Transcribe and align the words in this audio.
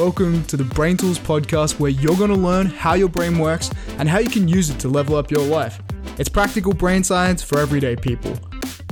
Welcome 0.00 0.44
to 0.44 0.56
the 0.56 0.64
Brain 0.64 0.96
Tools 0.96 1.18
podcast, 1.18 1.78
where 1.78 1.90
you're 1.90 2.16
going 2.16 2.30
to 2.30 2.34
learn 2.34 2.64
how 2.64 2.94
your 2.94 3.10
brain 3.10 3.38
works 3.38 3.70
and 3.98 4.08
how 4.08 4.18
you 4.18 4.30
can 4.30 4.48
use 4.48 4.70
it 4.70 4.78
to 4.80 4.88
level 4.88 5.14
up 5.14 5.30
your 5.30 5.44
life. 5.44 5.78
It's 6.16 6.30
practical 6.30 6.72
brain 6.72 7.04
science 7.04 7.42
for 7.42 7.58
everyday 7.58 7.96
people. 7.96 8.34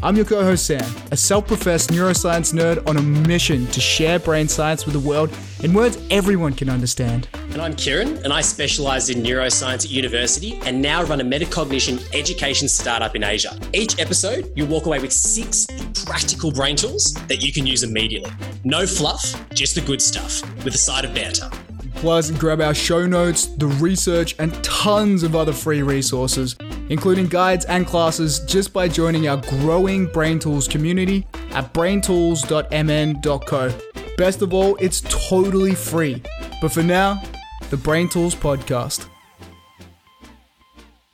I'm 0.02 0.16
your 0.16 0.26
co 0.26 0.42
host, 0.42 0.66
Sam, 0.66 0.84
a 1.10 1.16
self 1.16 1.46
professed 1.46 1.88
neuroscience 1.88 2.52
nerd 2.52 2.86
on 2.86 2.98
a 2.98 3.02
mission 3.02 3.66
to 3.68 3.80
share 3.80 4.18
brain 4.18 4.48
science 4.48 4.84
with 4.84 4.93
the 4.93 5.00
world 5.00 5.34
in 5.62 5.72
words 5.72 5.96
everyone 6.11 6.52
can 6.52 6.68
understand. 6.68 7.27
And 7.52 7.62
I'm 7.62 7.75
Kieran, 7.75 8.18
and 8.18 8.30
I 8.30 8.43
specialise 8.43 9.09
in 9.09 9.22
neuroscience 9.22 9.86
at 9.86 9.90
university 9.90 10.61
and 10.66 10.82
now 10.82 11.04
run 11.04 11.22
a 11.22 11.25
metacognition 11.25 12.06
education 12.14 12.68
startup 12.68 13.16
in 13.16 13.25
Asia. 13.25 13.59
Each 13.72 13.98
episode, 13.98 14.52
you 14.54 14.66
walk 14.66 14.84
away 14.84 14.98
with 14.98 15.14
six 15.14 15.66
practical 16.04 16.52
brain 16.52 16.77
tools 16.77 17.14
that 17.29 17.43
you 17.43 17.50
can 17.50 17.66
use 17.66 17.82
immediately. 17.82 18.31
No 18.64 18.86
fluff, 18.86 19.35
just 19.54 19.75
the 19.75 19.80
good 19.80 20.03
stuff, 20.03 20.43
with 20.64 20.75
a 20.75 20.79
side 20.79 21.04
of 21.04 21.14
banter. 21.14 21.48
Plus, 21.94 22.30
grab 22.30 22.61
our 22.61 22.75
show 22.75 23.07
notes, 23.07 23.46
the 23.46 23.67
research, 23.67 24.36
and 24.39 24.53
tons 24.62 25.22
of 25.22 25.34
other 25.34 25.53
free 25.53 25.82
resources, 25.82 26.57
including 26.90 27.26
guides 27.26 27.64
and 27.64 27.86
classes, 27.86 28.40
just 28.40 28.72
by 28.72 28.89
joining 28.89 29.29
our 29.29 29.39
growing 29.39 30.07
Brain 30.07 30.39
Tools 30.39 30.68
community 30.68 31.26
at 31.50 31.72
braintools.mn.co. 31.75 33.78
Best 34.17 34.42
of 34.42 34.55
all, 34.55 34.77
it's 34.77 35.00
totally 35.03 35.75
free. 35.75 36.22
But 36.61 36.72
for 36.72 36.83
now, 36.83 37.22
the 37.70 37.77
Brain 37.77 38.09
Tools 38.09 38.34
Podcast. 38.34 39.09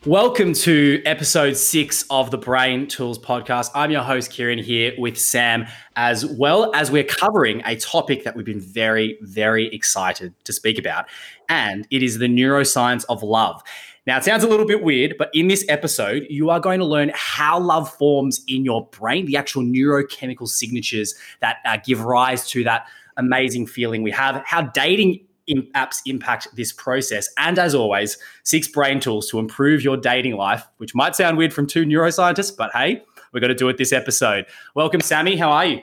Welcome 0.07 0.53
to 0.53 1.01
episode 1.07 1.57
six 1.57 2.05
of 2.11 2.31
the 2.31 2.37
Brain 2.37 2.87
Tools 2.87 3.19
Podcast. 3.19 3.71
I'm 3.75 3.91
your 3.91 4.03
host, 4.03 4.31
Kieran, 4.31 4.59
here 4.59 4.93
with 4.99 5.17
Sam, 5.17 5.67
as 5.97 6.27
well 6.27 6.75
as 6.75 6.91
we're 6.91 7.05
covering 7.05 7.62
a 7.65 7.77
topic 7.77 8.23
that 8.25 8.37
we've 8.37 8.45
been 8.45 8.61
very, 8.61 9.17
very 9.23 9.75
excited 9.75 10.34
to 10.45 10.53
speak 10.53 10.78
about, 10.78 11.06
and 11.48 11.89
it 11.91 12.03
is 12.03 12.19
the 12.19 12.27
neuroscience 12.27 13.06
of 13.09 13.23
love. 13.23 13.62
Now, 14.06 14.19
it 14.19 14.25
sounds 14.25 14.45
a 14.45 14.47
little 14.47 14.67
bit 14.67 14.83
weird, 14.83 15.15
but 15.19 15.31
in 15.33 15.48
this 15.48 15.65
episode, 15.70 16.27
you 16.28 16.50
are 16.50 16.61
going 16.61 16.81
to 16.81 16.87
learn 16.87 17.11
how 17.15 17.59
love 17.59 17.91
forms 17.91 18.45
in 18.47 18.62
your 18.62 18.87
brain, 18.89 19.25
the 19.25 19.39
actual 19.39 19.62
neurochemical 19.62 20.48
signatures 20.48 21.15
that 21.41 21.61
uh, 21.65 21.78
give 21.83 22.05
rise 22.05 22.47
to 22.50 22.62
that 22.65 22.87
amazing 23.17 23.67
feeling 23.67 24.03
we 24.03 24.11
have, 24.11 24.43
how 24.45 24.61
dating 24.61 25.23
apps 25.48 25.98
impact 26.06 26.48
this 26.55 26.73
process. 26.73 27.28
And 27.39 27.59
as 27.59 27.75
always, 27.75 28.19
six 28.42 28.69
brain 28.69 29.00
tools 29.00 29.28
to 29.31 29.39
improve 29.39 29.83
your 29.83 29.97
dating 29.97 30.37
life, 30.37 30.64
which 30.78 30.95
might 30.95 31.14
sound 31.14 31.37
weird 31.37 31.53
from 31.53 31.67
two 31.67 31.84
neuroscientists, 31.84 32.56
but 32.56 32.70
hey, 32.73 33.03
we're 33.33 33.41
going 33.41 33.48
to 33.48 33.55
do 33.55 33.69
it 33.69 33.77
this 33.77 33.92
episode. 33.92 34.47
Welcome, 34.75 35.00
Sammy. 35.00 35.37
How 35.37 35.50
are 35.50 35.67
you? 35.67 35.83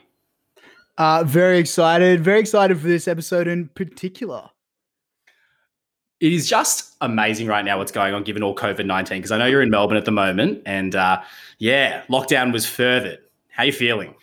Uh, 0.97 1.23
very 1.25 1.57
excited. 1.59 2.21
Very 2.23 2.39
excited 2.39 2.79
for 2.79 2.87
this 2.87 3.07
episode 3.07 3.47
in 3.47 3.67
particular. 3.69 4.49
It 6.19 6.33
is 6.33 6.47
just 6.47 6.95
amazing 7.01 7.47
right 7.47 7.65
now 7.65 7.79
what's 7.79 7.91
going 7.91 8.13
on 8.13 8.23
given 8.23 8.43
all 8.43 8.55
COVID 8.55 8.85
19, 8.85 9.17
because 9.17 9.31
I 9.31 9.37
know 9.37 9.47
you're 9.47 9.63
in 9.63 9.71
Melbourne 9.71 9.97
at 9.97 10.05
the 10.05 10.11
moment. 10.11 10.61
And 10.65 10.95
uh, 10.95 11.21
yeah, 11.57 12.03
lockdown 12.09 12.53
was 12.53 12.65
furthered. 12.67 13.19
How 13.49 13.63
are 13.63 13.65
you 13.65 13.73
feeling? 13.73 14.13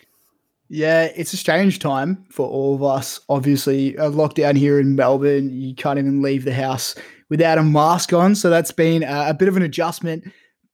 Yeah, 0.70 1.04
it's 1.16 1.32
a 1.32 1.38
strange 1.38 1.78
time 1.78 2.24
for 2.30 2.46
all 2.46 2.74
of 2.74 2.82
us. 2.82 3.20
Obviously, 3.28 3.94
a 3.96 4.10
lockdown 4.10 4.56
here 4.56 4.78
in 4.78 4.96
Melbourne, 4.96 5.50
you 5.50 5.74
can't 5.74 5.98
even 5.98 6.20
leave 6.20 6.44
the 6.44 6.52
house 6.52 6.94
without 7.30 7.58
a 7.58 7.62
mask 7.62 8.12
on. 8.12 8.34
So 8.34 8.50
that's 8.50 8.72
been 8.72 9.02
a, 9.02 9.30
a 9.30 9.34
bit 9.34 9.48
of 9.48 9.56
an 9.56 9.62
adjustment. 9.62 10.24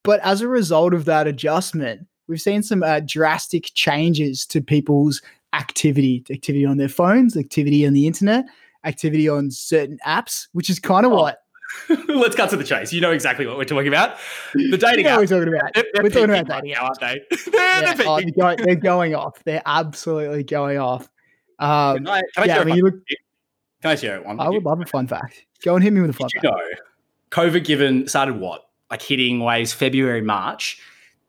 But 0.03 0.21
as 0.21 0.41
a 0.41 0.49
result 0.49 0.95
of 0.95 1.05
that 1.05 1.27
adjustment, 1.27 2.07
we've 2.29 2.41
seen 2.41 2.63
some 2.63 2.83
uh, 2.83 3.01
drastic 3.07 3.71
changes 3.75 4.45
to 4.47 4.61
people's 4.61 5.23
activity 5.53 6.25
activity 6.31 6.67
on 6.67 6.77
their 6.77 6.89
phones, 6.89 7.37
activity 7.37 7.87
on 7.87 7.93
the 7.93 8.09
internet, 8.09 8.45
activity 8.85 9.29
on 9.29 9.51
certain 9.51 9.99
apps, 10.05 10.49
which 10.53 10.69
is 10.69 10.81
kind 10.81 11.07
of 11.07 11.13
oh. 11.13 11.17
what 11.17 11.39
Let's 12.09 12.37
cut 12.37 12.51
to 12.51 12.57
the 12.57 12.65
chase. 12.65 12.93
You 12.93 13.01
know 13.01 13.11
exactly 13.11 13.47
what 13.47 13.57
we're 13.57 13.65
talking 13.65 13.89
about. 13.89 14.19
The 14.55 14.79
dating 14.79 15.07
app. 15.07 15.19
We're 15.19 15.27
talking 15.27 15.49
about. 15.49 15.75
They're, 15.75 15.85
they're 15.93 16.03
we're 16.03 16.11
talking 16.11 16.31
about 16.31 16.63
dating 16.63 16.77
aren't 16.77 17.01
they? 17.01 17.21
they're, 17.51 17.83
yeah, 17.83 17.95
they're, 17.95 18.09
oh, 18.09 18.21
they're, 18.21 18.31
going, 18.31 18.57
they're, 18.59 18.75
going, 18.77 19.15
off. 19.15 19.43
They're 19.45 19.63
absolutely 19.65 20.45
going 20.45 20.79
off. 20.79 21.09
Um, 21.59 21.99
can 21.99 22.09
I, 22.09 22.23
can 22.35 22.47
yeah, 22.47 22.59
I, 22.59 22.61
I 22.61 22.65
mean, 22.65 22.81
look, 22.81 22.95
can 23.83 23.91
I 23.91 23.95
share 23.97 24.23
one? 24.23 24.41
I 24.41 24.49
would 24.49 24.65
love 24.65 24.81
a 24.81 24.87
fun 24.87 25.07
fact. 25.07 25.45
Go 25.63 25.75
and 25.75 25.85
hit 25.85 25.93
me 25.93 26.01
with 26.01 26.11
a 26.11 26.15
fun 26.15 26.29
Did 26.33 26.43
fact. 26.43 26.45
You 26.45 26.51
know, 26.51 26.81
COVID 27.31 27.65
given 27.65 28.09
started 28.09 28.39
what? 28.39 28.67
Like 28.91 29.03
hitting 29.03 29.41
waves 29.41 29.73
February, 29.73 30.23
March. 30.23 30.81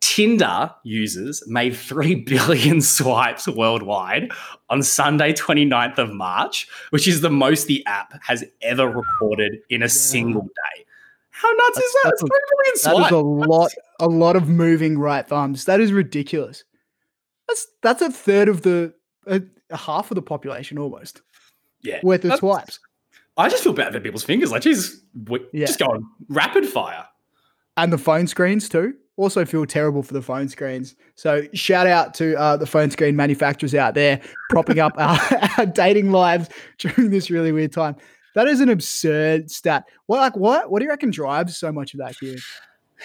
Tinder 0.06 0.72
users 0.84 1.42
made 1.48 1.76
3 1.76 2.16
billion 2.28 2.80
swipes 2.80 3.48
worldwide 3.48 4.32
on 4.70 4.84
Sunday, 4.84 5.34
29th 5.34 5.98
of 5.98 6.14
March, 6.14 6.68
which 6.92 7.08
is 7.08 7.22
the 7.22 7.32
most 7.32 7.66
the 7.66 7.84
app 7.88 8.14
has 8.24 8.44
ever 8.62 8.88
recorded 8.88 9.58
in 9.72 9.82
a 9.82 9.86
yeah. 9.86 9.90
single 9.90 10.44
day. 10.44 10.86
How 11.32 11.52
nuts 11.52 11.72
that's, 11.74 11.88
is 11.88 11.94
that? 11.94 12.04
That's 12.04 12.22
3 12.22 12.30
billion 12.30 12.78
swipes. 12.78 13.00
That 13.00 13.06
is 13.06 13.12
a 13.12 13.18
lot, 13.18 13.72
a 14.00 14.08
lot 14.08 14.36
of 14.36 14.48
moving 14.48 15.00
right 15.00 15.28
thumbs. 15.28 15.66
That 15.66 15.80
is 15.80 15.92
ridiculous. 15.92 16.64
That's 17.48 17.68
that's 17.82 18.04
a 18.04 18.12
third 18.12 18.48
of 18.48 18.62
the, 18.62 18.94
a, 19.26 19.42
a 19.72 19.78
half 19.78 20.12
of 20.12 20.16
the 20.16 20.22
population 20.22 20.78
almost. 20.78 21.24
Yeah. 21.82 22.00
Worth 22.04 22.26
of 22.26 22.38
swipes. 22.38 22.80
I 23.38 23.50
just 23.50 23.64
feel 23.64 23.74
bad 23.74 23.92
for 23.92 24.00
people's 24.00 24.24
fingers. 24.24 24.52
Like, 24.52 24.62
geez, 24.62 25.02
yeah. 25.52 25.66
just 25.66 25.80
going 25.80 26.08
rapid 26.30 26.68
fire. 26.68 27.06
And 27.76 27.92
the 27.92 27.98
phone 27.98 28.28
screens 28.28 28.70
too 28.70 28.94
also 29.18 29.46
feel 29.46 29.66
terrible 29.66 30.04
for 30.04 30.14
the 30.14 30.22
phone 30.22 30.50
screens. 30.50 30.96
So 31.16 31.44
shout 31.54 31.88
out 31.88 32.14
to 32.16 32.38
uh, 32.38 32.58
the 32.58 32.66
phone 32.66 32.92
screen 32.92 33.16
manufacturers 33.16 33.74
out 33.74 33.94
there 33.94 34.22
propping 34.50 34.80
up 34.80 34.94
our, 34.98 35.20
our, 35.58 35.66
dating 35.66 36.12
lives 36.12 36.50
during 36.78 37.12
this 37.12 37.30
really 37.30 37.52
weird 37.52 37.72
time. 37.72 37.96
That 38.36 38.48
is 38.48 38.60
an 38.60 38.70
absurd 38.70 39.50
stat. 39.50 39.86
What 40.08 40.20
like 40.20 40.36
what? 40.36 40.70
What 40.70 40.80
do 40.80 40.86
you 40.86 40.92
reckon 40.92 41.12
drives 41.12 41.58
so 41.58 41.72
much 41.72 41.94
of 41.94 42.00
that 42.00 42.16
here? 42.20 42.38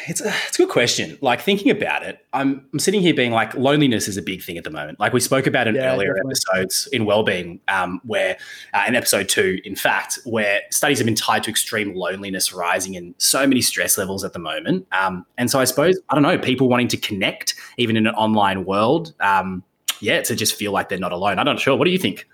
It's 0.07 0.21
a, 0.21 0.29
it's 0.47 0.59
a 0.59 0.63
good 0.63 0.71
question. 0.71 1.19
Like 1.21 1.41
thinking 1.41 1.71
about 1.71 2.03
it, 2.05 2.25
I'm, 2.33 2.65
I'm 2.73 2.79
sitting 2.79 3.01
here 3.01 3.13
being 3.13 3.33
like, 3.33 3.55
loneliness 3.55 4.09
is 4.09 4.17
a 4.17 4.23
big 4.23 4.43
thing 4.43 4.57
at 4.57 4.65
the 4.65 4.71
moment. 4.71 5.01
Like 5.01 5.13
we 5.13 5.21
spoke 5.21 5.47
about 5.47 5.67
in 5.67 5.75
yeah, 5.75 5.93
earlier 5.93 6.15
definitely. 6.15 6.33
episodes 6.33 6.89
in 6.93 7.05
wellbeing, 7.05 7.61
um, 7.69 8.01
where 8.05 8.39
uh, 8.73 8.85
in 8.87 8.95
episode 8.95 9.29
two, 9.29 9.59
in 9.65 9.75
fact, 9.75 10.19
where 10.25 10.61
studies 10.71 10.99
have 10.99 11.07
been 11.07 11.17
tied 11.17 11.43
to 11.45 11.51
extreme 11.51 11.95
loneliness 11.95 12.53
rising 12.53 12.95
in 12.95 13.15
so 13.19 13.47
many 13.47 13.61
stress 13.61 13.99
levels 13.99 14.25
at 14.25 14.33
the 14.33 14.39
moment. 14.39 14.87
Um, 14.93 15.27
and 15.37 15.51
so 15.51 15.59
I 15.59 15.65
suppose 15.65 15.99
I 16.09 16.15
don't 16.15 16.23
know, 16.23 16.39
people 16.39 16.69
wanting 16.69 16.89
to 16.89 16.97
connect 16.97 17.55
even 17.77 17.97
in 17.97 18.07
an 18.07 18.15
online 18.15 18.65
world, 18.65 19.13
um, 19.21 19.63
yeah, 20.01 20.23
to 20.23 20.37
just 20.37 20.55
feel 20.55 20.73
like 20.73 20.89
they're 20.89 20.99
not 20.99 21.13
alone. 21.13 21.39
I'm 21.39 21.47
not 21.47 21.61
sure. 21.61 21.77
What 21.77 21.85
do 21.85 21.91
you 21.91 21.99
think? 21.99 22.27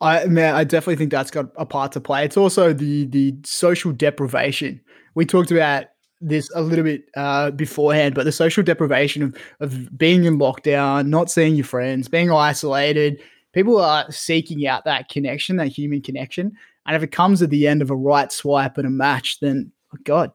I 0.00 0.26
man, 0.26 0.54
I 0.54 0.64
definitely 0.64 0.96
think 0.96 1.10
that's 1.10 1.30
got 1.30 1.46
a 1.56 1.66
part 1.66 1.92
to 1.92 2.00
play. 2.00 2.24
It's 2.24 2.36
also 2.36 2.72
the 2.72 3.06
the 3.06 3.34
social 3.44 3.92
deprivation. 3.92 4.80
We 5.14 5.24
talked 5.24 5.50
about 5.50 5.86
this 6.20 6.50
a 6.54 6.60
little 6.60 6.84
bit 6.84 7.08
uh, 7.16 7.50
beforehand, 7.52 8.14
but 8.14 8.24
the 8.24 8.32
social 8.32 8.62
deprivation 8.62 9.22
of, 9.22 9.36
of 9.60 9.96
being 9.96 10.24
in 10.24 10.38
lockdown, 10.38 11.06
not 11.06 11.30
seeing 11.30 11.54
your 11.54 11.64
friends, 11.64 12.08
being 12.08 12.30
isolated, 12.30 13.20
people 13.52 13.78
are 13.80 14.10
seeking 14.10 14.66
out 14.66 14.84
that 14.84 15.08
connection, 15.08 15.56
that 15.56 15.68
human 15.68 16.02
connection. 16.02 16.52
And 16.86 16.96
if 16.96 17.02
it 17.02 17.12
comes 17.12 17.42
at 17.42 17.50
the 17.50 17.68
end 17.68 17.82
of 17.82 17.90
a 17.90 17.96
right 17.96 18.32
swipe 18.32 18.78
and 18.78 18.86
a 18.86 18.90
match, 18.90 19.40
then 19.40 19.72
oh 19.94 19.98
God, 20.04 20.32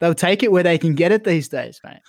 they'll 0.00 0.14
take 0.14 0.42
it 0.42 0.50
where 0.50 0.62
they 0.62 0.78
can 0.78 0.94
get 0.94 1.12
it 1.12 1.24
these 1.24 1.48
days, 1.48 1.80
mate. 1.84 2.00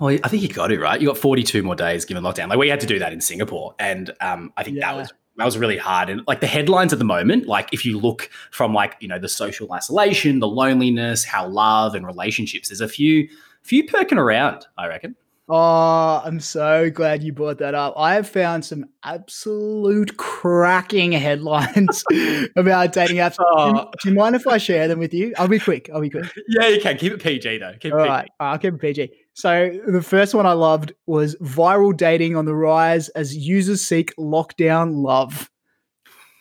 Well, 0.00 0.18
I 0.24 0.28
think 0.28 0.42
you 0.42 0.48
got 0.48 0.72
it 0.72 0.80
right. 0.80 1.00
You 1.00 1.08
got 1.08 1.18
42 1.18 1.62
more 1.62 1.74
days 1.74 2.04
given 2.04 2.22
lockdown. 2.22 2.48
Like 2.48 2.58
we 2.58 2.68
had 2.68 2.80
to 2.80 2.86
do 2.86 2.98
that 3.00 3.12
in 3.12 3.20
Singapore, 3.20 3.74
and 3.78 4.10
um, 4.20 4.52
I 4.56 4.62
think 4.62 4.78
yeah. 4.78 4.92
that 4.92 4.96
was 4.96 5.12
that 5.38 5.44
was 5.44 5.56
really 5.56 5.78
hard. 5.78 6.10
And 6.10 6.22
like 6.26 6.40
the 6.40 6.48
headlines 6.48 6.92
at 6.92 6.98
the 6.98 7.04
moment, 7.04 7.46
like 7.46 7.72
if 7.72 7.84
you 7.86 7.98
look 7.98 8.28
from 8.50 8.74
like, 8.74 8.96
you 9.00 9.06
know, 9.06 9.20
the 9.20 9.28
social 9.28 9.72
isolation, 9.72 10.40
the 10.40 10.48
loneliness, 10.48 11.24
how 11.24 11.46
love 11.46 11.94
and 11.94 12.04
relationships, 12.04 12.68
there's 12.68 12.80
a 12.80 12.88
few, 12.88 13.28
few 13.62 13.84
perking 13.84 14.18
around, 14.18 14.66
I 14.76 14.88
reckon. 14.88 15.14
Oh, 15.50 16.20
I'm 16.22 16.40
so 16.40 16.90
glad 16.90 17.22
you 17.22 17.32
brought 17.32 17.58
that 17.58 17.74
up. 17.74 17.94
I 17.96 18.14
have 18.14 18.28
found 18.28 18.64
some 18.64 18.84
absolute 19.02 20.16
cracking 20.18 21.12
headlines 21.12 22.04
about 22.56 22.92
dating 22.92 23.16
apps. 23.16 23.36
Oh. 23.40 23.90
Do 24.02 24.10
you 24.10 24.14
mind 24.14 24.36
if 24.36 24.46
I 24.46 24.58
share 24.58 24.88
them 24.88 24.98
with 24.98 25.14
you? 25.14 25.32
I'll 25.38 25.48
be 25.48 25.58
quick. 25.58 25.88
I'll 25.94 26.02
be 26.02 26.10
quick. 26.10 26.26
Yeah, 26.48 26.68
you 26.68 26.80
can. 26.80 26.98
Keep 26.98 27.14
it 27.14 27.22
PG 27.22 27.58
though. 27.58 27.72
Keep 27.80 27.94
All 27.94 28.00
right. 28.00 28.28
I'll 28.38 28.58
keep 28.58 28.74
it 28.74 28.80
PG. 28.80 29.10
So 29.38 29.70
the 29.86 30.02
first 30.02 30.34
one 30.34 30.46
I 30.46 30.52
loved 30.52 30.94
was 31.06 31.36
viral 31.36 31.96
dating 31.96 32.34
on 32.34 32.44
the 32.44 32.56
rise 32.56 33.08
as 33.10 33.36
users 33.36 33.80
seek 33.80 34.12
lockdown 34.16 35.04
love. 35.04 35.48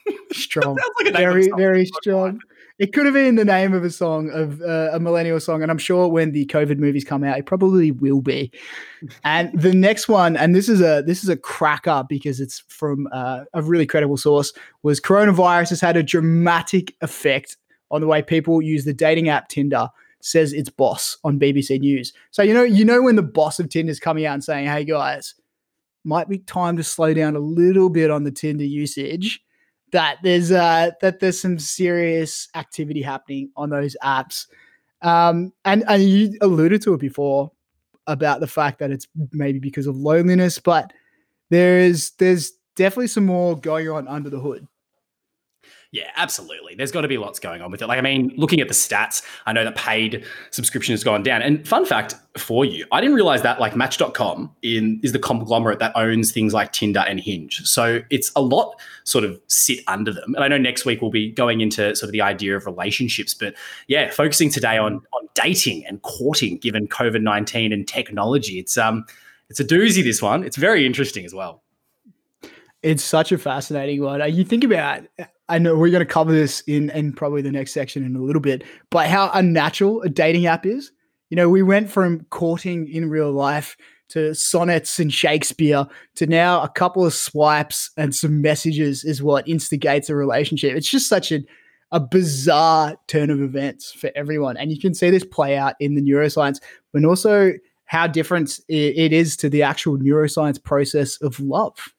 Strong, 0.31 0.79
like 1.03 1.13
very, 1.13 1.47
very 1.55 1.85
strong. 1.85 2.39
It 2.79 2.93
could 2.93 3.05
have 3.05 3.13
been 3.13 3.35
the 3.35 3.45
name 3.45 3.73
of 3.73 3.83
a 3.83 3.91
song 3.91 4.31
of 4.31 4.61
uh, 4.61 4.89
a 4.93 4.99
millennial 4.99 5.39
song, 5.39 5.61
and 5.61 5.69
I'm 5.69 5.77
sure 5.77 6.07
when 6.07 6.31
the 6.31 6.47
COVID 6.47 6.79
movies 6.79 7.03
come 7.03 7.23
out, 7.23 7.37
it 7.37 7.45
probably 7.45 7.91
will 7.91 8.21
be. 8.21 8.51
and 9.23 9.51
the 9.53 9.73
next 9.73 10.07
one, 10.07 10.35
and 10.35 10.55
this 10.55 10.67
is 10.67 10.81
a 10.81 11.03
this 11.05 11.21
is 11.21 11.29
a 11.29 11.37
cracker 11.37 12.03
because 12.09 12.39
it's 12.39 12.63
from 12.67 13.07
uh, 13.11 13.43
a 13.53 13.61
really 13.61 13.85
credible 13.85 14.17
source, 14.17 14.53
was 14.81 14.99
coronavirus 14.99 15.69
has 15.69 15.81
had 15.81 15.97
a 15.97 16.03
dramatic 16.03 16.95
effect 17.01 17.57
on 17.91 18.01
the 18.01 18.07
way 18.07 18.23
people 18.23 18.59
use 18.59 18.85
the 18.85 18.93
dating 18.93 19.29
app 19.29 19.49
Tinder 19.49 19.89
says 20.21 20.53
its 20.53 20.69
boss 20.69 21.17
on 21.23 21.39
BBC 21.39 21.79
News. 21.79 22.13
So 22.31 22.41
you 22.43 22.53
know, 22.53 22.63
you 22.63 22.85
know 22.85 23.01
when 23.01 23.15
the 23.15 23.23
boss 23.23 23.59
of 23.59 23.69
Tinder 23.69 23.91
is 23.91 23.99
coming 23.99 24.25
out 24.25 24.33
and 24.33 24.43
saying, 24.43 24.67
"Hey 24.67 24.83
guys, 24.83 25.35
might 26.03 26.29
be 26.29 26.39
time 26.39 26.77
to 26.77 26.83
slow 26.83 27.13
down 27.13 27.35
a 27.35 27.39
little 27.39 27.89
bit 27.89 28.11
on 28.11 28.23
the 28.23 28.31
Tinder 28.31 28.65
usage." 28.65 29.41
that 29.91 30.17
there's 30.23 30.51
uh 30.51 30.91
that 31.01 31.19
there's 31.19 31.39
some 31.39 31.59
serious 31.59 32.49
activity 32.55 33.01
happening 33.01 33.51
on 33.55 33.69
those 33.69 33.95
apps. 34.03 34.47
Um, 35.01 35.53
and 35.63 35.83
and 35.87 36.03
you 36.03 36.37
alluded 36.41 36.81
to 36.83 36.93
it 36.93 36.99
before 36.99 37.51
about 38.07 38.39
the 38.39 38.47
fact 38.47 38.79
that 38.79 38.91
it's 38.91 39.07
maybe 39.31 39.59
because 39.59 39.87
of 39.87 39.95
loneliness, 39.95 40.59
but 40.59 40.91
there 41.49 41.79
is 41.79 42.11
there's 42.17 42.51
definitely 42.75 43.07
some 43.07 43.25
more 43.25 43.57
going 43.57 43.89
on 43.89 44.07
under 44.07 44.29
the 44.29 44.39
hood. 44.39 44.67
Yeah, 45.91 46.11
absolutely. 46.17 46.75
There's 46.75 46.91
got 46.91 47.01
to 47.01 47.07
be 47.07 47.17
lots 47.17 47.39
going 47.39 47.61
on 47.61 47.71
with 47.71 47.81
it. 47.81 47.87
Like, 47.87 47.97
I 47.97 48.01
mean, 48.01 48.33
looking 48.35 48.59
at 48.59 48.67
the 48.67 48.73
stats, 48.73 49.21
I 49.45 49.53
know 49.53 49.63
that 49.63 49.77
paid 49.77 50.25
subscription 50.51 50.91
has 50.91 51.01
gone 51.01 51.23
down. 51.23 51.41
And 51.41 51.65
fun 51.65 51.85
fact 51.85 52.15
for 52.37 52.65
you, 52.65 52.85
I 52.91 52.99
didn't 52.99 53.15
realize 53.15 53.41
that 53.43 53.61
like 53.61 53.75
Match.com 53.75 54.53
in 54.63 54.99
is 55.01 55.13
the 55.13 55.19
conglomerate 55.19 55.79
that 55.79 55.93
owns 55.95 56.33
things 56.33 56.53
like 56.53 56.73
Tinder 56.73 57.05
and 57.07 57.21
Hinge. 57.21 57.61
So 57.63 58.01
it's 58.09 58.33
a 58.35 58.41
lot 58.41 58.75
sort 59.05 59.23
of 59.23 59.39
sit 59.47 59.79
under 59.87 60.11
them. 60.11 60.35
And 60.35 60.43
I 60.43 60.49
know 60.49 60.57
next 60.57 60.83
week 60.83 61.01
we'll 61.01 61.09
be 61.09 61.31
going 61.31 61.61
into 61.61 61.95
sort 61.95 62.09
of 62.09 62.11
the 62.11 62.21
idea 62.21 62.57
of 62.57 62.65
relationships, 62.65 63.33
but 63.33 63.55
yeah, 63.87 64.11
focusing 64.11 64.49
today 64.49 64.77
on 64.77 64.95
on 65.13 65.29
dating 65.35 65.85
and 65.85 66.01
courting 66.01 66.57
given 66.57 66.87
COVID 66.87 67.21
nineteen 67.21 67.71
and 67.71 67.87
technology. 67.87 68.59
It's 68.59 68.77
um 68.77 69.05
it's 69.49 69.61
a 69.61 69.65
doozy. 69.65 70.03
This 70.03 70.21
one. 70.21 70.43
It's 70.43 70.57
very 70.57 70.85
interesting 70.85 71.23
as 71.23 71.33
well. 71.33 71.63
It's 72.83 73.03
such 73.03 73.31
a 73.31 73.37
fascinating 73.37 74.03
one. 74.03 74.21
You 74.33 74.43
think 74.43 74.63
about 74.63 75.03
I 75.49 75.59
know 75.59 75.75
we're 75.75 75.91
going 75.91 76.05
to 76.05 76.13
cover 76.13 76.31
this 76.31 76.61
in 76.61 76.89
in 76.91 77.13
probably 77.13 77.41
the 77.41 77.51
next 77.51 77.73
section 77.73 78.03
in 78.03 78.15
a 78.15 78.21
little 78.21 78.41
bit, 78.41 78.63
but 78.89 79.07
how 79.07 79.31
unnatural 79.33 80.01
a 80.01 80.09
dating 80.09 80.45
app 80.45 80.65
is. 80.65 80.91
You 81.29 81.35
know, 81.35 81.49
we 81.49 81.63
went 81.63 81.89
from 81.89 82.25
courting 82.29 82.87
in 82.89 83.09
real 83.09 83.31
life 83.31 83.77
to 84.09 84.33
sonnets 84.33 84.99
and 84.99 85.11
Shakespeare 85.11 85.85
to 86.15 86.27
now 86.27 86.61
a 86.61 86.69
couple 86.69 87.05
of 87.05 87.13
swipes 87.13 87.91
and 87.97 88.15
some 88.15 88.41
messages 88.41 89.03
is 89.03 89.21
what 89.21 89.47
instigates 89.47 90.09
a 90.09 90.15
relationship. 90.15 90.75
It's 90.75 90.89
just 90.89 91.09
such 91.09 91.31
a 91.31 91.39
a 91.91 91.99
bizarre 91.99 92.97
turn 93.07 93.29
of 93.29 93.41
events 93.41 93.93
for 93.93 94.11
everyone, 94.15 94.57
and 94.57 94.71
you 94.71 94.79
can 94.79 94.93
see 94.93 95.09
this 95.09 95.23
play 95.23 95.55
out 95.55 95.75
in 95.79 95.95
the 95.95 96.01
neuroscience, 96.01 96.59
but 96.91 97.05
also 97.05 97.53
how 97.85 98.05
different 98.05 98.59
it 98.67 99.13
is 99.13 99.37
to 99.37 99.49
the 99.49 99.63
actual 99.63 99.97
neuroscience 99.97 100.61
process 100.61 101.15
of 101.21 101.39
love. 101.39 101.93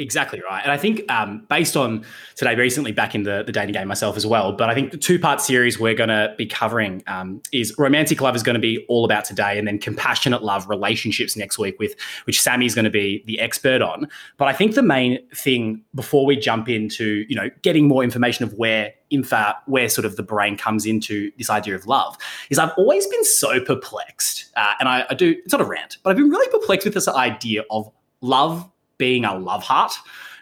Exactly 0.00 0.42
right. 0.42 0.60
And 0.60 0.72
I 0.72 0.76
think 0.76 1.08
um, 1.08 1.46
based 1.48 1.76
on 1.76 2.04
today, 2.34 2.56
recently 2.56 2.90
back 2.90 3.14
in 3.14 3.22
the, 3.22 3.44
the 3.46 3.52
dating 3.52 3.74
game 3.74 3.86
myself 3.86 4.16
as 4.16 4.26
well, 4.26 4.50
but 4.50 4.68
I 4.68 4.74
think 4.74 4.90
the 4.90 4.96
two 4.96 5.20
part 5.20 5.40
series 5.40 5.78
we're 5.78 5.94
going 5.94 6.08
to 6.08 6.34
be 6.36 6.46
covering 6.46 7.04
um, 7.06 7.40
is 7.52 7.72
romantic 7.78 8.20
love 8.20 8.34
is 8.34 8.42
going 8.42 8.54
to 8.54 8.60
be 8.60 8.84
all 8.88 9.04
about 9.04 9.24
today, 9.24 9.56
and 9.56 9.68
then 9.68 9.78
compassionate 9.78 10.42
love 10.42 10.68
relationships 10.68 11.36
next 11.36 11.58
week, 11.60 11.78
with 11.78 11.94
which 12.24 12.40
Sammy 12.40 12.66
is 12.66 12.74
going 12.74 12.86
to 12.86 12.90
be 12.90 13.22
the 13.26 13.38
expert 13.38 13.82
on. 13.82 14.08
But 14.36 14.48
I 14.48 14.52
think 14.52 14.74
the 14.74 14.82
main 14.82 15.20
thing 15.32 15.84
before 15.94 16.26
we 16.26 16.34
jump 16.34 16.68
into 16.68 17.24
you 17.28 17.36
know 17.36 17.48
getting 17.62 17.86
more 17.86 18.02
information 18.02 18.42
of 18.42 18.52
where 18.54 18.92
info, 19.10 19.52
where 19.66 19.88
sort 19.88 20.06
of 20.06 20.16
the 20.16 20.24
brain 20.24 20.56
comes 20.56 20.86
into 20.86 21.30
this 21.38 21.50
idea 21.50 21.76
of 21.76 21.86
love, 21.86 22.18
is 22.50 22.58
I've 22.58 22.72
always 22.76 23.06
been 23.06 23.24
so 23.24 23.60
perplexed, 23.60 24.50
uh, 24.56 24.72
and 24.80 24.88
I, 24.88 25.04
I 25.08 25.14
do 25.14 25.36
it's 25.44 25.52
not 25.52 25.60
a 25.60 25.64
rant, 25.64 25.98
but 26.02 26.10
I've 26.10 26.16
been 26.16 26.30
really 26.30 26.50
perplexed 26.50 26.84
with 26.84 26.94
this 26.94 27.06
idea 27.06 27.62
of 27.70 27.88
love 28.20 28.68
being 28.98 29.24
a 29.24 29.36
love 29.36 29.62
heart 29.62 29.92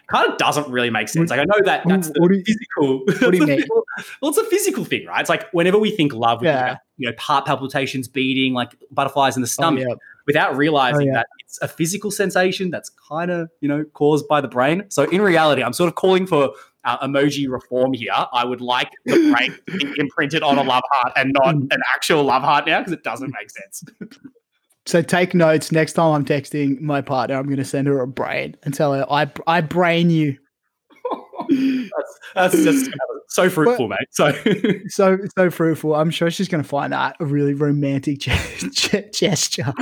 kind 0.07 0.31
of 0.31 0.37
doesn't 0.37 0.67
really 0.69 0.89
make 0.89 1.09
sense. 1.09 1.29
Like 1.29 1.39
I 1.39 1.43
know 1.43 1.59
that 1.65 1.83
that's 1.85 2.09
the 2.09 2.29
you, 2.31 2.43
physical. 2.43 2.99
What 3.25 3.31
do 3.31 3.37
you 3.37 3.47
mean? 3.47 3.63
well, 4.21 4.29
it's 4.29 4.37
a 4.37 4.45
physical 4.45 4.85
thing, 4.85 5.05
right? 5.05 5.21
It's 5.21 5.29
like 5.29 5.49
whenever 5.51 5.77
we 5.77 5.91
think 5.91 6.13
love, 6.13 6.41
we 6.41 6.47
yeah. 6.47 6.67
think 6.67 6.79
you 6.97 7.09
know 7.09 7.15
heart 7.17 7.45
palpitations, 7.45 8.07
beating, 8.07 8.53
like 8.53 8.75
butterflies 8.91 9.35
in 9.35 9.41
the 9.41 9.47
stomach, 9.47 9.85
oh, 9.87 9.91
yeah. 9.91 9.95
without 10.27 10.55
realizing 10.55 11.09
oh, 11.09 11.11
yeah. 11.11 11.13
that 11.13 11.27
it's 11.39 11.59
a 11.61 11.67
physical 11.67 12.11
sensation 12.11 12.69
that's 12.69 12.89
kind 12.89 13.31
of 13.31 13.49
you 13.61 13.67
know 13.67 13.83
caused 13.93 14.27
by 14.27 14.41
the 14.41 14.47
brain. 14.47 14.83
So 14.89 15.03
in 15.03 15.21
reality, 15.21 15.63
I'm 15.63 15.73
sort 15.73 15.87
of 15.87 15.95
calling 15.95 16.27
for 16.27 16.51
uh, 16.83 16.99
emoji 16.99 17.49
reform 17.49 17.93
here. 17.93 18.13
I 18.13 18.43
would 18.45 18.61
like 18.61 18.91
the 19.05 19.31
brain 19.31 19.57
to 19.67 19.77
be 19.77 19.93
imprinted 19.97 20.43
on 20.43 20.57
a 20.57 20.63
love 20.63 20.83
heart 20.91 21.13
and 21.15 21.31
not 21.33 21.55
mm. 21.55 21.73
an 21.73 21.81
actual 21.95 22.23
love 22.23 22.43
heart 22.43 22.67
now 22.67 22.79
because 22.79 22.93
it 22.93 23.03
doesn't 23.03 23.33
make 23.33 23.49
sense. 23.49 23.83
So 24.85 25.01
take 25.01 25.33
notes. 25.33 25.71
Next 25.71 25.93
time 25.93 26.13
I'm 26.13 26.25
texting 26.25 26.81
my 26.81 27.01
partner, 27.01 27.35
I'm 27.35 27.45
going 27.45 27.57
to 27.57 27.65
send 27.65 27.87
her 27.87 28.01
a 28.01 28.07
brain 28.07 28.55
and 28.63 28.73
tell 28.73 28.93
her 28.93 29.05
I 29.09 29.31
I 29.47 29.61
brain 29.61 30.09
you. 30.09 30.37
that's, 31.49 32.19
that's 32.35 32.63
just 32.63 32.91
so 33.29 33.49
fruitful, 33.49 33.87
but, 33.87 33.99
mate. 33.99 34.07
So 34.11 34.33
so 34.87 35.17
so 35.37 35.49
fruitful. 35.49 35.95
I'm 35.95 36.09
sure 36.09 36.29
she's 36.29 36.47
going 36.47 36.63
to 36.63 36.67
find 36.67 36.91
that 36.93 37.15
a 37.19 37.25
really 37.25 37.53
romantic 37.53 38.19
gesture. 39.13 39.73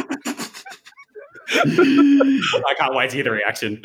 I 1.53 2.75
can't 2.77 2.95
wait 2.95 3.09
to 3.09 3.15
hear 3.15 3.23
the 3.23 3.31
reaction. 3.31 3.83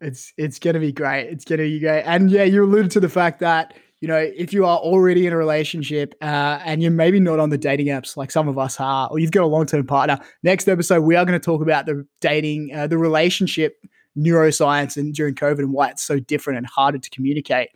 It's 0.00 0.32
it's 0.36 0.58
going 0.58 0.74
to 0.74 0.80
be 0.80 0.92
great. 0.92 1.28
It's 1.28 1.44
going 1.44 1.58
to 1.58 1.64
be 1.64 1.80
great. 1.80 2.02
And 2.02 2.30
yeah, 2.30 2.44
you 2.44 2.64
alluded 2.64 2.90
to 2.92 3.00
the 3.00 3.08
fact 3.08 3.40
that 3.40 3.74
you 4.04 4.08
know, 4.08 4.18
if 4.18 4.52
you 4.52 4.66
are 4.66 4.76
already 4.76 5.26
in 5.26 5.32
a 5.32 5.36
relationship 5.38 6.14
uh, 6.20 6.60
and 6.62 6.82
you're 6.82 6.90
maybe 6.90 7.18
not 7.18 7.40
on 7.40 7.48
the 7.48 7.56
dating 7.56 7.86
apps 7.86 8.18
like 8.18 8.30
some 8.30 8.48
of 8.48 8.58
us 8.58 8.78
are, 8.78 9.08
or 9.10 9.18
you've 9.18 9.30
got 9.30 9.44
a 9.44 9.46
long 9.46 9.64
term 9.64 9.86
partner, 9.86 10.20
next 10.42 10.68
episode 10.68 11.00
we 11.00 11.16
are 11.16 11.24
going 11.24 11.40
to 11.40 11.42
talk 11.42 11.62
about 11.62 11.86
the 11.86 12.06
dating, 12.20 12.70
uh, 12.74 12.86
the 12.86 12.98
relationship 12.98 13.78
neuroscience 14.14 14.98
and 14.98 15.14
during 15.14 15.34
COVID 15.34 15.60
and 15.60 15.72
why 15.72 15.88
it's 15.88 16.02
so 16.02 16.18
different 16.18 16.58
and 16.58 16.66
harder 16.66 16.98
to 16.98 17.08
communicate. 17.08 17.70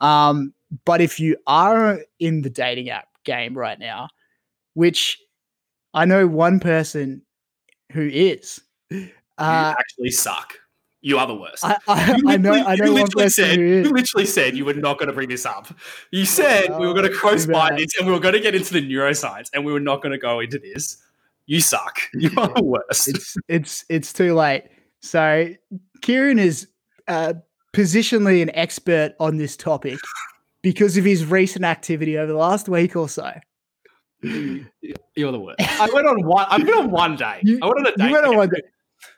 Um, 0.00 0.54
but 0.84 1.00
if 1.00 1.18
you 1.18 1.36
are 1.48 1.98
in 2.20 2.42
the 2.42 2.50
dating 2.50 2.90
app 2.90 3.08
game 3.24 3.58
right 3.58 3.80
now, 3.80 4.06
which 4.74 5.18
I 5.94 6.04
know 6.04 6.28
one 6.28 6.60
person 6.60 7.22
who 7.90 8.08
is, 8.08 8.60
uh, 8.92 9.74
actually 9.76 10.10
suck. 10.12 10.54
You 11.04 11.18
are 11.18 11.26
the 11.26 11.34
worst. 11.34 11.64
I, 11.64 11.76
I, 11.88 12.20
I 12.28 12.36
know. 12.36 12.52
I 12.54 12.76
know. 12.76 12.84
You 12.84 12.92
literally, 12.94 13.28
said, 13.28 13.58
you 13.58 13.82
literally 13.90 14.24
said 14.24 14.56
you 14.56 14.64
were 14.64 14.74
not 14.74 14.98
going 14.98 15.08
to 15.08 15.12
bring 15.12 15.28
this 15.28 15.44
up. 15.44 15.66
You 16.12 16.24
said 16.24 16.78
we 16.78 16.86
were 16.86 16.94
going 16.94 17.08
to 17.08 17.12
cross 17.12 17.44
by 17.44 17.74
this 17.76 17.98
and 17.98 18.06
we 18.06 18.12
were 18.12 18.20
going 18.20 18.34
to 18.34 18.40
get 18.40 18.54
into 18.54 18.72
the 18.72 18.88
neuroscience 18.88 19.50
and 19.52 19.64
we 19.64 19.72
were 19.72 19.80
not 19.80 20.00
going 20.00 20.12
to 20.12 20.18
go 20.18 20.38
into 20.38 20.60
this. 20.60 20.98
You 21.46 21.60
suck. 21.60 21.98
You 22.14 22.30
are 22.36 22.54
the 22.54 22.62
worst. 22.62 23.08
It's 23.08 23.36
it's 23.48 23.84
it's 23.88 24.12
too 24.12 24.34
late. 24.34 24.68
So 25.00 25.48
Kieran 26.02 26.38
is 26.38 26.68
uh, 27.08 27.34
positionally 27.74 28.40
an 28.40 28.54
expert 28.54 29.16
on 29.18 29.38
this 29.38 29.56
topic 29.56 29.98
because 30.62 30.96
of 30.96 31.04
his 31.04 31.26
recent 31.26 31.64
activity 31.64 32.16
over 32.16 32.30
the 32.30 32.38
last 32.38 32.68
week 32.68 32.94
or 32.94 33.08
so. 33.08 33.32
You're 34.22 35.32
the 35.32 35.40
worst. 35.40 35.58
I 35.80 35.90
went 35.92 36.06
on 36.06 36.24
one. 36.24 36.46
I 36.48 36.58
went 36.58 36.70
on 36.70 36.90
one 36.92 37.16
day. 37.16 37.40
You, 37.42 37.58
I 37.60 37.66
went 37.66 37.78
on 37.80 37.86
a 37.86 37.96
day. 37.96 38.06
You 38.06 38.12
went 38.12 38.24
on 38.24 38.36
one 38.36 38.48
day 38.48 38.60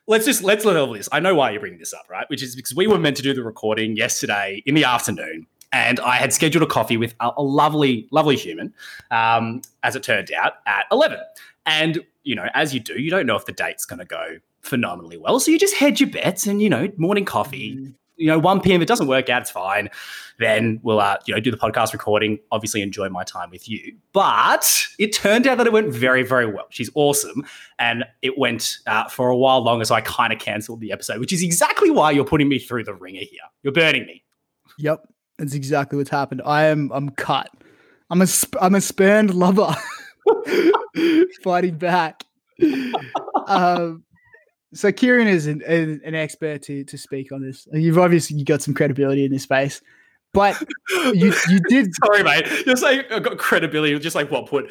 let's 0.06 0.25
just 0.25 0.43
let's 0.43 0.65
level 0.65 0.93
this. 0.93 1.09
I 1.12 1.21
know 1.21 1.35
why 1.35 1.51
you're 1.51 1.61
bringing 1.61 1.79
this 1.79 1.95
up, 1.95 2.06
right? 2.09 2.28
Which 2.28 2.43
is 2.43 2.57
because 2.57 2.75
we 2.75 2.87
were 2.87 2.99
meant 2.99 3.17
to 3.17 3.23
do 3.23 3.35
the 3.35 3.43
recording 3.43 3.97
yesterday 3.97 4.62
in 4.67 4.75
the 4.75 4.85
afternoon, 4.85 5.47
and 5.73 6.00
I 6.00 6.17
had 6.17 6.33
scheduled 6.33 6.62
a 6.62 6.67
coffee 6.67 6.97
with 6.97 7.14
a, 7.21 7.31
a 7.37 7.43
lovely, 7.43 8.09
lovely 8.11 8.37
human, 8.37 8.73
um, 9.11 9.62
as 9.83 9.97
it 9.97 10.02
turned 10.02 10.33
out, 10.33 10.55
at 10.67 10.87
eleven. 10.90 11.21
And 11.67 12.00
you 12.23 12.35
know, 12.35 12.49
as 12.55 12.75
you 12.75 12.81
do, 12.81 13.00
you 13.00 13.11
don't 13.11 13.26
know 13.26 13.37
if 13.37 13.47
the 13.47 13.52
date's 13.52 13.85
going 13.85 13.99
to 13.99 14.05
go 14.05 14.38
phenomenally 14.61 15.19
well, 15.19 15.40
so 15.40 15.50
you 15.50 15.59
just 15.59 15.75
hedge 15.76 16.00
your 16.00 16.11
bets, 16.11 16.47
and 16.47 16.62
you 16.62 16.71
know, 16.71 16.90
morning 16.97 17.25
coffee. 17.25 17.76
Mm 17.76 17.95
you 18.16 18.26
know, 18.26 18.38
1 18.38 18.61
p.m. 18.61 18.80
If 18.80 18.83
it 18.83 18.88
doesn't 18.88 19.06
work 19.06 19.28
out, 19.28 19.42
it's 19.42 19.50
fine. 19.50 19.90
Then 20.38 20.80
we'll, 20.83 21.00
uh, 21.00 21.18
you 21.26 21.35
know, 21.35 21.40
do 21.40 21.50
the 21.50 21.56
podcast 21.56 21.92
recording. 21.92 22.38
Obviously, 22.50 22.83
enjoy 22.83 23.09
my 23.09 23.25
time 23.25 23.50
with 23.50 23.68
you. 23.68 23.97
But 24.12 24.87
it 24.99 25.12
turned 25.12 25.47
out 25.47 25.59
that 25.59 25.66
it 25.66 25.73
went 25.73 25.92
very, 25.92 26.23
very 26.23 26.47
well. 26.47 26.66
She's 26.71 26.90
awesome, 26.94 27.44
and 27.78 28.04
it 28.23 28.38
went 28.38 28.78
uh, 28.87 29.09
for 29.09 29.28
a 29.28 29.37
while 29.37 29.62
longer. 29.62 29.85
So 29.85 29.94
I 29.94 30.00
kind 30.00 30.33
of 30.33 30.38
cancelled 30.38 30.80
the 30.80 30.92
episode, 30.92 31.21
which 31.21 31.33
is 31.33 31.42
exactly 31.42 31.90
why 31.90 32.11
you're 32.11 32.25
putting 32.25 32.49
me 32.49 32.59
through 32.59 32.85
the 32.85 32.94
ringer 32.94 33.21
here. 33.21 33.40
You're 33.62 33.73
burning 33.73 34.06
me. 34.06 34.25
Yep, 34.78 35.06
that's 35.38 35.54
exactly 35.54 35.97
what's 35.97 36.11
happened. 36.11 36.42
I 36.44 36.64
am, 36.64 36.90
I'm 36.92 37.11
cut. 37.11 37.50
I'm 38.11 38.21
a, 38.23 38.26
sp- 38.26 38.61
I'm 38.61 38.75
a 38.75 38.80
spurned 38.80 39.35
lover, 39.35 39.75
fighting 41.42 41.78
back. 41.78 42.25
um, 43.47 44.04
so 44.75 44.93
Kieran 44.93 45.26
is 45.28 45.47
an, 45.47 45.62
an, 45.62 46.14
expert 46.14 46.62
to 46.62 46.85
to 46.85 46.99
speak 46.99 47.33
on 47.33 47.43
this. 47.43 47.66
You've 47.73 47.99
obviously 47.99 48.43
got 48.43 48.62
some 48.62 48.75
credibility 48.75 49.25
in 49.25 49.33
this 49.33 49.45
space, 49.45 49.81
but 50.35 50.61
you 51.14 51.33
you 51.49 51.61
did. 51.69 51.95
Sorry, 52.04 52.23
mate. 52.23 52.47
You're 52.66 52.76
saying 52.76 53.04
I've 53.11 53.23
got 53.23 53.38
credibility. 53.38 53.99
Just 53.99 54.16
like 54.16 54.31
what 54.31 54.47
put 54.47 54.71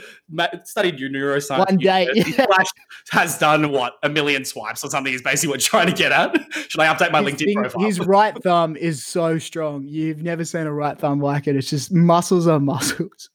studied 0.65 0.99
your 0.99 1.09
neuroscience. 1.09 1.69
One 1.69 1.77
day, 1.77 2.09
yeah. 2.13 2.45
has 3.11 3.39
done 3.39 3.71
what 3.71 3.93
a 4.03 4.09
million 4.09 4.45
swipes 4.45 4.83
or 4.83 4.89
something. 4.89 5.13
Is 5.13 5.21
basically 5.21 5.49
what 5.49 5.61
you're 5.61 5.69
trying 5.69 5.87
to 5.87 5.93
get 5.93 6.11
at. 6.11 6.35
Should 6.69 6.81
I 6.81 6.93
update 6.93 7.11
my 7.11 7.23
his 7.23 7.33
LinkedIn 7.33 7.45
thing, 7.45 7.55
profile? 7.55 7.85
His 7.85 7.99
right 8.01 8.43
thumb 8.43 8.75
is 8.75 9.05
so 9.05 9.39
strong. 9.39 9.87
You've 9.87 10.21
never 10.21 10.43
seen 10.45 10.67
a 10.67 10.73
right 10.73 10.99
thumb 10.99 11.21
like 11.21 11.47
it. 11.47 11.55
It's 11.55 11.69
just 11.69 11.93
muscles 11.93 12.45
on 12.45 12.65
muscles. 12.65 13.29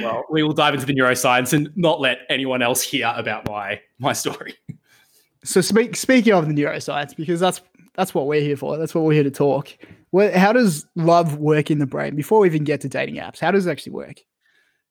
well, 0.00 0.24
we 0.30 0.44
will 0.44 0.52
dive 0.52 0.74
into 0.74 0.86
the 0.86 0.94
neuroscience 0.94 1.52
and 1.52 1.70
not 1.74 2.00
let 2.00 2.18
anyone 2.30 2.62
else 2.62 2.80
hear 2.80 3.12
about 3.16 3.48
my 3.48 3.80
my 3.98 4.12
story 4.12 4.54
so 5.44 5.60
speak, 5.60 5.96
speaking 5.96 6.32
of 6.32 6.46
the 6.46 6.54
neuroscience, 6.54 7.16
because 7.16 7.40
that's 7.40 7.60
that's 7.94 8.14
what 8.14 8.26
we're 8.26 8.40
here 8.40 8.56
for. 8.56 8.78
That's 8.78 8.94
what 8.94 9.04
we're 9.04 9.14
here 9.14 9.22
to 9.24 9.30
talk. 9.30 9.68
Well, 10.12 10.36
how 10.36 10.52
does 10.52 10.86
love 10.94 11.38
work 11.38 11.70
in 11.70 11.78
the 11.78 11.86
brain? 11.86 12.16
Before 12.16 12.40
we 12.40 12.46
even 12.46 12.64
get 12.64 12.80
to 12.82 12.88
dating 12.88 13.16
apps, 13.16 13.40
how 13.40 13.50
does 13.50 13.66
it 13.66 13.70
actually 13.70 13.92
work? 13.92 14.20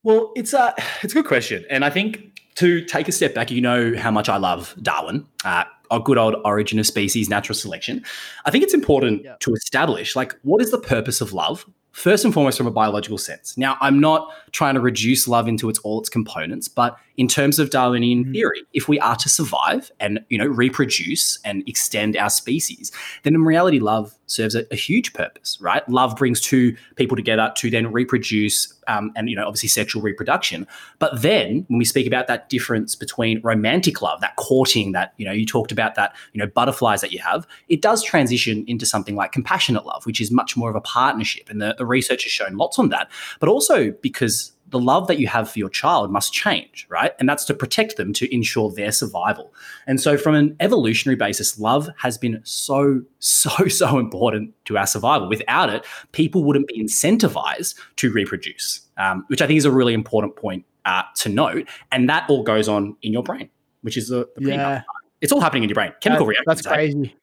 Well, 0.03 0.31
it's 0.35 0.53
a 0.53 0.73
it's 1.01 1.13
a 1.13 1.15
good 1.15 1.27
question, 1.27 1.65
and 1.69 1.85
I 1.85 1.89
think 1.89 2.39
to 2.55 2.83
take 2.85 3.07
a 3.07 3.11
step 3.11 3.33
back, 3.33 3.51
you 3.51 3.61
know 3.61 3.95
how 3.97 4.11
much 4.11 4.29
I 4.29 4.37
love 4.37 4.75
Darwin. 4.81 5.25
Uh, 5.45 5.63
a 5.91 5.99
good 5.99 6.17
old 6.17 6.35
origin 6.45 6.79
of 6.79 6.87
species 6.87 7.29
natural 7.29 7.55
selection, 7.55 8.03
I 8.45 8.51
think 8.51 8.63
it's 8.63 8.73
important 8.73 9.23
yeah. 9.23 9.35
to 9.41 9.53
establish 9.53 10.15
like 10.15 10.33
what 10.43 10.61
is 10.61 10.71
the 10.71 10.79
purpose 10.79 11.21
of 11.21 11.33
love? 11.33 11.65
First 11.91 12.23
and 12.23 12.33
foremost, 12.33 12.57
from 12.57 12.67
a 12.67 12.71
biological 12.71 13.17
sense. 13.17 13.57
Now, 13.57 13.77
I'm 13.81 13.99
not 13.99 14.31
trying 14.53 14.75
to 14.75 14.79
reduce 14.79 15.27
love 15.27 15.49
into 15.49 15.69
its 15.69 15.77
all 15.79 15.99
its 15.99 16.07
components, 16.07 16.69
but 16.69 16.95
in 17.21 17.27
terms 17.27 17.59
of 17.59 17.69
Darwinian 17.69 18.23
mm-hmm. 18.23 18.33
theory, 18.33 18.63
if 18.73 18.87
we 18.87 18.99
are 18.99 19.15
to 19.15 19.29
survive 19.29 19.91
and 19.99 20.25
you 20.29 20.39
know 20.39 20.47
reproduce 20.47 21.37
and 21.45 21.61
extend 21.69 22.17
our 22.17 22.31
species, 22.31 22.91
then 23.21 23.35
in 23.35 23.43
reality, 23.43 23.77
love 23.77 24.15
serves 24.25 24.55
a, 24.55 24.65
a 24.71 24.75
huge 24.75 25.13
purpose, 25.13 25.59
right? 25.61 25.87
Love 25.87 26.15
brings 26.15 26.41
two 26.41 26.75
people 26.95 27.15
together 27.15 27.53
to 27.57 27.69
then 27.69 27.91
reproduce 27.91 28.73
um, 28.87 29.11
and 29.15 29.29
you 29.29 29.35
know 29.35 29.45
obviously 29.45 29.69
sexual 29.69 30.01
reproduction. 30.01 30.65
But 30.97 31.21
then 31.21 31.63
when 31.67 31.77
we 31.77 31.85
speak 31.85 32.07
about 32.07 32.25
that 32.25 32.49
difference 32.49 32.95
between 32.95 33.39
romantic 33.43 34.01
love, 34.01 34.19
that 34.21 34.35
courting, 34.37 34.91
that 34.93 35.13
you 35.17 35.25
know 35.25 35.31
you 35.31 35.45
talked 35.45 35.71
about 35.71 35.93
that 35.93 36.15
you 36.33 36.39
know 36.39 36.47
butterflies 36.47 37.01
that 37.01 37.11
you 37.11 37.19
have, 37.19 37.45
it 37.69 37.83
does 37.83 38.01
transition 38.01 38.65
into 38.65 38.87
something 38.87 39.15
like 39.15 39.31
compassionate 39.31 39.85
love, 39.85 40.07
which 40.07 40.19
is 40.19 40.31
much 40.31 40.57
more 40.57 40.71
of 40.71 40.75
a 40.75 40.81
partnership, 40.81 41.51
and 41.51 41.61
the, 41.61 41.75
the 41.77 41.85
research 41.85 42.23
has 42.23 42.31
shown 42.31 42.57
lots 42.57 42.79
on 42.79 42.89
that. 42.89 43.11
But 43.39 43.47
also 43.47 43.91
because 44.01 44.53
the 44.71 44.79
love 44.79 45.07
that 45.07 45.19
you 45.19 45.27
have 45.27 45.51
for 45.51 45.59
your 45.59 45.69
child 45.69 46.11
must 46.11 46.33
change, 46.33 46.87
right? 46.89 47.13
And 47.19 47.29
that's 47.29 47.45
to 47.45 47.53
protect 47.53 47.97
them 47.97 48.13
to 48.13 48.33
ensure 48.33 48.71
their 48.71 48.91
survival. 48.91 49.53
And 49.85 50.01
so, 50.01 50.17
from 50.17 50.33
an 50.35 50.55
evolutionary 50.59 51.17
basis, 51.17 51.59
love 51.59 51.89
has 51.97 52.17
been 52.17 52.41
so, 52.43 53.01
so, 53.19 53.49
so 53.67 53.99
important 53.99 54.53
to 54.65 54.77
our 54.77 54.87
survival. 54.87 55.29
Without 55.29 55.69
it, 55.69 55.85
people 56.13 56.43
wouldn't 56.43 56.67
be 56.67 56.81
incentivized 56.81 57.77
to 57.97 58.11
reproduce, 58.11 58.81
um, 58.97 59.25
which 59.27 59.41
I 59.41 59.47
think 59.47 59.57
is 59.57 59.65
a 59.65 59.71
really 59.71 59.93
important 59.93 60.35
point 60.35 60.65
uh, 60.85 61.03
to 61.17 61.29
note. 61.29 61.67
And 61.91 62.09
that 62.09 62.29
all 62.29 62.43
goes 62.43 62.67
on 62.67 62.95
in 63.01 63.13
your 63.13 63.23
brain, 63.23 63.49
which 63.81 63.97
is 63.97 64.07
the, 64.07 64.27
the 64.35 64.49
yeah. 64.49 64.81
It's 65.19 65.31
all 65.31 65.41
happening 65.41 65.63
in 65.63 65.69
your 65.69 65.75
brain. 65.75 65.93
Chemical 66.01 66.25
that, 66.25 66.29
reactions. 66.29 66.63
That's 66.63 66.67
crazy. 66.67 67.15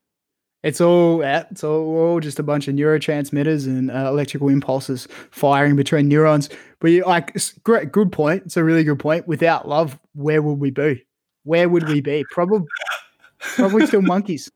It's 0.63 0.81
all 0.81 1.23
it's 1.23 1.63
all, 1.63 1.97
all, 1.97 2.21
just 2.21 2.39
a 2.41 2.43
bunch 2.43 2.67
of 2.67 2.75
neurotransmitters 2.75 3.67
and 3.67 3.91
uh, 3.91 4.09
electrical 4.09 4.49
impulses 4.49 5.07
firing 5.31 5.77
between 5.77 6.09
neurons. 6.09 6.49
But 6.81 6.91
you, 6.91 7.05
like, 7.05 7.37
great, 7.63 7.93
good 7.93 8.11
point. 8.11 8.43
It's 8.47 8.57
a 8.57 8.65
really 8.65 8.83
good 8.83 8.99
point. 8.99 9.29
Without 9.29 9.69
love, 9.69 9.99
where 10.15 10.43
would 10.43 10.59
we 10.59 10.71
be? 10.71 11.05
Where 11.45 11.69
would 11.69 11.89
we 11.89 12.01
be? 12.01 12.25
Probably, 12.31 12.67
probably 13.39 13.87
still 13.87 14.03
monkeys. 14.03 14.51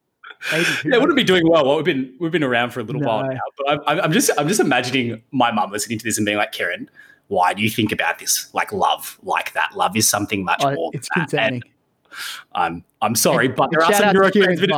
Maybe. 0.50 0.66
Yeah, 0.84 0.98
wouldn't 0.98 1.16
be 1.16 1.22
doing 1.22 1.48
well. 1.48 1.64
well. 1.64 1.76
We've 1.76 1.84
been 1.84 2.16
we've 2.18 2.32
been 2.32 2.42
around 2.42 2.70
for 2.70 2.80
a 2.80 2.82
little 2.82 3.00
no. 3.00 3.08
while 3.08 3.24
now, 3.24 3.40
but 3.58 3.80
I'm, 3.86 4.00
I'm 4.00 4.12
just 4.12 4.30
I'm 4.36 4.48
just 4.48 4.58
imagining 4.58 5.22
my 5.30 5.52
mum 5.52 5.70
listening 5.70 5.98
to 5.98 6.04
this 6.04 6.18
and 6.18 6.26
being 6.26 6.36
like, 6.36 6.50
Kieran, 6.50 6.90
why 7.28 7.54
do 7.54 7.62
you 7.62 7.70
think 7.70 7.92
about 7.92 8.18
this 8.18 8.52
like 8.52 8.72
love 8.72 9.20
like 9.22 9.52
that? 9.52 9.76
Love 9.76 9.96
is 9.96 10.08
something 10.08 10.44
much 10.44 10.62
oh, 10.64 10.74
more. 10.74 10.90
It's 10.94 11.08
concerning. 11.08 11.62
I'm 12.54 12.84
I'm 13.00 13.14
sorry, 13.14 13.48
but 13.48 13.70
there 13.70 13.82
are 13.82 13.92
some 13.92 14.14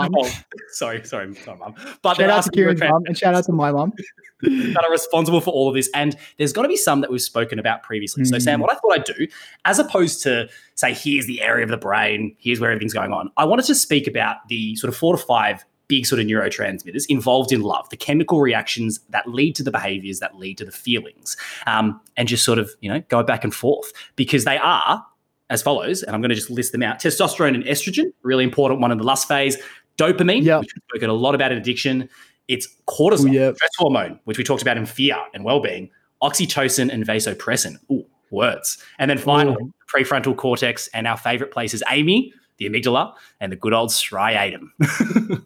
involved. 0.07 0.45
sorry, 0.71 1.05
sorry, 1.05 1.35
sorry, 1.35 1.59
mum. 1.59 1.75
But 2.03 2.11
shout 2.11 2.19
there 2.19 2.31
out 2.31 2.45
to 2.45 2.51
Kieran's 2.51 2.81
mum 2.81 3.03
and 3.07 3.17
shout 3.17 3.35
out 3.35 3.45
to 3.45 3.53
my 3.53 3.71
mom 3.71 3.93
that 4.43 4.85
are 4.85 4.91
responsible 4.91 5.41
for 5.41 5.51
all 5.51 5.69
of 5.69 5.75
this. 5.75 5.91
And 5.95 6.17
there's 6.39 6.53
got 6.53 6.63
to 6.63 6.69
be 6.69 6.77
some 6.77 7.01
that 7.03 7.11
we've 7.11 7.21
spoken 7.21 7.59
about 7.59 7.83
previously. 7.83 8.25
Mm. 8.25 8.29
So, 8.29 8.39
Sam, 8.39 8.61
what 8.61 8.71
I 8.73 8.75
thought 8.77 8.93
I'd 8.93 9.05
do, 9.05 9.27
as 9.65 9.79
opposed 9.79 10.23
to 10.23 10.49
say, 10.75 10.95
here's 10.95 11.27
the 11.27 11.43
area 11.43 11.65
of 11.65 11.71
the 11.71 11.77
brain, 11.77 12.35
here's 12.39 12.61
where 12.61 12.71
everything's 12.71 12.95
going 12.95 13.13
on, 13.13 13.31
I 13.37 13.45
wanted 13.45 13.67
to 13.67 13.75
speak 13.75 14.07
about 14.07 14.49
the 14.49 14.77
sort 14.77 14.93
of 14.93 14.97
four 14.97 15.17
to 15.17 15.23
five 15.23 15.65
big 15.87 16.07
sort 16.07 16.21
of 16.21 16.27
neurotransmitters 16.27 17.05
involved 17.09 17.53
in 17.53 17.61
love, 17.61 17.89
the 17.91 17.97
chemical 17.97 18.41
reactions 18.41 19.01
that 19.11 19.29
lead 19.29 19.55
to 19.57 19.63
the 19.63 19.71
behaviors 19.71 20.19
that 20.21 20.37
lead 20.37 20.59
to 20.59 20.65
the 20.65 20.73
feelings, 20.73 21.37
um, 21.67 22.01
and 22.17 22.29
just 22.29 22.45
sort 22.45 22.59
of 22.59 22.71
you 22.81 22.91
know 22.91 23.01
go 23.09 23.23
back 23.23 23.45
and 23.45 23.55
forth 23.55 23.93
because 24.17 24.45
they 24.45 24.59
are 24.59 25.05
as 25.51 25.63
follows, 25.63 26.03
and 26.03 26.15
I'm 26.15 26.21
going 26.21 26.31
to 26.31 26.35
just 26.35 26.51
list 26.51 26.73
them 26.73 26.83
out 26.83 26.99
testosterone 26.99 27.55
and 27.55 27.65
estrogen, 27.65 28.13
really 28.23 28.45
important 28.45 28.81
one 28.81 28.91
in 28.91 28.99
the 28.99 29.05
lust 29.05 29.29
phase, 29.29 29.57
dopamine, 29.99 30.43
yep. 30.43 30.61
which 30.61 30.71
we've 30.75 30.83
spoken 30.89 31.11
a 31.11 31.15
lot 31.15 31.35
about 31.35 31.53
in 31.53 31.59
addiction. 31.59 32.09
It's 32.49 32.69
cortisol, 32.87 33.31
Ooh, 33.31 33.33
yep. 33.33 33.57
stress 33.57 33.71
hormone, 33.79 34.21
which 34.25 34.39
we 34.39 34.45
talked 34.45 34.63
about 34.63 34.77
in 34.77 34.87
fear 34.87 35.17
and 35.33 35.45
well 35.45 35.61
being, 35.61 35.91
oxytocin 36.23 36.93
and 36.93 37.07
vasopressin. 37.07 37.79
Ooh, 37.91 38.05
words. 38.31 38.79
And 38.99 39.11
then 39.11 39.19
finally, 39.19 39.63
Ooh. 39.63 39.73
prefrontal 39.93 40.37
cortex, 40.37 40.89
and 40.89 41.07
our 41.07 41.17
favorite 41.17 41.51
places, 41.51 41.83
Amy, 41.91 42.33
the 42.59 42.69
amygdala, 42.69 43.15
and 43.41 43.53
the 43.53 43.57
good 43.57 43.73
old 43.73 43.91
striatum. 43.91 44.71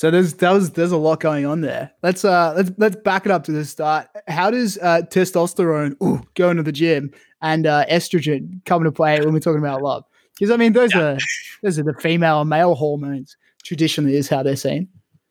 So 0.00 0.10
there's 0.10 0.32
there's 0.32 0.70
there's 0.70 0.92
a 0.92 0.96
lot 0.96 1.20
going 1.20 1.44
on 1.44 1.60
there. 1.60 1.90
Let's 2.02 2.24
uh 2.24 2.54
let's 2.56 2.70
let's 2.78 2.96
back 2.96 3.26
it 3.26 3.30
up 3.30 3.44
to 3.44 3.52
the 3.52 3.66
start. 3.66 4.08
How 4.28 4.50
does 4.50 4.78
uh, 4.78 5.02
testosterone 5.02 5.94
ooh, 6.02 6.22
go 6.32 6.48
into 6.48 6.62
the 6.62 6.72
gym 6.72 7.12
and 7.42 7.66
uh, 7.66 7.84
estrogen 7.90 8.64
come 8.64 8.82
into 8.82 8.92
play 8.92 9.20
when 9.20 9.32
we're 9.32 9.40
talking 9.40 9.60
about 9.60 9.82
love? 9.82 10.04
Because 10.34 10.50
I 10.50 10.56
mean 10.56 10.72
those 10.72 10.94
yeah. 10.94 11.00
are 11.00 11.18
those 11.62 11.78
are 11.78 11.82
the 11.82 11.94
female 11.94 12.40
and 12.40 12.50
male 12.50 12.74
hormones 12.74 13.36
traditionally 13.62 14.16
is 14.16 14.28
how 14.28 14.42
they're 14.42 14.56
seen. 14.56 14.88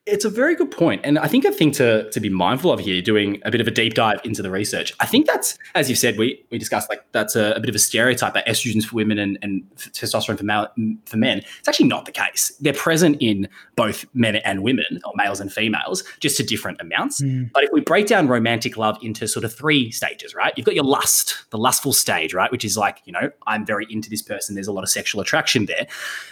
It's 0.09 0.25
a 0.25 0.29
very 0.29 0.55
good 0.55 0.71
point. 0.71 1.01
And 1.03 1.19
I 1.19 1.27
think 1.27 1.45
a 1.45 1.51
thing 1.51 1.71
to, 1.71 2.09
to 2.09 2.19
be 2.19 2.29
mindful 2.29 2.71
of 2.71 2.79
here, 2.79 3.01
doing 3.01 3.41
a 3.45 3.51
bit 3.51 3.61
of 3.61 3.67
a 3.67 3.71
deep 3.71 3.93
dive 3.93 4.19
into 4.23 4.41
the 4.41 4.49
research, 4.49 4.93
I 4.99 5.05
think 5.05 5.27
that's, 5.27 5.57
as 5.75 5.89
you 5.89 5.95
said, 5.95 6.17
we, 6.17 6.43
we 6.49 6.57
discussed 6.57 6.89
like 6.89 7.03
that's 7.11 7.35
a, 7.35 7.53
a 7.53 7.59
bit 7.59 7.69
of 7.69 7.75
a 7.75 7.79
stereotype 7.79 8.33
that 8.33 8.47
estrogens 8.47 8.85
for 8.85 8.95
women 8.95 9.19
and, 9.19 9.37
and 9.41 9.63
testosterone 9.77 10.37
for, 10.37 10.45
male, 10.45 10.67
for 11.05 11.17
men. 11.17 11.39
It's 11.59 11.67
actually 11.67 11.87
not 11.87 12.05
the 12.05 12.11
case. 12.11 12.51
They're 12.59 12.73
present 12.73 13.17
in 13.19 13.47
both 13.75 14.05
men 14.13 14.37
and 14.37 14.63
women, 14.63 14.99
or 15.05 15.13
males 15.15 15.39
and 15.39 15.51
females, 15.51 16.03
just 16.19 16.37
to 16.37 16.43
different 16.43 16.81
amounts. 16.81 17.21
Mm. 17.21 17.51
But 17.53 17.65
if 17.65 17.69
we 17.71 17.81
break 17.81 18.07
down 18.07 18.27
romantic 18.27 18.77
love 18.77 18.97
into 19.01 19.27
sort 19.27 19.45
of 19.45 19.53
three 19.53 19.91
stages, 19.91 20.33
right? 20.33 20.53
You've 20.55 20.65
got 20.65 20.75
your 20.75 20.85
lust, 20.85 21.35
the 21.51 21.57
lustful 21.57 21.93
stage, 21.93 22.33
right? 22.33 22.51
Which 22.51 22.65
is 22.65 22.77
like, 22.77 23.01
you 23.05 23.13
know, 23.13 23.29
I'm 23.45 23.65
very 23.65 23.85
into 23.89 24.09
this 24.09 24.21
person. 24.21 24.55
There's 24.55 24.67
a 24.67 24.73
lot 24.73 24.83
of 24.83 24.89
sexual 24.89 25.21
attraction 25.21 25.65
there. 25.65 25.87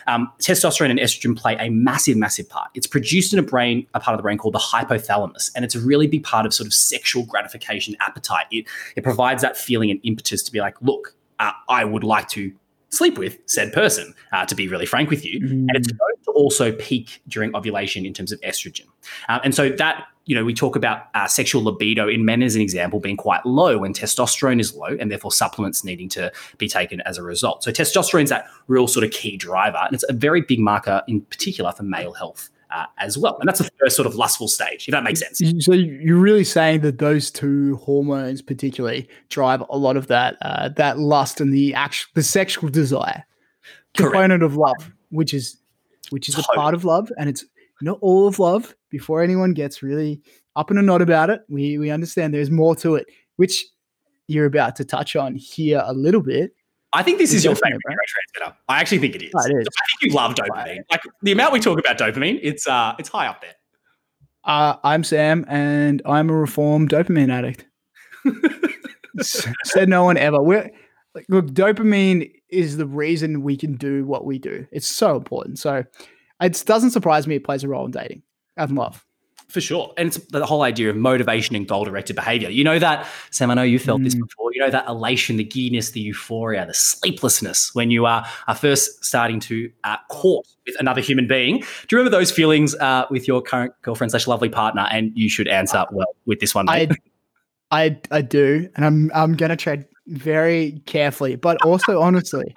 Um, 0.07 0.31
testosterone 0.39 0.89
and 0.89 0.99
estrogen 0.99 1.37
play 1.37 1.55
a 1.59 1.69
massive, 1.69 2.17
massive 2.17 2.49
part. 2.49 2.69
It's 2.73 2.87
produced 2.87 3.33
in 3.33 3.39
a 3.39 3.43
brain 3.43 3.66
brain, 3.67 3.87
a 3.93 3.99
part 3.99 4.13
of 4.13 4.19
the 4.19 4.23
brain 4.23 4.37
called 4.37 4.53
the 4.53 4.59
hypothalamus, 4.59 5.51
and 5.55 5.65
it's 5.65 5.75
a 5.75 5.79
really 5.79 6.07
big 6.07 6.23
part 6.23 6.45
of 6.45 6.53
sort 6.53 6.67
of 6.67 6.73
sexual 6.73 7.25
gratification 7.25 7.95
appetite. 7.99 8.45
It 8.51 8.65
it 8.95 9.03
provides 9.03 9.41
that 9.41 9.57
feeling 9.57 9.91
and 9.91 9.99
impetus 10.03 10.43
to 10.43 10.51
be 10.51 10.59
like, 10.59 10.75
look, 10.81 11.15
uh, 11.39 11.51
I 11.69 11.85
would 11.85 12.03
like 12.03 12.27
to 12.29 12.51
sleep 12.89 13.17
with 13.17 13.37
said 13.45 13.73
person, 13.73 14.13
uh, 14.31 14.45
to 14.45 14.55
be 14.55 14.67
really 14.67 14.85
frank 14.85 15.09
with 15.09 15.25
you. 15.25 15.41
Mm. 15.41 15.51
And 15.51 15.71
it's 15.75 15.87
going 15.87 16.15
to 16.23 16.31
also 16.31 16.71
peak 16.71 17.21
during 17.27 17.53
ovulation 17.53 18.05
in 18.05 18.13
terms 18.13 18.31
of 18.31 18.39
estrogen. 18.41 18.85
Uh, 19.27 19.39
and 19.43 19.53
so 19.53 19.69
that, 19.69 20.05
you 20.25 20.33
know, 20.33 20.45
we 20.45 20.53
talk 20.53 20.77
about 20.77 21.07
uh, 21.13 21.27
sexual 21.27 21.61
libido 21.61 22.07
in 22.07 22.23
men 22.23 22.41
as 22.41 22.55
an 22.55 22.61
example 22.61 23.01
being 23.01 23.17
quite 23.17 23.45
low 23.45 23.79
when 23.79 23.93
testosterone 23.93 24.61
is 24.61 24.73
low 24.73 24.95
and 24.99 25.11
therefore 25.11 25.33
supplements 25.33 25.83
needing 25.83 26.07
to 26.07 26.31
be 26.57 26.69
taken 26.69 27.01
as 27.01 27.17
a 27.17 27.23
result. 27.23 27.61
So 27.61 27.71
testosterone 27.71 28.23
is 28.23 28.29
that 28.29 28.45
real 28.67 28.87
sort 28.87 29.03
of 29.03 29.11
key 29.11 29.35
driver. 29.35 29.79
And 29.85 29.93
it's 29.93 30.05
a 30.07 30.13
very 30.13 30.41
big 30.41 30.59
marker 30.59 31.03
in 31.09 31.21
particular 31.21 31.73
for 31.73 31.83
male 31.83 32.13
health 32.13 32.49
uh, 32.69 32.85
as 32.97 33.17
well. 33.17 33.37
And 33.39 33.47
that's 33.47 33.59
the 33.59 33.69
first 33.79 33.95
sort 33.95 34.05
of 34.05 34.15
lustful 34.15 34.47
stage, 34.47 34.87
if 34.87 34.91
that 34.91 35.03
makes 35.03 35.19
sense. 35.19 35.41
So 35.65 35.73
you're 35.73 36.17
really 36.17 36.43
saying 36.43 36.81
that 36.81 36.99
those 36.99 37.31
two 37.31 37.77
hormones, 37.77 38.41
particularly, 38.41 39.07
drive 39.29 39.63
a 39.69 39.77
lot 39.77 39.97
of 39.97 40.07
that 40.07 40.37
uh, 40.41 40.69
that 40.69 40.99
lust 40.99 41.41
and 41.41 41.53
the 41.53 41.73
actual 41.73 42.09
the 42.13 42.23
sexual 42.23 42.69
desire 42.69 43.25
Correct. 43.95 44.13
component 44.13 44.43
of 44.43 44.55
love, 44.55 44.91
which 45.09 45.33
is 45.33 45.57
which 46.09 46.29
is 46.29 46.35
totally. 46.35 46.53
a 46.53 46.59
part 46.59 46.73
of 46.73 46.85
love, 46.85 47.11
and 47.17 47.29
it's 47.29 47.45
not 47.81 47.97
all 48.01 48.27
of 48.27 48.39
love. 48.39 48.75
Before 48.89 49.21
anyone 49.21 49.53
gets 49.53 49.83
really 49.83 50.21
up 50.55 50.71
in 50.71 50.77
a 50.77 50.81
knot 50.81 51.01
about 51.01 51.29
it, 51.29 51.41
we 51.49 51.77
we 51.77 51.89
understand 51.89 52.33
there's 52.33 52.51
more 52.51 52.75
to 52.77 52.95
it, 52.95 53.07
which 53.35 53.65
you're 54.27 54.45
about 54.45 54.75
to 54.75 54.85
touch 54.85 55.15
on 55.15 55.35
here 55.35 55.81
a 55.85 55.93
little 55.93 56.21
bit. 56.21 56.53
I 56.93 57.03
think 57.03 57.17
this 57.17 57.33
is 57.33 57.43
your 57.43 57.55
favorite 57.55 57.81
neurotransmitter. 57.87 58.55
I 58.69 58.79
actually 58.79 58.99
think 58.99 59.15
it 59.15 59.23
is. 59.23 59.31
Oh, 59.35 59.45
it 59.45 59.51
is. 59.61 59.67
I 59.67 59.83
think 59.99 60.11
you 60.11 60.15
love 60.15 60.35
dopamine. 60.35 60.79
Like 60.89 61.01
the 61.21 61.31
amount 61.31 61.53
we 61.53 61.59
talk 61.59 61.79
about 61.79 61.97
dopamine, 61.97 62.39
it's 62.41 62.67
uh, 62.67 62.95
it's 62.97 63.09
high 63.09 63.27
up 63.27 63.41
there. 63.41 63.55
Uh, 64.43 64.77
I'm 64.83 65.03
Sam, 65.03 65.45
and 65.49 66.01
I'm 66.05 66.29
a 66.29 66.33
reformed 66.33 66.89
dopamine 66.89 67.29
addict. 67.29 67.65
Said 69.21 69.89
no 69.89 70.05
one 70.05 70.15
ever. 70.15 70.41
We're, 70.41 70.71
like, 71.17 71.25
look, 71.29 71.47
dopamine 71.47 72.31
is 72.49 72.77
the 72.77 72.85
reason 72.85 73.41
we 73.41 73.57
can 73.57 73.75
do 73.75 74.05
what 74.05 74.23
we 74.23 74.37
do. 74.37 74.67
It's 74.71 74.87
so 74.87 75.17
important. 75.17 75.59
So 75.59 75.83
it 76.41 76.63
doesn't 76.65 76.91
surprise 76.91 77.25
me 77.25 77.35
it 77.35 77.43
plays 77.43 77.63
a 77.63 77.67
role 77.67 77.85
in 77.85 77.91
dating 77.91 78.21
and 78.55 78.75
love. 78.75 79.03
For 79.49 79.61
sure. 79.61 79.93
And 79.97 80.07
it's 80.07 80.17
the 80.27 80.45
whole 80.45 80.63
idea 80.63 80.89
of 80.89 80.97
motivation 80.97 81.55
and 81.55 81.65
goal 81.65 81.85
directed 81.85 82.17
behavior. 82.17 82.49
You 82.49 82.65
know 82.65 82.79
that, 82.79 83.07
Sam, 83.31 83.49
I 83.49 83.53
know 83.53 83.63
you 83.63 83.79
felt 83.79 84.01
mm. 84.01 84.03
this 84.03 84.15
before. 84.15 84.53
You 84.53 84.59
know 84.59 84.69
that 84.69 84.87
elation, 84.87 85.37
the 85.37 85.45
giddiness, 85.45 85.91
the 85.91 86.01
euphoria, 86.01 86.65
the 86.65 86.73
sleeplessness 86.73 87.73
when 87.73 87.89
you 87.89 88.05
are, 88.05 88.25
are 88.47 88.55
first 88.55 89.05
starting 89.05 89.39
to 89.41 89.71
uh, 89.85 89.95
court 90.09 90.45
with 90.65 90.75
another 90.79 90.99
human 90.99 91.27
being. 91.27 91.59
Do 91.59 91.65
you 91.91 91.97
remember 91.97 92.17
those 92.17 92.29
feelings 92.29 92.75
uh, 92.75 93.05
with 93.09 93.25
your 93.25 93.41
current 93.41 93.73
girlfriend 93.83 94.11
slash 94.11 94.27
lovely 94.27 94.49
partner? 94.49 94.85
And 94.91 95.11
you 95.15 95.29
should 95.29 95.47
answer 95.47 95.85
well 95.91 96.13
with 96.25 96.41
this 96.41 96.53
one. 96.53 96.67
I, 96.67 96.89
I, 97.71 98.01
I 98.11 98.21
do. 98.21 98.69
And 98.75 98.85
I'm, 98.85 99.11
I'm 99.15 99.35
going 99.35 99.51
to 99.51 99.55
tread 99.55 99.87
very 100.07 100.81
carefully, 100.85 101.37
but 101.37 101.61
also 101.65 102.01
honestly. 102.01 102.53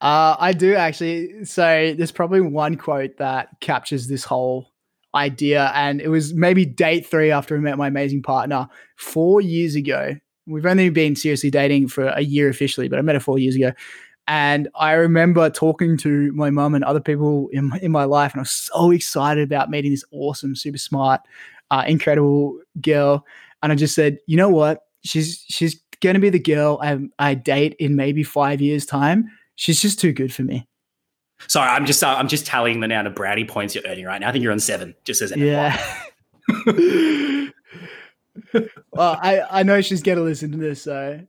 Uh, 0.00 0.36
I 0.38 0.52
do 0.52 0.74
actually. 0.76 1.44
So 1.46 1.94
there's 1.96 2.12
probably 2.12 2.42
one 2.42 2.76
quote 2.76 3.16
that 3.16 3.48
captures 3.60 4.06
this 4.06 4.22
whole 4.22 4.70
idea. 5.16 5.72
And 5.74 6.00
it 6.00 6.08
was 6.08 6.34
maybe 6.34 6.64
date 6.64 7.06
three 7.06 7.30
after 7.30 7.56
I 7.56 7.58
met 7.58 7.78
my 7.78 7.88
amazing 7.88 8.22
partner 8.22 8.68
four 8.96 9.40
years 9.40 9.74
ago. 9.74 10.16
We've 10.46 10.66
only 10.66 10.90
been 10.90 11.16
seriously 11.16 11.50
dating 11.50 11.88
for 11.88 12.06
a 12.08 12.20
year 12.20 12.48
officially, 12.48 12.88
but 12.88 12.98
I 12.98 13.02
met 13.02 13.16
her 13.16 13.20
four 13.20 13.38
years 13.38 13.56
ago. 13.56 13.72
And 14.28 14.68
I 14.74 14.92
remember 14.92 15.48
talking 15.50 15.96
to 15.98 16.32
my 16.32 16.50
mum 16.50 16.74
and 16.74 16.84
other 16.84 17.00
people 17.00 17.48
in 17.52 17.68
my, 17.68 17.78
in 17.78 17.92
my 17.92 18.04
life, 18.04 18.32
and 18.32 18.40
I 18.40 18.42
was 18.42 18.50
so 18.50 18.90
excited 18.90 19.44
about 19.44 19.70
meeting 19.70 19.92
this 19.92 20.04
awesome, 20.10 20.56
super 20.56 20.78
smart, 20.78 21.20
uh, 21.70 21.84
incredible 21.86 22.58
girl. 22.80 23.24
And 23.62 23.72
I 23.72 23.76
just 23.76 23.94
said, 23.94 24.18
you 24.26 24.36
know 24.36 24.48
what? 24.48 24.80
She's 25.04 25.44
she's 25.48 25.80
gonna 26.02 26.18
be 26.18 26.30
the 26.30 26.40
girl 26.40 26.78
I, 26.82 26.98
I 27.20 27.34
date 27.34 27.76
in 27.78 27.94
maybe 27.94 28.24
five 28.24 28.60
years' 28.60 28.84
time. 28.84 29.30
She's 29.54 29.80
just 29.80 30.00
too 30.00 30.12
good 30.12 30.34
for 30.34 30.42
me. 30.42 30.66
Sorry, 31.48 31.68
I'm 31.68 31.86
just 31.86 32.02
uh, 32.02 32.14
I'm 32.16 32.28
just 32.28 32.46
tallying 32.46 32.80
the 32.80 32.86
amount 32.86 33.06
of 33.06 33.14
brownie 33.14 33.44
points 33.44 33.74
you're 33.74 33.84
earning 33.86 34.04
right 34.04 34.20
now. 34.20 34.28
I 34.28 34.32
think 34.32 34.42
you're 34.42 34.52
on 34.52 34.58
seven. 34.58 34.94
Just 35.04 35.22
as 35.22 35.34
yeah. 35.36 35.76
well, 38.92 39.18
I 39.20 39.42
I 39.50 39.62
know 39.62 39.80
she's 39.80 40.02
gonna 40.02 40.22
listen 40.22 40.52
to 40.52 40.58
this, 40.58 40.82
so. 40.82 41.20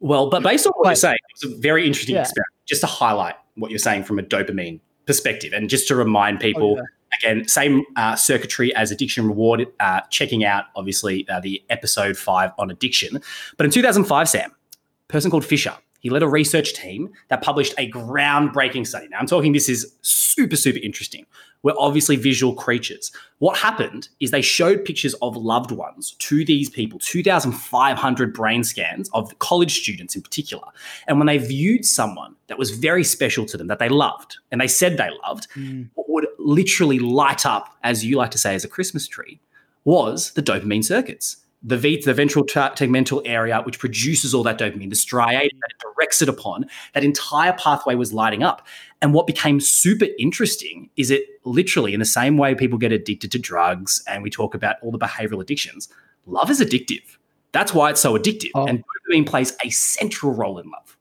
Well, 0.00 0.28
but 0.28 0.42
based 0.42 0.66
on 0.66 0.72
what 0.76 0.88
you're 0.88 0.96
saying, 0.96 1.16
it 1.16 1.46
was 1.46 1.54
a 1.54 1.60
very 1.60 1.86
interesting 1.86 2.16
yeah. 2.16 2.22
experiment. 2.22 2.52
Just 2.66 2.82
to 2.82 2.86
highlight 2.86 3.36
what 3.54 3.70
you're 3.70 3.78
saying 3.78 4.04
from 4.04 4.18
a 4.18 4.22
dopamine 4.22 4.80
perspective, 5.06 5.52
and 5.52 5.68
just 5.68 5.88
to 5.88 5.96
remind 5.96 6.40
people. 6.40 6.72
Oh, 6.72 6.76
yeah. 6.76 6.82
Again, 7.22 7.46
same 7.46 7.84
uh, 7.94 8.16
circuitry 8.16 8.74
as 8.74 8.90
addiction 8.90 9.28
reward. 9.28 9.68
Uh, 9.78 10.00
checking 10.10 10.44
out, 10.44 10.64
obviously, 10.74 11.24
uh, 11.28 11.38
the 11.38 11.62
episode 11.70 12.16
five 12.16 12.50
on 12.58 12.72
addiction. 12.72 13.22
But 13.56 13.66
in 13.66 13.70
2005, 13.70 14.28
Sam, 14.28 14.50
a 14.50 15.12
person 15.12 15.30
called 15.30 15.44
Fisher 15.44 15.76
he 16.04 16.10
led 16.10 16.22
a 16.22 16.28
research 16.28 16.74
team 16.74 17.10
that 17.28 17.40
published 17.40 17.72
a 17.78 17.90
groundbreaking 17.90 18.86
study. 18.86 19.08
Now, 19.08 19.18
I'm 19.20 19.26
talking 19.26 19.54
this 19.54 19.70
is 19.70 19.90
super, 20.02 20.54
super 20.54 20.78
interesting. 20.80 21.24
We're 21.62 21.72
obviously 21.78 22.16
visual 22.16 22.52
creatures. 22.54 23.10
What 23.38 23.56
happened 23.56 24.10
is 24.20 24.30
they 24.30 24.42
showed 24.42 24.84
pictures 24.84 25.14
of 25.22 25.34
loved 25.34 25.70
ones 25.70 26.14
to 26.18 26.44
these 26.44 26.68
people, 26.68 26.98
2,500 26.98 28.34
brain 28.34 28.64
scans 28.64 29.08
of 29.14 29.38
college 29.38 29.80
students 29.80 30.14
in 30.14 30.20
particular. 30.20 30.66
And 31.08 31.18
when 31.18 31.26
they 31.26 31.38
viewed 31.38 31.86
someone 31.86 32.36
that 32.48 32.58
was 32.58 32.70
very 32.70 33.02
special 33.02 33.46
to 33.46 33.56
them, 33.56 33.68
that 33.68 33.78
they 33.78 33.88
loved, 33.88 34.36
and 34.52 34.60
they 34.60 34.68
said 34.68 34.98
they 34.98 35.08
loved, 35.26 35.48
mm. 35.54 35.88
what 35.94 36.10
would 36.10 36.26
literally 36.38 36.98
light 36.98 37.46
up, 37.46 37.74
as 37.82 38.04
you 38.04 38.18
like 38.18 38.30
to 38.32 38.38
say, 38.38 38.54
as 38.54 38.62
a 38.62 38.68
Christmas 38.68 39.08
tree, 39.08 39.40
was 39.84 40.32
the 40.32 40.42
dopamine 40.42 40.84
circuits 40.84 41.38
the 41.66 41.78
v, 41.78 42.00
the 42.00 42.12
ventral 42.12 42.44
tegmental 42.44 43.22
area, 43.24 43.62
which 43.62 43.78
produces 43.78 44.34
all 44.34 44.42
that 44.42 44.58
dopamine, 44.58 44.90
the 44.90 44.96
striatum 44.96 45.50
that 45.60 45.70
it 45.70 45.80
directs 45.80 46.20
it 46.20 46.28
upon, 46.28 46.66
that 46.92 47.02
entire 47.02 47.54
pathway 47.54 47.94
was 47.94 48.12
lighting 48.12 48.42
up. 48.42 48.66
And 49.00 49.14
what 49.14 49.26
became 49.26 49.60
super 49.60 50.06
interesting 50.18 50.90
is 50.96 51.10
it 51.10 51.24
literally, 51.44 51.94
in 51.94 52.00
the 52.00 52.06
same 52.06 52.36
way 52.36 52.54
people 52.54 52.78
get 52.78 52.92
addicted 52.92 53.32
to 53.32 53.38
drugs 53.38 54.04
and 54.06 54.22
we 54.22 54.28
talk 54.28 54.54
about 54.54 54.76
all 54.82 54.90
the 54.90 54.98
behavioral 54.98 55.40
addictions, 55.40 55.88
love 56.26 56.50
is 56.50 56.60
addictive. 56.60 57.16
That's 57.52 57.72
why 57.72 57.90
it's 57.90 58.00
so 58.00 58.18
addictive. 58.18 58.50
Oh. 58.54 58.66
And 58.66 58.84
dopamine 59.10 59.26
plays 59.26 59.56
a 59.64 59.70
central 59.70 60.34
role 60.34 60.58
in 60.58 60.70
love. 60.70 60.98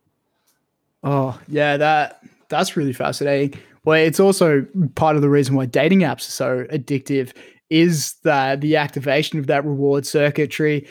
Oh, 1.03 1.39
yeah, 1.49 1.75
that 1.75 2.23
that's 2.47 2.77
really 2.77 2.93
fascinating. 2.93 3.59
Well, 3.83 3.99
it's 3.99 4.19
also 4.19 4.65
part 4.95 5.17
of 5.17 5.21
the 5.21 5.29
reason 5.29 5.55
why 5.55 5.65
dating 5.65 6.01
apps 6.01 6.19
are 6.19 6.31
so 6.31 6.63
addictive 6.71 7.33
is 7.73 8.13
that 8.23 8.61
the 8.61 8.75
activation 8.75 9.39
of 9.39 9.47
that 9.47 9.65
reward 9.65 10.05
circuitry, 10.05 10.87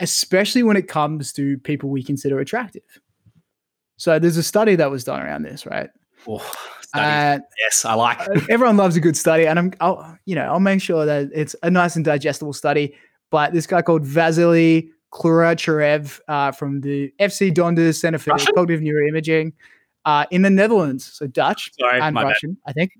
especially 0.00 0.62
when 0.62 0.76
it 0.76 0.86
comes 0.86 1.32
to 1.32 1.56
people 1.60 1.88
we 1.88 2.02
consider 2.02 2.38
attractive. 2.38 2.82
So 3.96 4.18
there's 4.18 4.36
a 4.36 4.42
study 4.42 4.76
that 4.76 4.90
was 4.90 5.02
done 5.02 5.22
around 5.22 5.44
this, 5.44 5.64
right? 5.64 5.88
Oh, 6.28 6.44
uh, 6.92 7.38
yes, 7.58 7.86
I 7.86 7.94
like. 7.94 8.20
Everyone 8.50 8.76
loves 8.76 8.96
a 8.96 9.00
good 9.00 9.16
study, 9.16 9.46
and 9.46 9.58
I'm, 9.58 9.72
I'll, 9.80 10.18
you 10.26 10.34
know, 10.34 10.44
I'll 10.44 10.60
make 10.60 10.82
sure 10.82 11.06
that 11.06 11.30
it's 11.32 11.56
a 11.62 11.70
nice 11.70 11.96
and 11.96 12.04
digestible 12.04 12.52
study. 12.52 12.94
But 13.30 13.54
this 13.54 13.66
guy 13.66 13.80
called 13.80 14.04
Vasily 14.04 14.90
Kurachev 15.14 16.20
uh, 16.28 16.52
from 16.52 16.82
the 16.82 17.14
FC 17.18 17.50
Donders 17.50 17.98
Center 17.98 18.18
for 18.18 18.32
Russian? 18.32 18.54
Cognitive 18.54 18.82
Neuroimaging 18.82 19.54
uh, 20.04 20.26
in 20.30 20.42
the 20.42 20.50
Netherlands, 20.50 21.10
so 21.14 21.26
Dutch 21.26 21.70
Sorry, 21.80 21.98
and 21.98 22.14
Russian, 22.14 22.58
bad. 22.66 22.70
I 22.70 22.72
think 22.74 22.92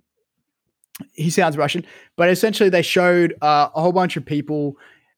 he 1.13 1.31
sounds 1.31 1.57
Russian, 1.57 1.85
but 2.17 2.29
essentially 2.29 2.69
they 2.69 2.83
showed 2.83 3.35
uh, 3.43 3.69
a 3.75 3.81
whole 3.81 3.93
bunch 3.93 4.17
of 4.17 4.25
people 4.25 4.77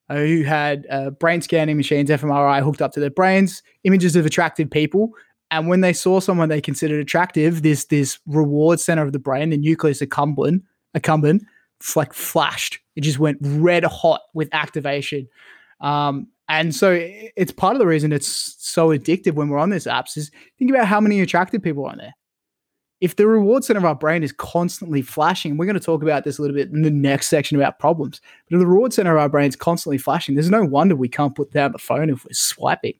uh, 0.08 0.16
who 0.16 0.42
had 0.42 0.86
uh, 0.90 1.10
brain 1.10 1.40
scanning 1.42 1.76
machines, 1.76 2.10
fMRI, 2.10 2.62
hooked 2.62 2.82
up 2.82 2.92
to 2.92 3.00
their 3.00 3.10
brains, 3.10 3.62
images 3.84 4.16
of 4.16 4.26
attractive 4.26 4.70
people. 4.70 5.10
And 5.50 5.68
when 5.68 5.80
they 5.80 5.92
saw 5.92 6.20
someone 6.20 6.48
they 6.48 6.60
considered 6.60 7.00
attractive, 7.00 7.62
this 7.62 7.86
this 7.86 8.18
reward 8.26 8.80
center 8.80 9.02
of 9.02 9.12
the 9.12 9.18
brain, 9.18 9.50
the 9.50 9.56
nucleus 9.56 10.00
accumbens, 10.00 10.62
accumbens, 10.96 11.42
like 11.94 12.12
flashed. 12.12 12.78
It 12.96 13.02
just 13.02 13.18
went 13.18 13.38
red 13.40 13.84
hot 13.84 14.22
with 14.34 14.48
activation. 14.52 15.28
Um, 15.80 16.28
and 16.48 16.74
so 16.74 16.96
it's 17.36 17.52
part 17.52 17.74
of 17.74 17.78
the 17.78 17.86
reason 17.86 18.12
it's 18.12 18.56
so 18.58 18.88
addictive 18.88 19.34
when 19.34 19.48
we're 19.48 19.58
on 19.58 19.70
these 19.70 19.84
apps 19.84 20.16
is 20.16 20.30
think 20.58 20.70
about 20.70 20.86
how 20.86 21.00
many 21.00 21.20
attractive 21.20 21.62
people 21.62 21.84
are 21.84 21.92
on 21.92 21.98
there 21.98 22.14
if 23.00 23.14
the 23.16 23.26
reward 23.26 23.64
center 23.64 23.78
of 23.78 23.84
our 23.84 23.94
brain 23.94 24.22
is 24.22 24.32
constantly 24.32 25.02
flashing, 25.02 25.56
we're 25.56 25.66
going 25.66 25.78
to 25.78 25.84
talk 25.84 26.02
about 26.02 26.24
this 26.24 26.38
a 26.38 26.42
little 26.42 26.56
bit 26.56 26.70
in 26.70 26.82
the 26.82 26.90
next 26.90 27.28
section 27.28 27.56
about 27.56 27.78
problems. 27.78 28.20
But 28.48 28.56
if 28.56 28.60
the 28.60 28.66
reward 28.66 28.92
center 28.92 29.16
of 29.16 29.20
our 29.20 29.28
brain 29.28 29.48
is 29.48 29.56
constantly 29.56 29.98
flashing, 29.98 30.34
there's 30.34 30.50
no 30.50 30.64
wonder 30.64 30.96
we 30.96 31.08
can't 31.08 31.34
put 31.34 31.52
down 31.52 31.72
the 31.72 31.78
phone 31.78 32.10
if 32.10 32.24
we're 32.24 32.32
swiping. 32.32 32.94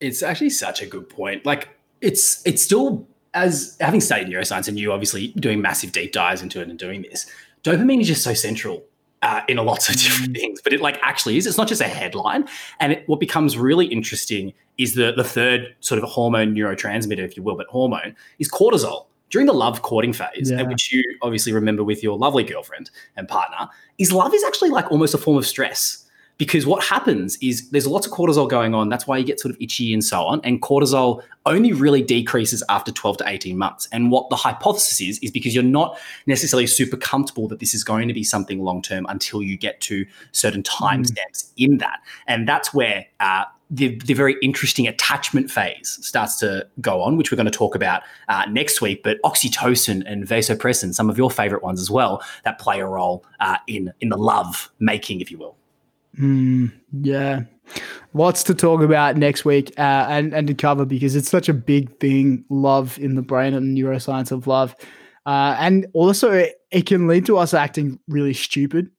It's 0.00 0.22
actually 0.22 0.50
such 0.50 0.82
a 0.82 0.86
good 0.86 1.08
point. 1.08 1.46
Like 1.46 1.68
it's 2.00 2.46
it's 2.46 2.62
still 2.62 3.08
as 3.32 3.76
having 3.80 4.00
studied 4.00 4.28
neuroscience 4.28 4.68
and 4.68 4.78
you 4.78 4.92
obviously 4.92 5.28
doing 5.28 5.62
massive 5.62 5.92
deep 5.92 6.12
dives 6.12 6.42
into 6.42 6.60
it 6.60 6.68
and 6.68 6.78
doing 6.78 7.02
this, 7.02 7.26
dopamine 7.62 8.00
is 8.00 8.08
just 8.08 8.24
so 8.24 8.34
central 8.34 8.82
uh, 9.22 9.42
in 9.48 9.58
a 9.58 9.62
lots 9.62 9.88
of 9.88 9.96
different 9.96 10.32
mm. 10.32 10.40
things, 10.40 10.60
but 10.62 10.72
it 10.72 10.80
like 10.80 10.98
actually 11.02 11.36
is. 11.36 11.46
It's 11.46 11.58
not 11.58 11.68
just 11.68 11.80
a 11.80 11.88
headline. 11.88 12.48
And 12.78 12.92
it, 12.92 13.08
what 13.08 13.20
becomes 13.20 13.58
really 13.58 13.86
interesting 13.86 14.52
is 14.78 14.94
the 14.94 15.12
the 15.12 15.24
third 15.24 15.74
sort 15.80 16.02
of 16.02 16.08
hormone 16.08 16.54
neurotransmitter, 16.54 17.18
if 17.18 17.36
you 17.36 17.42
will, 17.42 17.56
but 17.56 17.66
hormone 17.68 18.16
is 18.38 18.50
cortisol. 18.50 19.06
During 19.28 19.46
the 19.46 19.52
love 19.52 19.82
courting 19.82 20.12
phase, 20.12 20.50
yeah. 20.50 20.62
which 20.62 20.92
you 20.92 21.04
obviously 21.22 21.52
remember 21.52 21.84
with 21.84 22.02
your 22.02 22.18
lovely 22.18 22.42
girlfriend 22.42 22.90
and 23.16 23.28
partner, 23.28 23.68
is 23.96 24.10
love 24.10 24.34
is 24.34 24.42
actually 24.42 24.70
like 24.70 24.90
almost 24.90 25.14
a 25.14 25.18
form 25.18 25.36
of 25.36 25.46
stress 25.46 26.09
because 26.40 26.64
what 26.64 26.82
happens 26.82 27.36
is 27.42 27.68
there's 27.68 27.86
lots 27.86 28.06
of 28.06 28.12
cortisol 28.14 28.48
going 28.48 28.74
on. 28.74 28.88
That's 28.88 29.06
why 29.06 29.18
you 29.18 29.24
get 29.24 29.38
sort 29.38 29.54
of 29.54 29.60
itchy 29.60 29.92
and 29.92 30.02
so 30.02 30.22
on. 30.22 30.40
And 30.42 30.62
cortisol 30.62 31.22
only 31.44 31.74
really 31.74 32.00
decreases 32.00 32.62
after 32.70 32.90
12 32.90 33.18
to 33.18 33.28
18 33.28 33.58
months. 33.58 33.86
And 33.92 34.10
what 34.10 34.30
the 34.30 34.36
hypothesis 34.36 35.02
is, 35.02 35.18
is 35.18 35.30
because 35.30 35.54
you're 35.54 35.62
not 35.62 35.98
necessarily 36.24 36.66
super 36.66 36.96
comfortable 36.96 37.46
that 37.48 37.58
this 37.58 37.74
is 37.74 37.84
going 37.84 38.08
to 38.08 38.14
be 38.14 38.24
something 38.24 38.58
long 38.62 38.80
term 38.80 39.04
until 39.10 39.42
you 39.42 39.58
get 39.58 39.82
to 39.82 40.06
certain 40.32 40.62
timestamps 40.62 41.12
mm. 41.12 41.52
in 41.58 41.76
that. 41.76 42.00
And 42.26 42.48
that's 42.48 42.72
where 42.72 43.04
uh, 43.20 43.44
the, 43.68 43.98
the 43.98 44.14
very 44.14 44.36
interesting 44.40 44.88
attachment 44.88 45.50
phase 45.50 45.98
starts 46.00 46.38
to 46.38 46.66
go 46.80 47.02
on, 47.02 47.18
which 47.18 47.30
we're 47.30 47.36
going 47.36 47.52
to 47.52 47.58
talk 47.58 47.74
about 47.74 48.02
uh, 48.30 48.46
next 48.48 48.80
week. 48.80 49.02
But 49.02 49.20
oxytocin 49.26 50.10
and 50.10 50.26
vasopressin, 50.26 50.94
some 50.94 51.10
of 51.10 51.18
your 51.18 51.30
favorite 51.30 51.62
ones 51.62 51.82
as 51.82 51.90
well, 51.90 52.22
that 52.44 52.58
play 52.58 52.80
a 52.80 52.86
role 52.86 53.26
uh, 53.40 53.58
in 53.66 53.92
in 54.00 54.08
the 54.08 54.16
love 54.16 54.70
making, 54.78 55.20
if 55.20 55.30
you 55.30 55.36
will. 55.36 55.59
Mm, 56.18 56.72
yeah. 57.02 57.42
Lots 58.12 58.42
to 58.44 58.54
talk 58.54 58.80
about 58.80 59.16
next 59.16 59.44
week 59.44 59.72
uh, 59.78 60.06
and, 60.08 60.34
and 60.34 60.48
to 60.48 60.54
cover 60.54 60.84
because 60.84 61.14
it's 61.14 61.30
such 61.30 61.48
a 61.48 61.54
big 61.54 61.96
thing 62.00 62.44
love 62.48 62.98
in 62.98 63.14
the 63.14 63.22
brain 63.22 63.54
and 63.54 63.76
neuroscience 63.76 64.32
of 64.32 64.46
love. 64.46 64.74
Uh, 65.26 65.56
and 65.58 65.86
also, 65.92 66.32
it, 66.32 66.54
it, 66.72 66.86
can 66.86 67.06
lead 67.06 67.26
to 67.26 67.36
us 67.36 67.54
acting 67.54 67.98
really 68.08 68.32
stupid. 68.32 68.90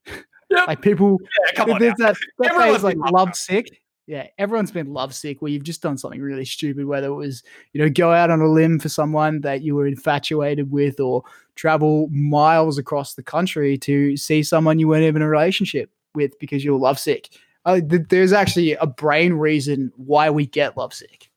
Yep. 0.50 0.68
like 0.68 0.82
people, 0.82 1.18
yeah, 1.22 1.52
come 1.54 1.70
on 1.70 1.80
there's 1.80 1.94
that, 1.96 2.14
that 2.38 2.54
phase 2.54 2.82
like 2.82 2.96
love 3.10 3.34
sick. 3.34 3.66
Yeah, 4.06 4.26
everyone's 4.36 4.70
been 4.70 4.92
love 4.92 5.14
sick 5.14 5.40
where 5.40 5.50
you've 5.50 5.62
just 5.62 5.80
done 5.80 5.96
something 5.96 6.20
really 6.20 6.44
stupid, 6.44 6.84
whether 6.84 7.06
it 7.06 7.14
was, 7.14 7.42
you 7.72 7.80
know, 7.80 7.88
go 7.88 8.12
out 8.12 8.30
on 8.30 8.40
a 8.40 8.48
limb 8.48 8.78
for 8.78 8.88
someone 8.88 9.40
that 9.42 9.62
you 9.62 9.74
were 9.74 9.86
infatuated 9.86 10.70
with 10.70 11.00
or 11.00 11.22
travel 11.54 12.08
miles 12.10 12.78
across 12.78 13.14
the 13.14 13.22
country 13.22 13.78
to 13.78 14.16
see 14.16 14.42
someone 14.42 14.78
you 14.78 14.88
weren't 14.88 15.04
even 15.04 15.22
in 15.22 15.26
a 15.26 15.30
relationship 15.30 15.90
with 16.14 16.38
because 16.38 16.64
you're 16.64 16.78
lovesick. 16.78 17.28
Uh, 17.64 17.80
th- 17.80 18.08
there's 18.08 18.32
actually 18.32 18.72
a 18.74 18.86
brain 18.86 19.34
reason 19.34 19.92
why 19.96 20.30
we 20.30 20.46
get 20.46 20.76
lovesick. 20.76 21.30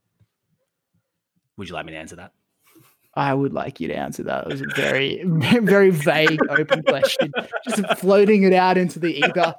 Would 1.58 1.70
you 1.70 1.76
like 1.76 1.86
me 1.86 1.94
to 1.94 1.98
answer 1.98 2.16
that? 2.18 2.34
I 3.18 3.34
would 3.34 3.54
like 3.54 3.80
you 3.80 3.88
to 3.88 3.94
answer 3.96 4.24
that. 4.24 4.46
It 4.46 4.52
was 4.52 4.62
a 4.62 4.66
very, 4.76 5.24
very 5.62 5.90
vague, 5.90 6.40
open 6.50 6.84
question. 6.84 7.32
Just 7.68 8.00
floating 8.00 8.44
it 8.44 8.52
out 8.52 8.78
into 8.78 9.00
the 9.00 9.18
ether, 9.18 9.56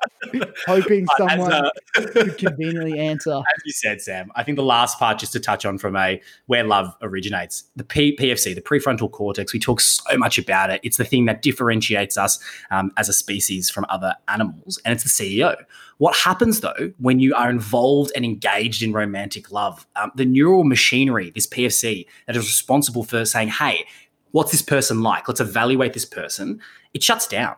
hoping 0.67 1.07
someone 1.17 1.53
uh, 1.53 1.71
could 1.95 2.37
conveniently 2.37 2.99
answer. 2.99 3.33
As 3.57 3.63
you 3.65 3.73
said, 3.73 4.03
Sam, 4.03 4.31
I 4.35 4.43
think 4.43 4.57
the 4.57 4.63
last 4.63 4.99
part, 4.99 5.19
just 5.19 5.33
to 5.33 5.41
touch 5.41 5.65
on 5.65 5.79
from 5.79 5.97
a 5.97 6.21
where 6.47 6.65
love 6.65 6.95
originates, 7.01 7.65
the 7.77 7.85
P- 7.85 8.17
PFC, 8.17 8.55
the 8.55 8.61
prefrontal 8.61 9.11
cortex. 9.11 9.55
We 9.55 9.59
talk 9.59 9.81
so 9.81 10.19
much 10.19 10.37
about 10.39 10.71
it. 10.71 10.81
It's 10.83 10.99
the 10.99 11.05
thing 11.05 11.25
that 11.25 11.41
differentiates 11.41 12.19
us 12.19 12.39
um, 12.71 12.93
as 12.99 13.09
a 13.09 13.13
species 13.15 13.71
from 13.71 13.87
other 13.89 14.15
animals, 14.29 14.79
and 14.85 14.93
it's 14.93 15.05
the 15.05 15.09
CEO. 15.09 15.57
What 15.99 16.17
happens 16.17 16.61
though 16.61 16.93
when 16.99 17.21
you 17.21 17.35
are 17.35 17.49
involved 17.49 18.13
and 18.15 18.25
engaged 18.25 18.83
in 18.83 18.93
romantic 18.93 19.51
love? 19.51 19.87
Um, 19.97 20.13
the 20.15 20.27
neural 20.27 20.65
machinery, 20.65 21.31
this 21.35 21.47
PFC, 21.47 22.07
that 22.27 22.37
is 22.37 22.47
responsible 22.47 23.03
for 23.05 23.25
saying, 23.25 23.49
hey, 23.49 23.87
what's 24.33 24.53
this 24.53 24.63
person 24.63 25.03
like? 25.03 25.27
Let's 25.29 25.41
evaluate 25.41 25.95
this 25.95 26.05
person. 26.05 26.61
It 26.93 27.03
shuts 27.03 27.27
down. 27.27 27.57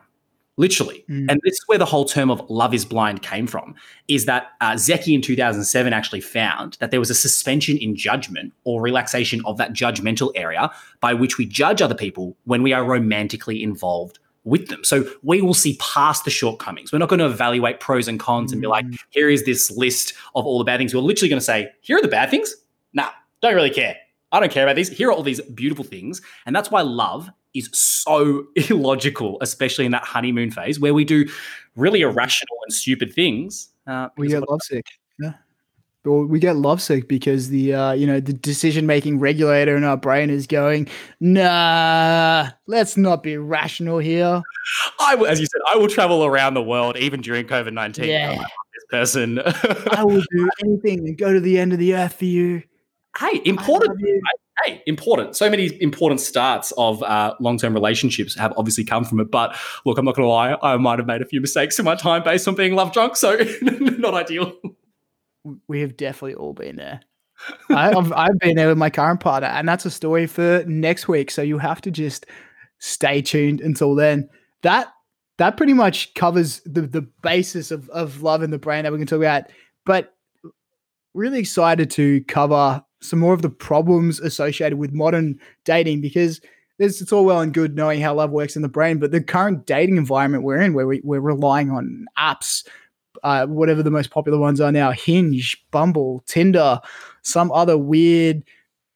literally. 0.59 1.05
Mm. 1.09 1.31
And 1.31 1.39
this 1.43 1.53
is 1.53 1.63
where 1.67 1.77
the 1.77 1.85
whole 1.85 2.03
term 2.03 2.29
of 2.29 2.47
love 2.49 2.73
is 2.73 2.83
blind 2.83 3.21
came 3.21 3.47
from, 3.47 3.75
is 4.09 4.25
that 4.25 4.51
uh, 4.59 4.73
Zeki 4.73 5.15
in 5.15 5.21
2007 5.21 5.93
actually 5.93 6.19
found 6.19 6.75
that 6.81 6.91
there 6.91 6.99
was 6.99 7.09
a 7.09 7.15
suspension 7.15 7.77
in 7.77 7.95
judgment 7.95 8.53
or 8.65 8.81
relaxation 8.81 9.41
of 9.45 9.57
that 9.57 9.71
judgmental 9.71 10.31
area 10.35 10.69
by 10.99 11.13
which 11.13 11.37
we 11.37 11.45
judge 11.45 11.81
other 11.81 11.95
people 11.95 12.35
when 12.43 12.61
we 12.61 12.73
are 12.73 12.83
romantically 12.83 13.63
involved 13.63 14.19
with 14.49 14.67
them. 14.67 14.83
So 14.83 15.09
we 15.23 15.41
will 15.41 15.53
see 15.53 15.77
past 15.79 16.25
the 16.25 16.31
shortcomings. 16.31 16.91
We're 16.91 16.99
not 16.99 17.09
going 17.09 17.19
to 17.19 17.25
evaluate 17.25 17.79
pros 17.79 18.07
and 18.07 18.19
cons 18.19 18.51
and 18.51 18.61
be 18.61 18.67
like, 18.67 18.85
mm. 18.85 18.97
here 19.09 19.29
is 19.29 19.45
this 19.45 19.71
list 19.71 20.13
of 20.35 20.45
all 20.45 20.57
the 20.57 20.63
bad 20.63 20.77
things. 20.77 20.93
We're 20.93 21.01
literally 21.01 21.29
going 21.29 21.39
to 21.39 21.45
say, 21.45 21.69
here 21.81 21.97
are 21.97 22.01
the 22.01 22.07
bad 22.07 22.29
things. 22.29 22.53
Nah, 22.93 23.09
don't 23.41 23.55
really 23.55 23.69
care. 23.69 23.95
I 24.31 24.39
don't 24.39 24.51
care 24.51 24.63
about 24.63 24.75
these. 24.75 24.89
Here 24.89 25.09
are 25.09 25.11
all 25.11 25.23
these 25.23 25.41
beautiful 25.41 25.83
things. 25.83 26.21
And 26.45 26.55
that's 26.55 26.69
why 26.69 26.81
love 26.81 27.29
is 27.53 27.69
so 27.73 28.45
illogical, 28.55 29.37
especially 29.41 29.85
in 29.85 29.91
that 29.91 30.03
honeymoon 30.03 30.51
phase 30.51 30.79
where 30.79 30.93
we 30.93 31.03
do 31.03 31.25
really 31.75 32.01
irrational 32.01 32.57
and 32.65 32.73
stupid 32.73 33.13
things. 33.13 33.69
Uh, 33.87 34.09
we 34.17 34.27
get 34.27 34.47
lovesick. 34.47 34.85
Yeah. 36.05 36.11
Or 36.11 36.25
we 36.25 36.39
get 36.39 36.55
lovesick 36.55 37.07
because 37.07 37.49
the 37.49 37.73
uh, 37.73 37.91
you 37.93 38.07
know 38.07 38.19
the 38.19 38.33
decision 38.33 38.85
making 38.85 39.19
regulator 39.19 39.75
in 39.75 39.83
our 39.83 39.97
brain 39.97 40.29
is 40.29 40.47
going, 40.47 40.87
nah, 41.19 42.49
let's 42.67 42.95
not 42.97 43.23
be 43.23 43.37
rational 43.37 43.99
here. 43.99 44.41
I 44.99 45.15
will, 45.15 45.27
as 45.27 45.39
you 45.39 45.45
said, 45.45 45.61
I 45.67 45.77
will 45.77 45.87
travel 45.89 46.25
around 46.25 46.53
the 46.53 46.63
world 46.63 46.97
even 46.97 47.21
during 47.21 47.47
COVID 47.47 47.73
nineteen. 47.73 48.09
Yeah. 48.09 48.35
This 48.35 48.85
person, 48.89 49.39
I 49.91 50.03
will 50.03 50.23
do 50.31 50.49
anything 50.63 50.99
and 50.99 51.17
go 51.17 51.33
to 51.33 51.39
the 51.39 51.59
end 51.59 51.73
of 51.73 51.79
the 51.79 51.95
earth 51.95 52.13
for 52.13 52.25
you. 52.25 52.63
Hey, 53.17 53.41
important. 53.43 53.99
Hey, 54.63 54.83
important. 54.85 55.35
So 55.35 55.49
many 55.49 55.81
important 55.81 56.21
starts 56.21 56.71
of 56.77 57.01
uh, 57.03 57.33
long 57.39 57.57
term 57.57 57.73
relationships 57.73 58.37
have 58.37 58.53
obviously 58.57 58.83
come 58.83 59.03
from 59.03 59.19
it. 59.19 59.31
But 59.31 59.55
look, 59.85 59.97
I'm 59.97 60.05
not 60.05 60.15
going 60.15 60.25
to 60.25 60.31
lie. 60.31 60.57
I 60.61 60.77
might 60.77 60.99
have 60.99 61.07
made 61.07 61.21
a 61.21 61.25
few 61.25 61.41
mistakes 61.41 61.79
in 61.79 61.85
my 61.85 61.95
time 61.95 62.23
based 62.23 62.47
on 62.47 62.55
being 62.55 62.75
love 62.75 62.93
drunk. 62.93 63.15
So 63.15 63.37
not 63.61 64.13
ideal. 64.13 64.53
We 65.67 65.81
have 65.81 65.97
definitely 65.97 66.35
all 66.35 66.53
been 66.53 66.75
there. 66.75 67.01
I, 67.69 67.93
have 67.93 68.11
I've 68.11 68.37
been 68.39 68.55
there 68.55 68.67
with 68.67 68.77
my 68.77 68.89
current 68.89 69.21
partner, 69.21 69.47
and 69.47 69.67
that's 69.67 69.85
a 69.85 69.91
story 69.91 70.27
for 70.27 70.63
next 70.67 71.07
week. 71.07 71.31
So 71.31 71.41
you 71.41 71.57
have 71.57 71.81
to 71.81 71.91
just 71.91 72.25
stay 72.79 73.21
tuned 73.21 73.61
until 73.61 73.95
then. 73.95 74.29
That 74.61 74.87
that 75.37 75.55
pretty 75.55 75.73
much 75.73 76.13
covers 76.15 76.61
the 76.65 76.81
the 76.81 77.01
basis 77.21 77.71
of 77.71 77.89
of 77.89 78.21
love 78.21 78.43
in 78.43 78.51
the 78.51 78.57
brain 78.57 78.83
that 78.83 78.91
we 78.91 78.97
can 78.97 79.07
talk 79.07 79.17
about. 79.17 79.43
But 79.85 80.13
really 81.13 81.39
excited 81.39 81.89
to 81.91 82.23
cover 82.25 82.83
some 83.01 83.19
more 83.19 83.33
of 83.33 83.41
the 83.41 83.49
problems 83.49 84.19
associated 84.19 84.77
with 84.77 84.91
modern 84.91 85.39
dating 85.63 86.01
because 86.01 86.41
it's 86.79 87.11
all 87.11 87.25
well 87.25 87.41
and 87.41 87.53
good 87.53 87.75
knowing 87.75 87.99
how 87.99 88.13
love 88.13 88.31
works 88.31 88.55
in 88.55 88.61
the 88.61 88.69
brain, 88.69 88.99
but 88.99 89.11
the 89.11 89.21
current 89.21 89.65
dating 89.65 89.97
environment 89.97 90.43
we're 90.43 90.61
in, 90.61 90.73
where 90.73 90.87
we, 90.87 91.01
we're 91.03 91.19
relying 91.19 91.71
on 91.71 92.05
apps, 92.17 92.65
uh, 93.23 93.45
whatever 93.47 93.83
the 93.83 93.91
most 93.91 94.11
popular 94.11 94.37
ones 94.37 94.61
are 94.61 94.71
now 94.71 94.91
Hinge, 94.91 95.57
Bumble, 95.71 96.23
Tinder, 96.27 96.79
some 97.21 97.51
other 97.51 97.77
weird 97.77 98.43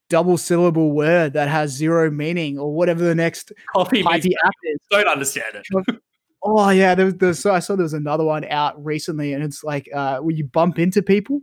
double 0.09 0.37
syllable 0.37 0.91
word 0.91 1.33
that 1.33 1.47
has 1.47 1.71
zero 1.71 2.11
meaning 2.11 2.59
or 2.59 2.73
whatever 2.73 3.03
the 3.03 3.15
next 3.15 3.51
Coffee 3.73 4.03
app 4.05 4.53
is. 4.63 4.79
Don't 4.91 5.07
understand 5.07 5.55
it. 5.55 5.97
oh, 6.43 6.69
yeah. 6.69 6.93
There 6.93 7.05
was, 7.05 7.15
there 7.15 7.29
was, 7.29 7.39
so 7.39 7.53
I 7.53 7.59
saw 7.59 7.75
there 7.75 7.83
was 7.83 7.93
another 7.93 8.23
one 8.23 8.45
out 8.45 8.83
recently, 8.83 9.33
and 9.33 9.43
it's 9.43 9.63
like 9.63 9.89
uh, 9.93 10.19
when 10.19 10.35
you 10.35 10.45
bump 10.45 10.77
into 10.77 11.01
people 11.01 11.41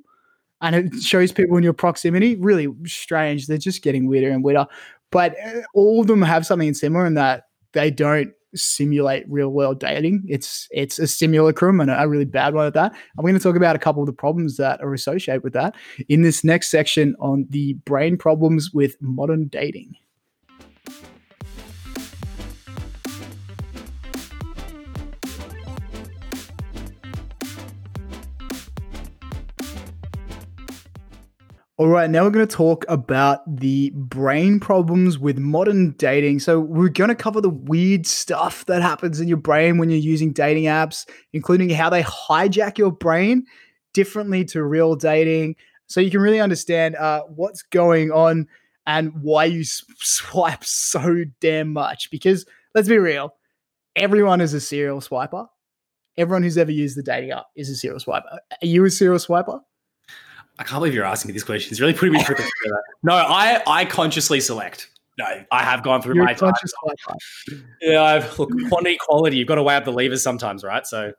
and 0.60 0.76
it 0.76 1.02
shows 1.02 1.32
people 1.32 1.56
in 1.56 1.64
your 1.64 1.72
proximity. 1.72 2.36
Really 2.36 2.68
strange. 2.84 3.46
They're 3.46 3.58
just 3.58 3.82
getting 3.82 4.06
weirder 4.06 4.30
and 4.30 4.44
weirder. 4.44 4.66
But 5.10 5.34
uh, 5.44 5.62
all 5.74 6.02
of 6.02 6.06
them 6.06 6.22
have 6.22 6.46
something 6.46 6.72
similar 6.74 7.06
in 7.06 7.14
that 7.14 7.44
they 7.72 7.90
don't 7.90 8.32
simulate 8.54 9.24
real 9.28 9.50
world 9.50 9.80
dating. 9.80 10.24
It's 10.28 10.68
it's 10.70 10.98
a 10.98 11.06
simulacrum 11.06 11.80
and 11.80 11.90
a 11.90 12.08
really 12.08 12.24
bad 12.24 12.54
one 12.54 12.66
at 12.66 12.74
that. 12.74 12.92
I'm 13.16 13.22
going 13.22 13.34
to 13.34 13.40
talk 13.40 13.56
about 13.56 13.76
a 13.76 13.80
couple 13.80 14.02
of 14.02 14.06
the 14.06 14.12
problems 14.12 14.56
that 14.56 14.80
are 14.80 14.94
associated 14.94 15.42
with 15.42 15.52
that 15.54 15.74
in 16.08 16.22
this 16.22 16.44
next 16.44 16.70
section 16.70 17.14
on 17.20 17.46
the 17.50 17.74
brain 17.84 18.16
problems 18.16 18.72
with 18.72 18.96
modern 19.00 19.48
dating. 19.48 19.94
All 31.80 31.88
right, 31.88 32.10
now 32.10 32.24
we're 32.24 32.30
going 32.30 32.46
to 32.46 32.56
talk 32.56 32.84
about 32.90 33.40
the 33.56 33.90
brain 33.94 34.60
problems 34.60 35.18
with 35.18 35.38
modern 35.38 35.92
dating. 35.92 36.40
So, 36.40 36.60
we're 36.60 36.90
going 36.90 37.08
to 37.08 37.14
cover 37.14 37.40
the 37.40 37.48
weird 37.48 38.06
stuff 38.06 38.66
that 38.66 38.82
happens 38.82 39.18
in 39.18 39.28
your 39.28 39.38
brain 39.38 39.78
when 39.78 39.88
you're 39.88 39.98
using 39.98 40.30
dating 40.30 40.64
apps, 40.64 41.08
including 41.32 41.70
how 41.70 41.88
they 41.88 42.02
hijack 42.02 42.76
your 42.76 42.92
brain 42.92 43.46
differently 43.94 44.44
to 44.44 44.62
real 44.62 44.94
dating. 44.94 45.56
So, 45.86 46.02
you 46.02 46.10
can 46.10 46.20
really 46.20 46.38
understand 46.38 46.96
uh, 46.96 47.22
what's 47.22 47.62
going 47.62 48.12
on 48.12 48.46
and 48.86 49.14
why 49.22 49.46
you 49.46 49.64
swipe 49.64 50.62
so 50.62 51.24
damn 51.40 51.72
much. 51.72 52.10
Because 52.10 52.44
let's 52.74 52.90
be 52.90 52.98
real, 52.98 53.32
everyone 53.96 54.42
is 54.42 54.52
a 54.52 54.60
serial 54.60 55.00
swiper. 55.00 55.46
Everyone 56.18 56.42
who's 56.42 56.58
ever 56.58 56.72
used 56.72 56.98
the 56.98 57.02
dating 57.02 57.30
app 57.30 57.46
is 57.56 57.70
a 57.70 57.74
serial 57.74 58.00
swiper. 58.00 58.34
Are 58.34 58.66
you 58.66 58.84
a 58.84 58.90
serial 58.90 59.18
swiper? 59.18 59.62
I 60.60 60.62
can't 60.62 60.78
believe 60.80 60.94
you're 60.94 61.06
asking 61.06 61.30
me 61.30 61.32
these 61.32 61.42
questions. 61.42 61.72
It's 61.72 61.80
really 61.80 61.94
putting 61.94 62.12
me 62.12 62.22
through 62.22 62.36
the 62.36 62.82
No, 63.02 63.14
I 63.14 63.62
I 63.66 63.86
consciously 63.86 64.40
select. 64.40 64.90
No, 65.18 65.24
I 65.50 65.62
have 65.62 65.82
gone 65.82 66.02
through 66.02 66.16
you're 66.16 66.24
my 66.24 66.34
time. 66.34 66.52
Yeah, 67.80 68.02
I've 68.02 68.38
look 68.38 68.50
quantity 68.68 68.98
quality. 68.98 69.38
You've 69.38 69.48
got 69.48 69.54
to 69.54 69.62
weigh 69.62 69.76
up 69.76 69.86
the 69.86 69.92
levers 69.92 70.22
sometimes, 70.22 70.62
right? 70.62 70.86
So 70.86 71.12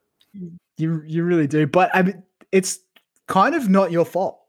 you 0.77 1.01
you 1.05 1.23
really 1.23 1.47
do. 1.47 1.65
But 1.65 1.89
I 1.93 2.03
mean, 2.03 2.23
it's 2.51 2.79
kind 3.27 3.55
of 3.55 3.67
not 3.67 3.91
your 3.91 4.05
fault, 4.05 4.39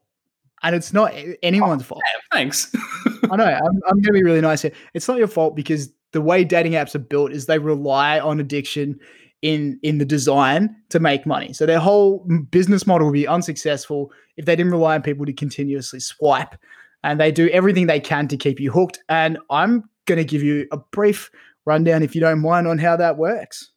and 0.62 0.76
it's 0.76 0.92
not 0.92 1.14
anyone's 1.42 1.82
oh, 1.82 1.86
fault. 1.86 2.02
Yeah, 2.14 2.20
thanks. 2.38 2.70
I 3.30 3.36
know. 3.36 3.44
I'm, 3.44 3.80
I'm 3.88 3.94
going 3.94 4.04
to 4.04 4.12
be 4.12 4.22
really 4.22 4.42
nice 4.42 4.60
here. 4.60 4.72
It's 4.92 5.08
not 5.08 5.16
your 5.16 5.28
fault 5.28 5.56
because 5.56 5.90
the 6.12 6.20
way 6.20 6.44
dating 6.44 6.72
apps 6.72 6.94
are 6.94 6.98
built 6.98 7.32
is 7.32 7.46
they 7.46 7.58
rely 7.58 8.20
on 8.20 8.40
addiction 8.40 9.00
in 9.42 9.78
in 9.82 9.98
the 9.98 10.04
design 10.04 10.74
to 10.88 11.00
make 11.00 11.26
money. 11.26 11.52
So 11.52 11.66
their 11.66 11.80
whole 11.80 12.26
business 12.50 12.86
model 12.86 13.08
will 13.08 13.12
be 13.12 13.26
unsuccessful 13.26 14.12
if 14.36 14.46
they 14.46 14.56
didn't 14.56 14.72
rely 14.72 14.94
on 14.94 15.02
people 15.02 15.26
to 15.26 15.32
continuously 15.32 16.00
swipe. 16.00 16.56
And 17.04 17.20
they 17.20 17.32
do 17.32 17.48
everything 17.48 17.88
they 17.88 18.00
can 18.00 18.28
to 18.28 18.36
keep 18.36 18.60
you 18.60 18.70
hooked. 18.70 19.00
And 19.08 19.36
I'm 19.50 19.82
going 20.06 20.18
to 20.18 20.24
give 20.24 20.42
you 20.42 20.68
a 20.70 20.76
brief 20.76 21.30
rundown, 21.64 22.02
if 22.02 22.14
you 22.14 22.20
don't 22.20 22.40
mind, 22.40 22.68
on 22.68 22.78
how 22.78 22.96
that 22.96 23.18
works. 23.18 23.70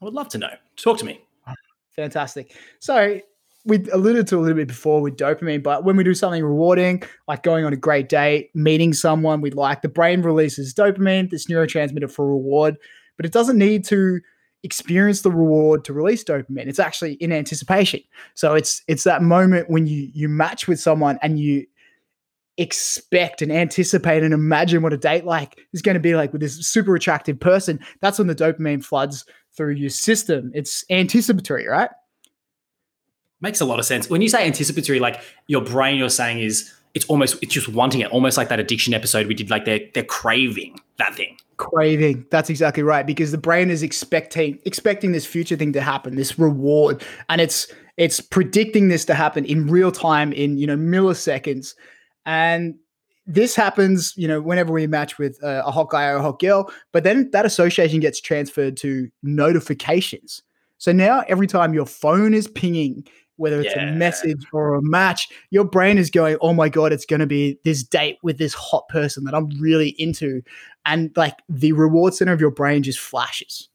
I 0.00 0.04
would 0.04 0.14
love 0.14 0.28
to 0.30 0.38
know. 0.38 0.50
Talk 0.76 0.98
to 0.98 1.04
me. 1.04 1.20
Fantastic. 1.94 2.56
So 2.80 3.20
we 3.64 3.84
alluded 3.92 4.26
to 4.28 4.38
a 4.38 4.40
little 4.40 4.56
bit 4.56 4.66
before 4.66 5.00
with 5.00 5.16
dopamine, 5.16 5.62
but 5.62 5.84
when 5.84 5.96
we 5.96 6.02
do 6.02 6.14
something 6.14 6.42
rewarding, 6.42 7.02
like 7.28 7.44
going 7.44 7.64
on 7.64 7.72
a 7.72 7.76
great 7.76 8.08
date, 8.08 8.50
meeting 8.54 8.92
someone 8.92 9.40
we 9.40 9.50
like, 9.50 9.82
the 9.82 9.88
brain 9.88 10.22
releases 10.22 10.74
dopamine, 10.74 11.30
this 11.30 11.46
neurotransmitter 11.46 12.10
for 12.10 12.26
reward, 12.26 12.76
but 13.16 13.26
it 13.26 13.32
doesn't 13.32 13.58
need 13.58 13.84
to 13.84 14.20
experience 14.62 15.22
the 15.22 15.30
reward 15.30 15.84
to 15.84 15.92
release 15.92 16.22
dopamine. 16.24 16.66
It's 16.66 16.78
actually 16.78 17.14
in 17.14 17.32
anticipation. 17.32 18.00
So 18.34 18.54
it's 18.54 18.82
it's 18.86 19.04
that 19.04 19.22
moment 19.22 19.68
when 19.68 19.86
you 19.86 20.10
you 20.12 20.28
match 20.28 20.68
with 20.68 20.80
someone 20.80 21.18
and 21.22 21.38
you 21.38 21.66
expect 22.58 23.40
and 23.42 23.50
anticipate 23.50 24.22
and 24.22 24.34
imagine 24.34 24.82
what 24.82 24.92
a 24.92 24.96
date 24.96 25.24
like 25.24 25.58
is 25.72 25.82
going 25.82 25.94
to 25.94 26.00
be 26.00 26.14
like 26.14 26.32
with 26.32 26.42
this 26.42 26.66
super 26.66 26.94
attractive 26.94 27.40
person. 27.40 27.80
That's 28.00 28.18
when 28.18 28.28
the 28.28 28.34
dopamine 28.34 28.84
floods 28.84 29.24
through 29.56 29.72
your 29.74 29.90
system. 29.90 30.50
It's 30.54 30.84
anticipatory, 30.90 31.66
right? 31.66 31.90
Makes 33.40 33.60
a 33.60 33.64
lot 33.64 33.78
of 33.78 33.86
sense. 33.86 34.08
When 34.08 34.22
you 34.22 34.28
say 34.28 34.46
anticipatory, 34.46 35.00
like 35.00 35.20
your 35.48 35.62
brain, 35.62 35.98
you're 35.98 36.08
saying 36.08 36.40
is 36.40 36.72
it's 36.94 37.06
almost 37.06 37.42
it's 37.42 37.52
just 37.52 37.68
wanting 37.68 38.00
it, 38.00 38.10
almost 38.10 38.36
like 38.36 38.48
that 38.50 38.60
addiction 38.60 38.94
episode 38.94 39.26
we 39.26 39.34
did. 39.34 39.50
Like 39.50 39.64
they're 39.64 39.80
they're 39.94 40.04
craving 40.04 40.78
that 40.98 41.14
thing. 41.14 41.36
Craving. 41.62 42.26
That's 42.30 42.50
exactly 42.50 42.82
right. 42.82 43.06
Because 43.06 43.30
the 43.30 43.38
brain 43.38 43.70
is 43.70 43.82
expecting 43.82 44.58
expecting 44.64 45.12
this 45.12 45.24
future 45.24 45.56
thing 45.56 45.72
to 45.74 45.80
happen, 45.80 46.16
this 46.16 46.38
reward, 46.38 47.02
and 47.28 47.40
it's 47.40 47.72
it's 47.96 48.20
predicting 48.20 48.88
this 48.88 49.04
to 49.04 49.14
happen 49.14 49.44
in 49.44 49.68
real 49.68 49.92
time 49.92 50.32
in 50.32 50.58
you 50.58 50.66
know 50.66 50.76
milliseconds, 50.76 51.74
and 52.26 52.74
this 53.26 53.54
happens 53.54 54.12
you 54.16 54.26
know 54.26 54.40
whenever 54.40 54.72
we 54.72 54.86
match 54.88 55.18
with 55.18 55.40
a, 55.42 55.64
a 55.64 55.70
hot 55.70 55.88
guy 55.90 56.06
or 56.06 56.16
a 56.16 56.22
hot 56.22 56.40
girl. 56.40 56.70
But 56.90 57.04
then 57.04 57.30
that 57.30 57.46
association 57.46 58.00
gets 58.00 58.20
transferred 58.20 58.76
to 58.78 59.08
notifications. 59.22 60.42
So 60.78 60.90
now 60.90 61.22
every 61.28 61.46
time 61.46 61.74
your 61.74 61.86
phone 61.86 62.34
is 62.34 62.48
pinging 62.48 63.06
whether 63.36 63.60
it's 63.60 63.74
yeah. 63.74 63.88
a 63.88 63.92
message 63.92 64.44
or 64.52 64.74
a 64.74 64.82
match, 64.82 65.28
your 65.50 65.64
brain 65.64 65.98
is 65.98 66.10
going, 66.10 66.36
oh 66.40 66.52
my 66.52 66.68
God, 66.68 66.92
it's 66.92 67.06
going 67.06 67.20
to 67.20 67.26
be 67.26 67.58
this 67.64 67.82
date 67.82 68.18
with 68.22 68.38
this 68.38 68.54
hot 68.54 68.88
person 68.88 69.24
that 69.24 69.34
I'm 69.34 69.48
really 69.60 69.90
into. 69.98 70.42
And 70.86 71.10
like 71.16 71.38
the 71.48 71.72
reward 71.72 72.14
center 72.14 72.32
of 72.32 72.40
your 72.40 72.50
brain 72.50 72.82
just 72.82 72.98
flashes. 72.98 73.68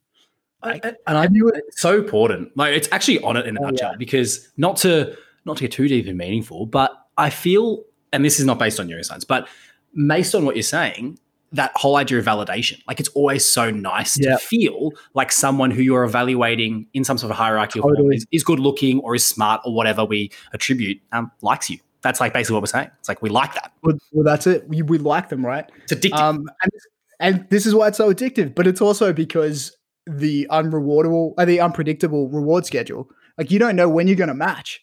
Like, 0.64 0.84
and 0.84 1.18
I 1.18 1.26
knew 1.26 1.48
it. 1.48 1.62
It's 1.68 1.80
so 1.80 1.98
important. 1.98 2.56
Like 2.56 2.74
it's 2.74 2.88
actually 2.90 3.20
on 3.22 3.36
it 3.36 3.46
in 3.46 3.56
a 3.56 3.60
oh, 3.60 3.70
nutshell 3.70 3.92
yeah. 3.92 3.96
because 3.96 4.48
not 4.56 4.76
to 4.78 5.16
not 5.44 5.56
to 5.56 5.64
get 5.64 5.72
too 5.72 5.88
deep 5.88 6.06
and 6.06 6.18
meaningful, 6.18 6.66
but 6.66 6.92
I 7.16 7.30
feel, 7.30 7.84
and 8.12 8.24
this 8.24 8.38
is 8.38 8.46
not 8.46 8.58
based 8.58 8.78
on 8.78 8.88
neuroscience, 8.88 9.26
but 9.26 9.48
based 9.94 10.34
on 10.34 10.44
what 10.44 10.56
you're 10.56 10.62
saying, 10.62 11.18
that 11.52 11.72
whole 11.74 11.96
idea 11.96 12.18
of 12.18 12.24
validation. 12.24 12.80
Like 12.86 13.00
it's 13.00 13.08
always 13.10 13.44
so 13.44 13.70
nice 13.70 14.14
to 14.14 14.36
feel 14.38 14.92
like 15.14 15.32
someone 15.32 15.70
who 15.70 15.82
you're 15.82 16.04
evaluating 16.04 16.86
in 16.92 17.04
some 17.04 17.16
sort 17.16 17.30
of 17.30 17.36
hierarchy 17.36 17.80
totally. 17.80 18.16
is, 18.16 18.26
is, 18.32 18.44
good 18.44 18.58
looking 18.58 19.00
or 19.00 19.14
is 19.14 19.24
smart 19.24 19.60
or 19.64 19.74
whatever 19.74 20.04
we 20.04 20.30
attribute 20.52 21.00
um, 21.12 21.30
likes 21.42 21.70
you. 21.70 21.78
That's 22.02 22.20
like 22.20 22.32
basically 22.32 22.54
what 22.54 22.62
we're 22.62 22.66
saying. 22.66 22.90
It's 22.98 23.08
like 23.08 23.22
we 23.22 23.30
like 23.30 23.54
that. 23.54 23.72
Well, 23.82 23.96
well 24.12 24.24
that's 24.24 24.46
it. 24.46 24.68
We, 24.68 24.82
we 24.82 24.98
like 24.98 25.30
them, 25.30 25.44
right? 25.44 25.70
It's 25.84 25.94
addictive. 25.94 26.18
Um, 26.18 26.50
and, 26.62 26.72
and 27.20 27.50
this 27.50 27.66
is 27.66 27.74
why 27.74 27.88
it's 27.88 27.98
so 27.98 28.12
addictive. 28.12 28.54
But 28.54 28.66
it's 28.66 28.80
also 28.80 29.12
because 29.12 29.76
the 30.06 30.46
unrewardable, 30.50 31.34
uh, 31.38 31.44
the 31.44 31.60
unpredictable 31.60 32.28
reward 32.28 32.66
schedule. 32.66 33.10
Like 33.36 33.50
you 33.50 33.58
don't 33.58 33.76
know 33.76 33.88
when 33.88 34.06
you're 34.06 34.16
going 34.16 34.28
to 34.28 34.34
match. 34.34 34.82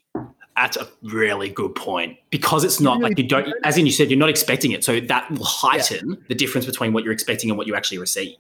That's 0.56 0.78
a 0.78 0.88
really 1.04 1.50
good 1.50 1.76
point 1.76 2.18
because 2.30 2.64
it's 2.64 2.80
not 2.80 3.02
like 3.02 3.18
you 3.18 3.28
don't, 3.28 3.54
as 3.64 3.78
in 3.78 3.86
you 3.86 3.92
said, 3.92 4.10
you're 4.10 4.20
not 4.20 4.30
expecting 4.30 4.72
it. 4.72 4.86
So 4.86 5.02
that 5.02 5.30
will 5.32 5.44
heighten 5.44 6.12
yeah. 6.12 6.16
the 6.30 6.36
difference 6.36 6.66
between 6.66 6.94
what 6.94 7.04
you're 7.04 7.12
expecting 7.12 7.50
and 7.50 7.58
what 7.58 7.68
you 7.68 7.76
actually 7.76 7.98
receive. 7.98 8.38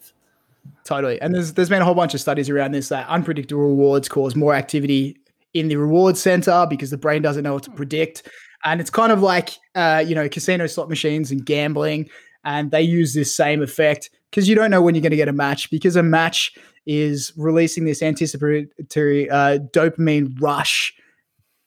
Totally. 0.86 1.20
And 1.20 1.36
there's 1.36 1.54
there's 1.54 1.68
been 1.68 1.82
a 1.82 1.86
whole 1.86 1.96
bunch 1.96 2.14
of 2.14 2.22
studies 2.22 2.50
around 2.50 2.72
this 2.72 2.90
that 2.90 3.08
unpredictable 3.10 3.62
rewards 3.62 4.08
cause 4.08 4.36
more 4.36 4.54
activity 4.54 5.18
in 5.54 5.68
the 5.68 5.76
reward 5.76 6.16
center 6.16 6.66
because 6.70 6.90
the 6.90 6.98
brain 6.98 7.22
doesn't 7.22 7.44
know 7.44 7.54
what 7.54 7.64
to 7.64 7.72
predict. 7.72 8.30
And 8.64 8.80
it's 8.80 8.90
kind 8.90 9.12
of 9.12 9.22
like 9.22 9.52
uh, 9.76 10.04
you 10.06 10.16
know, 10.16 10.30
casino 10.30 10.68
slot 10.68 10.88
machines 10.88 11.32
and 11.32 11.46
gambling, 11.46 12.10
and 12.44 12.72
they 12.72 12.82
use 12.82 13.14
this 13.14 13.36
same 13.36 13.62
effect 13.62 14.10
because 14.30 14.48
you 14.48 14.56
don't 14.56 14.72
know 14.72 14.82
when 14.82 14.96
you're 14.96 15.02
going 15.02 15.12
to 15.12 15.18
get 15.18 15.28
a 15.28 15.34
match 15.34 15.70
because 15.70 15.96
a 15.96 16.04
match 16.04 16.54
is 16.86 17.34
releasing 17.36 17.86
this 17.86 18.02
anticipatory 18.02 19.30
uh, 19.30 19.58
dopamine 19.74 20.40
rush 20.40 20.94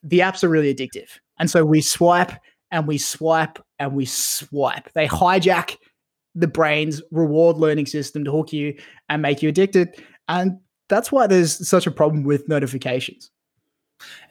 the 0.03 0.21
apps 0.21 0.45
are 0.45 0.49
really 0.49 0.75
addictive. 0.75 1.09
And 1.39 1.51
so 1.51 1.65
we 1.65 1.81
swipe 1.81 2.33
and 2.71 2.87
we 2.87 2.99
swipe 2.99 3.59
and 3.79 3.95
we 3.95 4.05
swipe. 4.05 4.93
They 4.95 5.07
hijack 5.07 5.77
the 6.35 6.49
brain's 6.49 7.03
reward 7.11 7.57
learning 7.57 7.87
system 7.87 8.25
to 8.25 8.31
hook 8.31 8.53
you 8.53 8.77
and 9.09 9.23
make 9.23 9.43
you 9.43 9.49
addicted. 9.49 10.03
And 10.29 10.59
that's 10.89 11.11
why 11.11 11.27
there's 11.27 11.67
such 11.67 11.87
a 11.87 11.91
problem 11.91 12.25
with 12.25 12.49
notifications. 12.49 13.31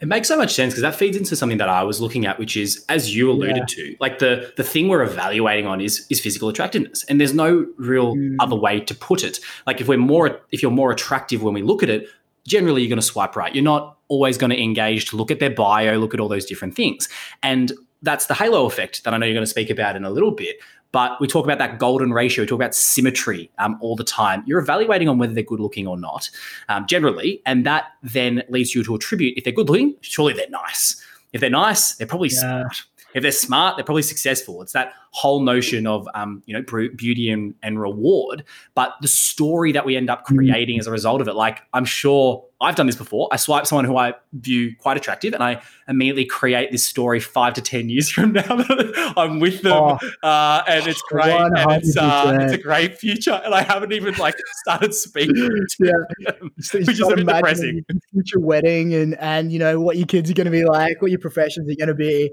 It 0.01 0.07
makes 0.07 0.27
so 0.27 0.37
much 0.37 0.53
sense 0.53 0.73
because 0.73 0.83
that 0.83 0.95
feeds 0.95 1.17
into 1.17 1.35
something 1.35 1.57
that 1.57 1.67
I 1.67 1.83
was 1.83 1.99
looking 1.99 2.25
at, 2.25 2.39
which 2.39 2.55
is, 2.55 2.85
as 2.87 3.13
you 3.13 3.29
alluded 3.29 3.57
yeah. 3.57 3.65
to, 3.67 3.95
like 3.99 4.19
the 4.19 4.53
the 4.55 4.63
thing 4.63 4.87
we're 4.87 5.03
evaluating 5.03 5.67
on 5.67 5.81
is 5.81 6.07
is 6.09 6.21
physical 6.21 6.47
attractiveness, 6.47 7.03
and 7.05 7.19
there's 7.19 7.33
no 7.33 7.65
real 7.77 8.15
mm. 8.15 8.37
other 8.39 8.55
way 8.55 8.79
to 8.79 8.95
put 8.95 9.25
it. 9.25 9.39
Like 9.65 9.81
if 9.81 9.89
we're 9.89 9.97
more, 9.97 10.39
if 10.51 10.61
you're 10.61 10.71
more 10.71 10.91
attractive 10.91 11.43
when 11.43 11.53
we 11.53 11.63
look 11.63 11.83
at 11.83 11.89
it, 11.89 12.07
generally 12.47 12.81
you're 12.81 12.89
going 12.89 12.97
to 12.97 13.05
swipe 13.05 13.35
right. 13.35 13.53
You're 13.53 13.63
not 13.63 13.97
always 14.07 14.37
going 14.37 14.49
to 14.49 14.61
engage 14.61 15.09
to 15.09 15.17
look 15.17 15.29
at 15.29 15.39
their 15.39 15.51
bio, 15.51 15.97
look 15.97 16.13
at 16.13 16.19
all 16.19 16.29
those 16.29 16.45
different 16.45 16.75
things. 16.75 17.07
And 17.43 17.71
that's 18.01 18.27
the 18.27 18.33
halo 18.33 18.65
effect 18.65 19.03
that 19.03 19.13
I 19.13 19.17
know 19.17 19.25
you're 19.25 19.35
going 19.35 19.45
to 19.45 19.49
speak 19.49 19.69
about 19.69 19.95
in 19.95 20.03
a 20.03 20.09
little 20.09 20.31
bit. 20.31 20.57
But 20.93 21.19
we 21.19 21.27
talk 21.27 21.43
about 21.43 21.59
that 21.59 21.79
golden 21.79 22.13
ratio, 22.13 22.43
we 22.43 22.47
talk 22.47 22.55
about 22.55 22.73
symmetry 22.73 23.51
um, 23.57 23.77
all 23.81 23.97
the 23.97 24.05
time. 24.05 24.43
You're 24.47 24.59
evaluating 24.59 25.09
on 25.09 25.17
whether 25.17 25.33
they're 25.33 25.43
good 25.43 25.59
looking 25.59 25.85
or 25.85 25.97
not, 25.97 26.29
um, 26.69 26.87
generally. 26.87 27.41
And 27.45 27.65
that 27.65 27.91
then 28.01 28.43
leads 28.47 28.73
you 28.73 28.83
to 28.85 28.95
attribute 28.95 29.37
if 29.37 29.43
they're 29.43 29.53
good 29.53 29.69
looking, 29.69 29.95
surely 29.99 30.33
they're 30.33 30.49
nice. 30.49 31.03
If 31.33 31.41
they're 31.41 31.49
nice, 31.49 31.95
they're 31.95 32.07
probably 32.07 32.29
yeah. 32.29 32.39
smart 32.39 32.77
if 33.13 33.23
they're 33.23 33.31
smart, 33.31 33.77
they're 33.77 33.85
probably 33.85 34.01
successful. 34.03 34.61
It's 34.61 34.73
that 34.73 34.93
whole 35.11 35.41
notion 35.41 35.87
of 35.87 36.07
um, 36.13 36.43
you 36.45 36.53
know 36.53 36.61
beauty 36.95 37.29
and, 37.31 37.55
and 37.63 37.79
reward, 37.81 38.43
but 38.75 38.93
the 39.01 39.07
story 39.07 39.71
that 39.71 39.85
we 39.85 39.95
end 39.95 40.09
up 40.09 40.21
mm. 40.25 40.35
creating 40.35 40.79
as 40.79 40.87
a 40.87 40.91
result 40.91 41.21
of 41.21 41.27
it. 41.27 41.33
Like 41.33 41.61
I'm 41.73 41.85
sure 41.85 42.45
I've 42.59 42.75
done 42.75 42.87
this 42.87 42.95
before. 42.95 43.29
I 43.31 43.37
swipe 43.37 43.67
someone 43.67 43.85
who 43.85 43.97
I 43.97 44.13
view 44.33 44.75
quite 44.77 44.97
attractive, 44.97 45.33
and 45.33 45.43
I 45.43 45.61
immediately 45.87 46.25
create 46.25 46.71
this 46.71 46.83
story 46.83 47.19
five 47.19 47.53
to 47.55 47.61
ten 47.61 47.89
years 47.89 48.09
from 48.11 48.33
now 48.33 48.41
that 48.41 49.13
I'm 49.15 49.39
with 49.39 49.61
them, 49.61 49.73
oh, 49.73 49.99
uh, 50.23 50.63
and 50.67 50.87
it's 50.87 51.01
great, 51.03 51.33
100%. 51.33 51.57
and 51.57 51.71
it's, 51.83 51.97
uh, 51.97 52.37
it's 52.41 52.53
a 52.53 52.57
great 52.57 52.97
future, 52.97 53.41
and 53.43 53.53
I 53.53 53.63
haven't 53.63 53.93
even 53.93 54.15
like 54.15 54.35
started 54.61 54.93
speaking. 54.93 55.35
yeah, 55.79 55.91
them, 56.25 56.51
which 56.55 56.73
is 56.75 56.99
a 56.99 57.15
bit 57.15 57.25
depressing. 57.25 57.85
Future 58.11 58.39
wedding, 58.39 58.93
and 58.93 59.15
and 59.15 59.51
you 59.51 59.59
know 59.59 59.79
what 59.79 59.97
your 59.97 60.07
kids 60.07 60.29
are 60.29 60.33
going 60.33 60.45
to 60.45 60.51
be 60.51 60.65
like, 60.65 61.01
what 61.01 61.11
your 61.11 61.19
professions 61.19 61.71
are 61.71 61.75
going 61.75 61.87
to 61.87 61.95
be. 61.95 62.31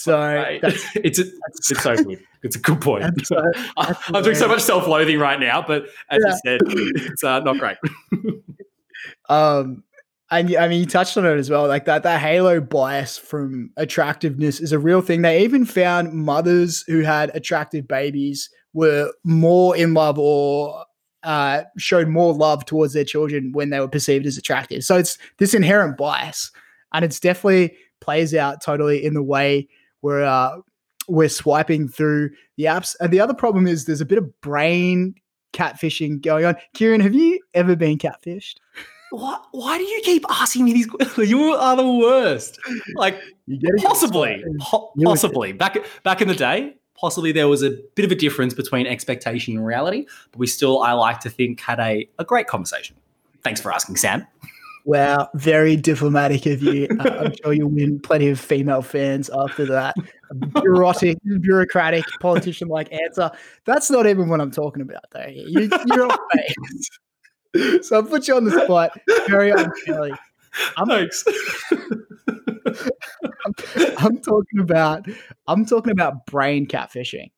So 0.00 0.58
it's 0.62 1.18
a, 1.18 1.24
it's 1.24 1.82
so 1.82 1.94
good. 1.94 2.24
It's 2.42 2.56
a 2.56 2.58
good 2.58 2.80
point. 2.80 3.04
I'm 3.76 4.22
doing 4.22 4.34
so 4.34 4.48
much 4.48 4.62
self-loathing 4.62 5.18
right 5.18 5.38
now, 5.38 5.62
but 5.66 5.84
as 6.08 6.22
yeah. 6.24 6.30
you 6.30 6.38
said, 6.44 6.60
it's 7.12 7.22
uh, 7.22 7.40
not 7.40 7.58
great. 7.58 7.76
um, 9.28 9.84
and 10.30 10.56
I 10.56 10.68
mean, 10.68 10.80
you 10.80 10.86
touched 10.86 11.18
on 11.18 11.26
it 11.26 11.36
as 11.36 11.50
well. 11.50 11.66
Like 11.68 11.84
that, 11.84 12.02
that 12.04 12.18
halo 12.20 12.62
bias 12.62 13.18
from 13.18 13.72
attractiveness 13.76 14.58
is 14.60 14.72
a 14.72 14.78
real 14.78 15.02
thing. 15.02 15.20
They 15.20 15.44
even 15.44 15.66
found 15.66 16.14
mothers 16.14 16.82
who 16.86 17.00
had 17.00 17.30
attractive 17.34 17.86
babies 17.86 18.48
were 18.72 19.12
more 19.22 19.76
in 19.76 19.92
love 19.92 20.18
or 20.18 20.86
uh, 21.24 21.64
showed 21.76 22.08
more 22.08 22.32
love 22.32 22.64
towards 22.64 22.94
their 22.94 23.04
children 23.04 23.52
when 23.52 23.68
they 23.68 23.80
were 23.80 23.88
perceived 23.88 24.24
as 24.24 24.38
attractive. 24.38 24.82
So 24.82 24.96
it's 24.96 25.18
this 25.36 25.52
inherent 25.52 25.98
bias, 25.98 26.52
and 26.94 27.04
it's 27.04 27.20
definitely 27.20 27.76
plays 28.00 28.34
out 28.34 28.62
totally 28.62 29.04
in 29.04 29.12
the 29.12 29.22
way 29.22 29.68
we're 30.02 30.22
uh, 30.22 30.58
we're 31.08 31.28
swiping 31.28 31.88
through 31.88 32.30
the 32.56 32.64
apps. 32.64 32.94
And 33.00 33.12
the 33.12 33.20
other 33.20 33.34
problem 33.34 33.66
is 33.66 33.84
there's 33.84 34.00
a 34.00 34.06
bit 34.06 34.18
of 34.18 34.40
brain 34.40 35.14
catfishing 35.52 36.22
going 36.22 36.44
on. 36.44 36.56
Kieran, 36.74 37.00
have 37.00 37.14
you 37.14 37.40
ever 37.54 37.76
been 37.76 37.98
catfished? 37.98 38.56
What? 39.10 39.44
Why 39.50 39.76
do 39.76 39.84
you 39.84 40.00
keep 40.04 40.24
asking 40.30 40.64
me 40.64 40.72
these? 40.72 40.88
You 41.28 41.52
are 41.52 41.76
the 41.76 41.92
worst. 41.92 42.58
Like 42.94 43.20
possibly, 43.78 44.44
po- 44.60 44.92
possibly 45.02 45.52
back 45.52 45.78
back 46.04 46.22
in 46.22 46.28
the 46.28 46.34
day, 46.34 46.76
possibly 46.94 47.32
there 47.32 47.48
was 47.48 47.62
a 47.62 47.70
bit 47.96 48.04
of 48.04 48.12
a 48.12 48.14
difference 48.14 48.54
between 48.54 48.86
expectation 48.86 49.56
and 49.56 49.66
reality, 49.66 50.06
but 50.30 50.38
we 50.38 50.46
still, 50.46 50.80
I 50.82 50.92
like 50.92 51.20
to 51.20 51.30
think, 51.30 51.60
had 51.60 51.80
a, 51.80 52.08
a 52.18 52.24
great 52.24 52.46
conversation. 52.46 52.96
Thanks 53.42 53.60
for 53.60 53.72
asking, 53.72 53.96
Sam. 53.96 54.26
Wow, 54.84 55.28
very 55.34 55.76
diplomatic 55.76 56.46
of 56.46 56.62
you. 56.62 56.88
Uh, 56.98 57.24
I'm 57.24 57.34
sure 57.42 57.52
you'll 57.52 57.70
win 57.70 58.00
plenty 58.00 58.28
of 58.28 58.40
female 58.40 58.82
fans 58.82 59.28
after 59.30 59.66
that. 59.66 59.94
Bureaucratic, 60.54 61.18
bureaucratic, 61.40 62.04
politician 62.20 62.68
like 62.68 62.92
answer. 62.92 63.30
That's 63.66 63.90
not 63.90 64.06
even 64.06 64.28
what 64.28 64.40
I'm 64.40 64.50
talking 64.50 64.82
about, 64.82 65.04
though. 65.12 65.26
You, 65.28 65.68
you're 65.86 66.06
not 66.06 66.20
famous. 66.32 67.86
So 67.86 67.96
I'll 67.96 68.04
put 68.04 68.28
you 68.28 68.36
on 68.36 68.44
the 68.44 68.52
spot 68.52 68.98
very 69.28 69.50
unfairly. 69.50 70.12
I'm, 70.76 70.88
Thanks. 70.88 71.24
I'm, 71.70 73.54
I'm, 73.98 74.18
talking 74.20 74.60
about 74.60 75.06
I'm 75.46 75.64
talking 75.64 75.92
about 75.92 76.26
brain 76.26 76.66
catfishing, 76.66 77.30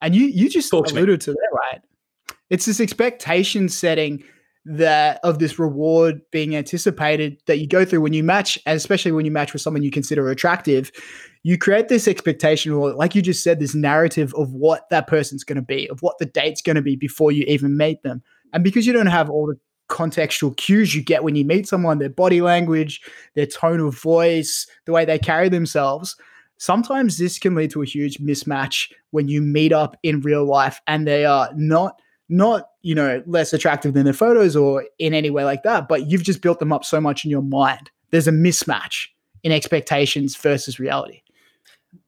and 0.00 0.14
you 0.14 0.26
you 0.26 0.48
just 0.48 0.70
Talk 0.70 0.90
alluded 0.90 1.20
to, 1.22 1.32
to 1.32 1.32
that, 1.32 1.58
right? 1.72 1.82
It's 2.48 2.66
this 2.66 2.80
expectation 2.80 3.68
setting 3.68 4.24
that 4.70 5.18
of 5.24 5.40
this 5.40 5.58
reward 5.58 6.20
being 6.30 6.54
anticipated 6.54 7.42
that 7.46 7.58
you 7.58 7.66
go 7.66 7.84
through 7.84 8.00
when 8.00 8.12
you 8.12 8.22
match, 8.22 8.56
and 8.66 8.76
especially 8.76 9.10
when 9.10 9.24
you 9.24 9.30
match 9.30 9.52
with 9.52 9.60
someone 9.60 9.82
you 9.82 9.90
consider 9.90 10.30
attractive, 10.30 10.92
you 11.42 11.58
create 11.58 11.88
this 11.88 12.06
expectation, 12.06 12.70
or 12.72 12.92
like 12.92 13.14
you 13.14 13.22
just 13.22 13.42
said, 13.42 13.58
this 13.58 13.74
narrative 13.74 14.32
of 14.34 14.52
what 14.52 14.88
that 14.90 15.08
person's 15.08 15.42
going 15.42 15.56
to 15.56 15.62
be, 15.62 15.88
of 15.88 16.02
what 16.02 16.18
the 16.18 16.26
date's 16.26 16.62
going 16.62 16.76
to 16.76 16.82
be 16.82 16.94
before 16.94 17.32
you 17.32 17.44
even 17.48 17.76
meet 17.76 18.02
them. 18.04 18.22
And 18.52 18.62
because 18.62 18.86
you 18.86 18.92
don't 18.92 19.06
have 19.06 19.28
all 19.28 19.46
the 19.46 19.58
contextual 19.88 20.56
cues 20.56 20.94
you 20.94 21.02
get 21.02 21.24
when 21.24 21.34
you 21.34 21.44
meet 21.44 21.66
someone, 21.66 21.98
their 21.98 22.08
body 22.08 22.40
language, 22.40 23.00
their 23.34 23.46
tone 23.46 23.80
of 23.80 24.00
voice, 24.00 24.68
the 24.86 24.92
way 24.92 25.04
they 25.04 25.18
carry 25.18 25.48
themselves, 25.48 26.16
sometimes 26.58 27.18
this 27.18 27.40
can 27.40 27.56
lead 27.56 27.72
to 27.72 27.82
a 27.82 27.86
huge 27.86 28.18
mismatch 28.18 28.92
when 29.10 29.26
you 29.26 29.42
meet 29.42 29.72
up 29.72 29.96
in 30.04 30.20
real 30.20 30.44
life 30.44 30.80
and 30.86 31.08
they 31.08 31.24
are 31.24 31.50
not 31.56 32.00
not 32.30 32.70
you 32.82 32.94
know 32.94 33.22
less 33.26 33.52
attractive 33.52 33.92
than 33.92 34.04
their 34.04 34.14
photos 34.14 34.56
or 34.56 34.84
in 34.98 35.12
any 35.12 35.30
way 35.30 35.44
like 35.44 35.62
that 35.64 35.88
but 35.88 36.08
you've 36.08 36.22
just 36.22 36.40
built 36.40 36.58
them 36.58 36.72
up 36.72 36.84
so 36.84 37.00
much 37.00 37.24
in 37.24 37.30
your 37.30 37.42
mind 37.42 37.90
there's 38.10 38.28
a 38.28 38.32
mismatch 38.32 39.08
in 39.42 39.52
expectations 39.52 40.36
versus 40.36 40.78
reality 40.78 41.22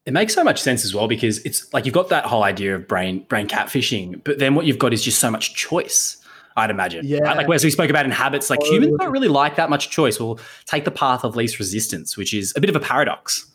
it 0.05 0.13
makes 0.13 0.33
so 0.33 0.43
much 0.43 0.61
sense 0.61 0.85
as 0.85 0.95
well 0.95 1.07
because 1.07 1.39
it's 1.39 1.71
like 1.73 1.85
you've 1.85 1.93
got 1.93 2.09
that 2.09 2.25
whole 2.25 2.43
idea 2.43 2.75
of 2.75 2.87
brain 2.87 3.25
brain 3.27 3.47
catfishing 3.47 4.23
but 4.23 4.39
then 4.39 4.55
what 4.55 4.65
you've 4.65 4.79
got 4.79 4.93
is 4.93 5.03
just 5.03 5.19
so 5.19 5.29
much 5.29 5.53
choice 5.53 6.17
I'd 6.55 6.69
imagine. 6.69 7.05
Yeah. 7.05 7.19
Right? 7.19 7.37
Like 7.37 7.49
as 7.49 7.63
we 7.63 7.71
spoke 7.71 7.89
about 7.89 8.05
in 8.05 8.11
habits, 8.11 8.51
like 8.51 8.61
humans 8.63 8.95
don't 8.99 9.11
really 9.11 9.27
like 9.27 9.55
that 9.55 9.71
much 9.71 9.89
choice. 9.89 10.19
We'll 10.19 10.39
take 10.65 10.85
the 10.85 10.91
path 10.91 11.23
of 11.23 11.35
least 11.35 11.57
resistance, 11.57 12.15
which 12.15 12.31
is 12.31 12.53
a 12.55 12.61
bit 12.61 12.69
of 12.69 12.75
a 12.75 12.79
paradox. 12.79 13.51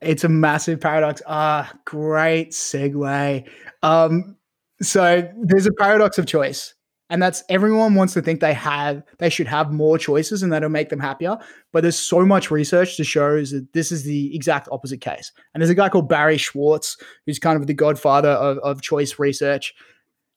It's 0.00 0.24
a 0.24 0.28
massive 0.28 0.80
paradox. 0.80 1.20
Ah, 1.26 1.72
great 1.84 2.52
segue. 2.52 3.48
Um, 3.82 4.36
so 4.82 5.28
there's 5.42 5.66
a 5.66 5.72
paradox 5.72 6.18
of 6.18 6.26
choice. 6.26 6.74
And 7.10 7.20
that's 7.20 7.42
everyone 7.48 7.96
wants 7.96 8.14
to 8.14 8.22
think 8.22 8.38
they 8.38 8.54
have 8.54 9.02
they 9.18 9.30
should 9.30 9.48
have 9.48 9.72
more 9.72 9.98
choices 9.98 10.44
and 10.44 10.52
that'll 10.52 10.68
make 10.68 10.90
them 10.90 11.00
happier. 11.00 11.36
But 11.72 11.82
there's 11.82 11.98
so 11.98 12.24
much 12.24 12.52
research 12.52 12.96
to 12.96 13.04
show 13.04 13.36
that 13.36 13.66
this 13.72 13.90
is 13.90 14.04
the 14.04 14.32
exact 14.32 14.68
opposite 14.70 15.00
case. 15.00 15.32
And 15.52 15.60
there's 15.60 15.70
a 15.70 15.74
guy 15.74 15.88
called 15.88 16.08
Barry 16.08 16.38
Schwartz, 16.38 16.96
who's 17.26 17.40
kind 17.40 17.60
of 17.60 17.66
the 17.66 17.74
godfather 17.74 18.28
of, 18.28 18.58
of 18.58 18.80
choice 18.80 19.18
research. 19.18 19.74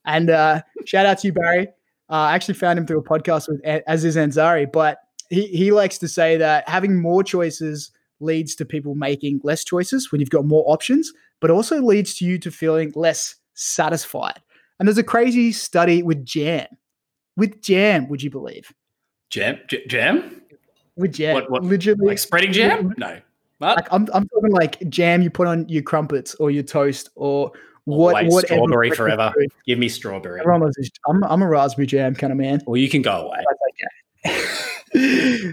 And 0.03 0.31
uh, 0.31 0.63
shout 0.85 1.05
out 1.05 1.19
to 1.19 1.27
you, 1.27 1.33
Barry. 1.33 1.67
Uh, 2.09 2.13
I 2.13 2.35
actually 2.35 2.55
found 2.55 2.79
him 2.79 2.87
through 2.87 2.99
a 2.99 3.03
podcast 3.03 3.47
with 3.47 3.61
Aziz 3.87 4.15
Ansari, 4.15 4.69
but 4.69 4.97
he, 5.29 5.45
he 5.47 5.71
likes 5.71 5.99
to 5.99 6.07
say 6.07 6.37
that 6.37 6.67
having 6.67 6.99
more 6.99 7.23
choices 7.23 7.91
leads 8.19 8.55
to 8.55 8.65
people 8.65 8.95
making 8.95 9.41
less 9.43 9.63
choices 9.63 10.11
when 10.11 10.21
you've 10.21 10.29
got 10.31 10.45
more 10.45 10.63
options, 10.65 11.11
but 11.39 11.51
also 11.51 11.81
leads 11.81 12.15
to 12.15 12.25
you 12.25 12.39
to 12.39 12.49
feeling 12.49 12.91
less 12.95 13.35
satisfied. 13.53 14.41
And 14.79 14.87
there's 14.87 14.97
a 14.97 15.03
crazy 15.03 15.51
study 15.51 16.03
with 16.03 16.25
jam. 16.25 16.67
With 17.35 17.61
jam, 17.61 18.09
would 18.09 18.21
you 18.21 18.29
believe? 18.29 18.71
Jam? 19.29 19.59
J- 19.67 19.85
jam? 19.87 20.41
With 20.95 21.13
jam. 21.13 21.35
What, 21.35 21.49
what, 21.49 21.63
Literally. 21.63 22.07
Like 22.07 22.19
spreading 22.19 22.51
jam? 22.51 22.93
No. 22.97 23.19
What? 23.59 23.77
Like 23.77 23.87
I'm, 23.91 24.07
I'm 24.13 24.27
talking 24.27 24.51
like 24.51 24.89
jam 24.89 25.21
you 25.21 25.29
put 25.29 25.47
on 25.47 25.67
your 25.69 25.83
crumpets 25.83 26.35
or 26.35 26.51
your 26.51 26.63
toast 26.63 27.09
or 27.15 27.51
what? 27.85 28.15
Always 28.15 28.33
whatever 28.33 28.55
strawberry 28.55 28.91
forever. 28.91 29.33
food. 29.35 29.49
Give 29.65 29.79
me 29.79 29.89
strawberry. 29.89 30.39
Everyone 30.39 30.71
this. 30.77 30.89
I'm, 31.07 31.23
I'm 31.23 31.41
a 31.41 31.47
raspberry 31.47 31.85
jam 31.85 32.15
kind 32.15 32.31
of 32.31 32.37
man. 32.37 32.61
Well, 32.65 32.77
you 32.77 32.89
can 32.89 33.01
go 33.01 33.27
away. 33.27 33.37
That's 34.25 34.41
okay. 34.43 34.69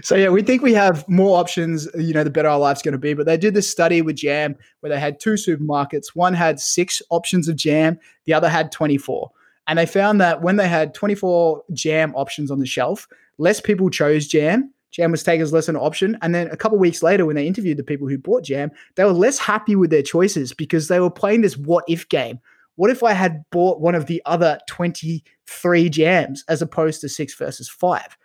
so 0.03 0.15
yeah, 0.15 0.29
we 0.29 0.41
think 0.41 0.61
we 0.61 0.73
have 0.73 1.07
more 1.07 1.39
options. 1.39 1.87
You 1.95 2.13
know, 2.13 2.23
the 2.23 2.29
better 2.29 2.49
our 2.49 2.59
life's 2.59 2.81
going 2.81 2.93
to 2.93 2.97
be. 2.97 3.13
But 3.13 3.25
they 3.25 3.37
did 3.37 3.53
this 3.53 3.69
study 3.69 4.01
with 4.01 4.15
jam 4.15 4.55
where 4.79 4.91
they 4.91 4.99
had 4.99 5.19
two 5.19 5.33
supermarkets. 5.33 6.07
One 6.13 6.33
had 6.33 6.59
six 6.59 7.01
options 7.09 7.47
of 7.47 7.55
jam, 7.55 7.99
the 8.25 8.33
other 8.33 8.49
had 8.49 8.71
24. 8.71 9.31
And 9.67 9.79
they 9.79 9.85
found 9.85 10.21
that 10.21 10.41
when 10.41 10.57
they 10.57 10.67
had 10.67 10.93
24 10.93 11.63
jam 11.73 12.13
options 12.15 12.51
on 12.51 12.59
the 12.59 12.65
shelf, 12.65 13.07
less 13.37 13.61
people 13.61 13.89
chose 13.89 14.27
jam. 14.27 14.73
Jam 14.91 15.11
was 15.11 15.23
taken 15.23 15.41
as 15.41 15.53
less 15.53 15.69
an 15.69 15.77
option. 15.77 16.17
And 16.21 16.35
then 16.35 16.47
a 16.47 16.57
couple 16.57 16.77
weeks 16.77 17.01
later, 17.01 17.25
when 17.25 17.35
they 17.35 17.47
interviewed 17.47 17.77
the 17.77 17.83
people 17.83 18.07
who 18.07 18.17
bought 18.17 18.43
jam, 18.43 18.71
they 18.95 19.05
were 19.05 19.11
less 19.11 19.39
happy 19.39 19.75
with 19.75 19.89
their 19.89 20.03
choices 20.03 20.53
because 20.53 20.87
they 20.87 20.99
were 20.99 21.09
playing 21.09 21.41
this 21.41 21.57
what 21.57 21.85
if 21.87 22.09
game. 22.09 22.39
What 22.75 22.91
if 22.91 23.03
I 23.03 23.13
had 23.13 23.43
bought 23.51 23.79
one 23.79 23.95
of 23.95 24.07
the 24.07 24.21
other 24.25 24.59
23 24.67 25.89
jams 25.89 26.43
as 26.49 26.61
opposed 26.61 27.01
to 27.01 27.09
six 27.09 27.35
versus 27.35 27.69
five? 27.69 28.17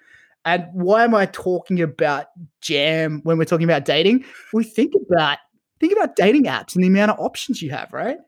And 0.46 0.68
why 0.72 1.02
am 1.02 1.14
I 1.14 1.26
talking 1.26 1.82
about 1.82 2.28
jam 2.60 3.20
when 3.24 3.36
we're 3.36 3.44
talking 3.44 3.64
about 3.64 3.84
dating? 3.84 4.24
We 4.52 4.64
think 4.64 4.94
about 5.10 5.38
think 5.80 5.92
about 5.92 6.16
dating 6.16 6.44
apps 6.44 6.74
and 6.74 6.82
the 6.82 6.88
amount 6.88 7.10
of 7.10 7.20
options 7.20 7.60
you 7.60 7.70
have, 7.70 7.92
right? 7.92 8.18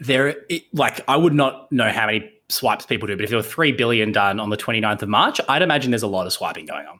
There, 0.00 0.34
it, 0.50 0.64
like, 0.74 1.00
I 1.08 1.16
would 1.16 1.32
not 1.32 1.70
know 1.70 1.88
how 1.90 2.06
many 2.06 2.30
swipes 2.48 2.84
people 2.84 3.06
do, 3.06 3.16
but 3.16 3.22
if 3.22 3.30
there 3.30 3.38
were 3.38 3.44
3 3.44 3.72
billion 3.72 4.10
done 4.10 4.40
on 4.40 4.50
the 4.50 4.56
29th 4.56 5.02
of 5.02 5.08
March, 5.08 5.40
I'd 5.48 5.62
imagine 5.62 5.92
there's 5.92 6.02
a 6.02 6.08
lot 6.08 6.26
of 6.26 6.32
swiping 6.32 6.66
going 6.66 6.86
on. 6.86 6.98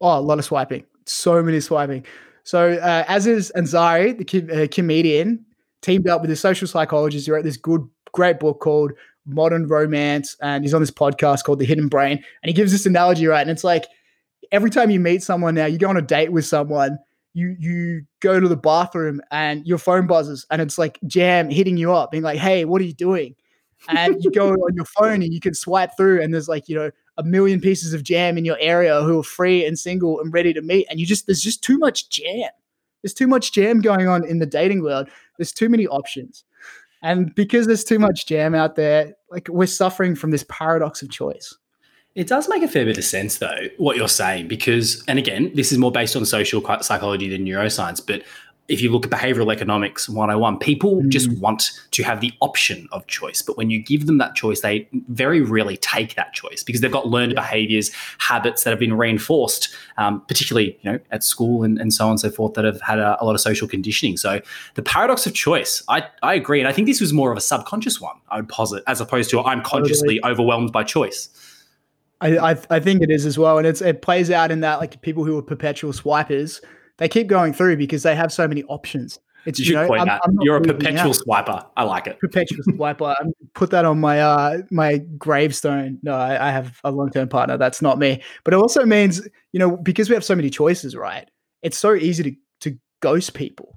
Oh, 0.00 0.18
a 0.18 0.20
lot 0.20 0.38
of 0.38 0.44
swiping. 0.44 0.84
So 1.06 1.42
many 1.42 1.60
swiping. 1.60 2.06
So 2.44 2.74
uh, 2.74 3.04
Aziz 3.08 3.50
Ansari, 3.56 4.16
the 4.16 4.24
com- 4.24 4.56
uh, 4.56 4.66
comedian, 4.70 5.44
teamed 5.82 6.08
up 6.08 6.20
with 6.20 6.30
a 6.30 6.36
social 6.36 6.68
psychologist. 6.68 7.26
He 7.26 7.32
wrote 7.32 7.44
this 7.44 7.56
good, 7.56 7.86
great 8.12 8.38
book 8.38 8.60
called 8.60 8.92
Modern 9.26 9.66
Romance, 9.66 10.36
and 10.40 10.64
he's 10.64 10.74
on 10.74 10.80
this 10.80 10.90
podcast 10.90 11.44
called 11.44 11.58
The 11.58 11.64
Hidden 11.64 11.88
Brain. 11.88 12.12
And 12.42 12.48
he 12.48 12.52
gives 12.52 12.72
this 12.72 12.86
analogy, 12.86 13.26
right? 13.26 13.42
And 13.42 13.50
it's 13.50 13.64
like 13.64 13.86
every 14.52 14.70
time 14.70 14.90
you 14.90 15.00
meet 15.00 15.22
someone 15.22 15.54
now, 15.54 15.66
you 15.66 15.78
go 15.78 15.88
on 15.88 15.96
a 15.96 16.02
date 16.02 16.32
with 16.32 16.46
someone, 16.46 16.98
you 17.34 17.54
you 17.58 18.02
go 18.20 18.40
to 18.40 18.48
the 18.48 18.56
bathroom 18.56 19.20
and 19.30 19.66
your 19.66 19.78
phone 19.78 20.06
buzzes, 20.06 20.46
and 20.50 20.62
it's 20.62 20.78
like 20.78 20.98
Jam 21.06 21.50
hitting 21.50 21.76
you 21.76 21.92
up, 21.92 22.10
being 22.10 22.22
like, 22.22 22.38
"Hey, 22.38 22.64
what 22.64 22.80
are 22.80 22.84
you 22.84 22.94
doing?" 22.94 23.34
And 23.88 24.16
you 24.24 24.30
go 24.30 24.52
on 24.52 24.74
your 24.74 24.86
phone 24.86 25.22
and 25.22 25.32
you 25.32 25.40
can 25.40 25.54
swipe 25.54 25.90
through, 25.96 26.22
and 26.22 26.32
there's 26.32 26.48
like 26.48 26.68
you 26.68 26.74
know 26.76 26.90
a 27.18 27.22
million 27.22 27.60
pieces 27.60 27.92
of 27.94 28.02
jam 28.02 28.38
in 28.38 28.44
your 28.44 28.56
area 28.58 29.02
who 29.02 29.20
are 29.20 29.24
free 29.24 29.64
and 29.64 29.78
single 29.78 30.20
and 30.20 30.32
ready 30.32 30.52
to 30.54 30.62
meet, 30.62 30.86
and 30.88 30.98
you 30.98 31.06
just 31.06 31.26
there's 31.26 31.42
just 31.42 31.62
too 31.62 31.78
much 31.78 32.08
jam. 32.08 32.50
There's 33.02 33.14
too 33.14 33.26
much 33.26 33.52
jam 33.52 33.80
going 33.80 34.08
on 34.08 34.24
in 34.24 34.38
the 34.38 34.46
dating 34.46 34.82
world. 34.82 35.08
There's 35.38 35.52
too 35.52 35.68
many 35.68 35.86
options. 35.86 36.44
And 37.02 37.34
because 37.34 37.66
there's 37.66 37.84
too 37.84 37.98
much 37.98 38.26
jam 38.26 38.54
out 38.54 38.76
there, 38.76 39.14
like 39.30 39.48
we're 39.48 39.66
suffering 39.66 40.14
from 40.14 40.30
this 40.30 40.44
paradox 40.48 41.02
of 41.02 41.10
choice. 41.10 41.54
It 42.14 42.28
does 42.28 42.48
make 42.48 42.62
a 42.62 42.68
fair 42.68 42.86
bit 42.86 42.96
of 42.96 43.04
sense, 43.04 43.36
though, 43.36 43.68
what 43.76 43.98
you're 43.98 44.08
saying, 44.08 44.48
because, 44.48 45.04
and 45.06 45.18
again, 45.18 45.52
this 45.54 45.70
is 45.70 45.76
more 45.76 45.92
based 45.92 46.16
on 46.16 46.24
social 46.24 46.62
psychology 46.80 47.28
than 47.28 47.44
neuroscience, 47.44 48.00
but 48.04 48.22
if 48.68 48.80
you 48.80 48.90
look 48.90 49.04
at 49.04 49.12
behavioral 49.12 49.52
economics 49.52 50.08
101, 50.08 50.58
people 50.58 50.96
mm. 50.96 51.08
just 51.08 51.30
want 51.38 51.70
to 51.92 52.02
have 52.02 52.20
the 52.20 52.32
option 52.40 52.88
of 52.92 53.06
choice. 53.06 53.42
But 53.42 53.56
when 53.56 53.70
you 53.70 53.82
give 53.82 54.06
them 54.06 54.18
that 54.18 54.34
choice, 54.34 54.60
they 54.60 54.88
very 55.08 55.40
rarely 55.40 55.76
take 55.76 56.14
that 56.16 56.32
choice 56.32 56.62
because 56.62 56.80
they've 56.80 56.90
got 56.90 57.06
learned 57.06 57.32
yeah. 57.32 57.40
behaviors, 57.40 57.92
habits 58.18 58.64
that 58.64 58.70
have 58.70 58.78
been 58.78 58.94
reinforced, 58.94 59.74
um, 59.98 60.20
particularly 60.26 60.78
you 60.82 60.92
know 60.92 60.98
at 61.10 61.22
school 61.22 61.62
and, 61.62 61.78
and 61.78 61.92
so 61.92 62.04
on 62.04 62.12
and 62.12 62.20
so 62.20 62.30
forth, 62.30 62.54
that 62.54 62.64
have 62.64 62.80
had 62.80 62.98
a, 62.98 63.22
a, 63.22 63.24
lot 63.24 63.34
of 63.34 63.40
social 63.40 63.68
conditioning. 63.68 64.16
So 64.16 64.40
the 64.74 64.82
paradox 64.82 65.26
of 65.26 65.34
choice, 65.34 65.82
I, 65.88 66.04
I 66.22 66.34
agree. 66.34 66.60
And 66.60 66.68
I 66.68 66.72
think 66.72 66.86
this 66.86 67.00
was 67.00 67.12
more 67.12 67.30
of 67.30 67.38
a 67.38 67.40
subconscious 67.40 68.00
one, 68.00 68.16
I 68.30 68.36
would 68.36 68.48
posit, 68.48 68.82
as 68.86 69.00
opposed 69.00 69.30
to 69.30 69.42
I'm 69.42 69.62
consciously 69.62 70.18
totally. 70.18 70.32
overwhelmed 70.32 70.72
by 70.72 70.84
choice. 70.84 71.28
I, 72.20 72.38
I, 72.38 72.56
I 72.70 72.80
think 72.80 73.02
it 73.02 73.10
is 73.10 73.26
as 73.26 73.38
well, 73.38 73.58
and 73.58 73.66
it's 73.66 73.82
it 73.82 74.00
plays 74.00 74.30
out 74.30 74.50
in 74.50 74.60
that 74.60 74.80
like 74.80 75.02
people 75.02 75.24
who 75.24 75.36
are 75.38 75.42
perpetual 75.42 75.92
swipers, 75.92 76.62
they 76.98 77.08
keep 77.08 77.26
going 77.26 77.52
through 77.52 77.76
because 77.76 78.02
they 78.02 78.14
have 78.14 78.32
so 78.32 78.46
many 78.48 78.64
options. 78.64 79.18
It's 79.46 79.60
you, 79.60 79.66
you 79.66 79.72
know, 79.74 79.94
I'm, 79.94 80.08
I'm 80.08 80.38
You're 80.40 80.56
a 80.56 80.60
perpetual 80.60 81.12
swiper. 81.12 81.64
I 81.76 81.84
like 81.84 82.08
it. 82.08 82.18
Perpetual 82.18 82.64
swiper. 82.68 83.14
I 83.18 83.24
put 83.54 83.70
that 83.70 83.84
on 83.84 84.00
my 84.00 84.20
uh 84.20 84.62
my 84.70 84.98
gravestone. 84.98 85.98
No, 86.02 86.14
I, 86.16 86.48
I 86.48 86.50
have 86.50 86.80
a 86.82 86.90
long 86.90 87.10
term 87.10 87.28
partner. 87.28 87.56
That's 87.56 87.80
not 87.80 87.98
me. 87.98 88.22
But 88.44 88.54
it 88.54 88.56
also 88.56 88.84
means 88.84 89.26
you 89.52 89.60
know 89.60 89.76
because 89.76 90.08
we 90.08 90.14
have 90.14 90.24
so 90.24 90.34
many 90.34 90.50
choices, 90.50 90.96
right? 90.96 91.30
It's 91.62 91.78
so 91.78 91.94
easy 91.94 92.24
to 92.24 92.36
to 92.70 92.78
ghost 93.00 93.34
people. 93.34 93.76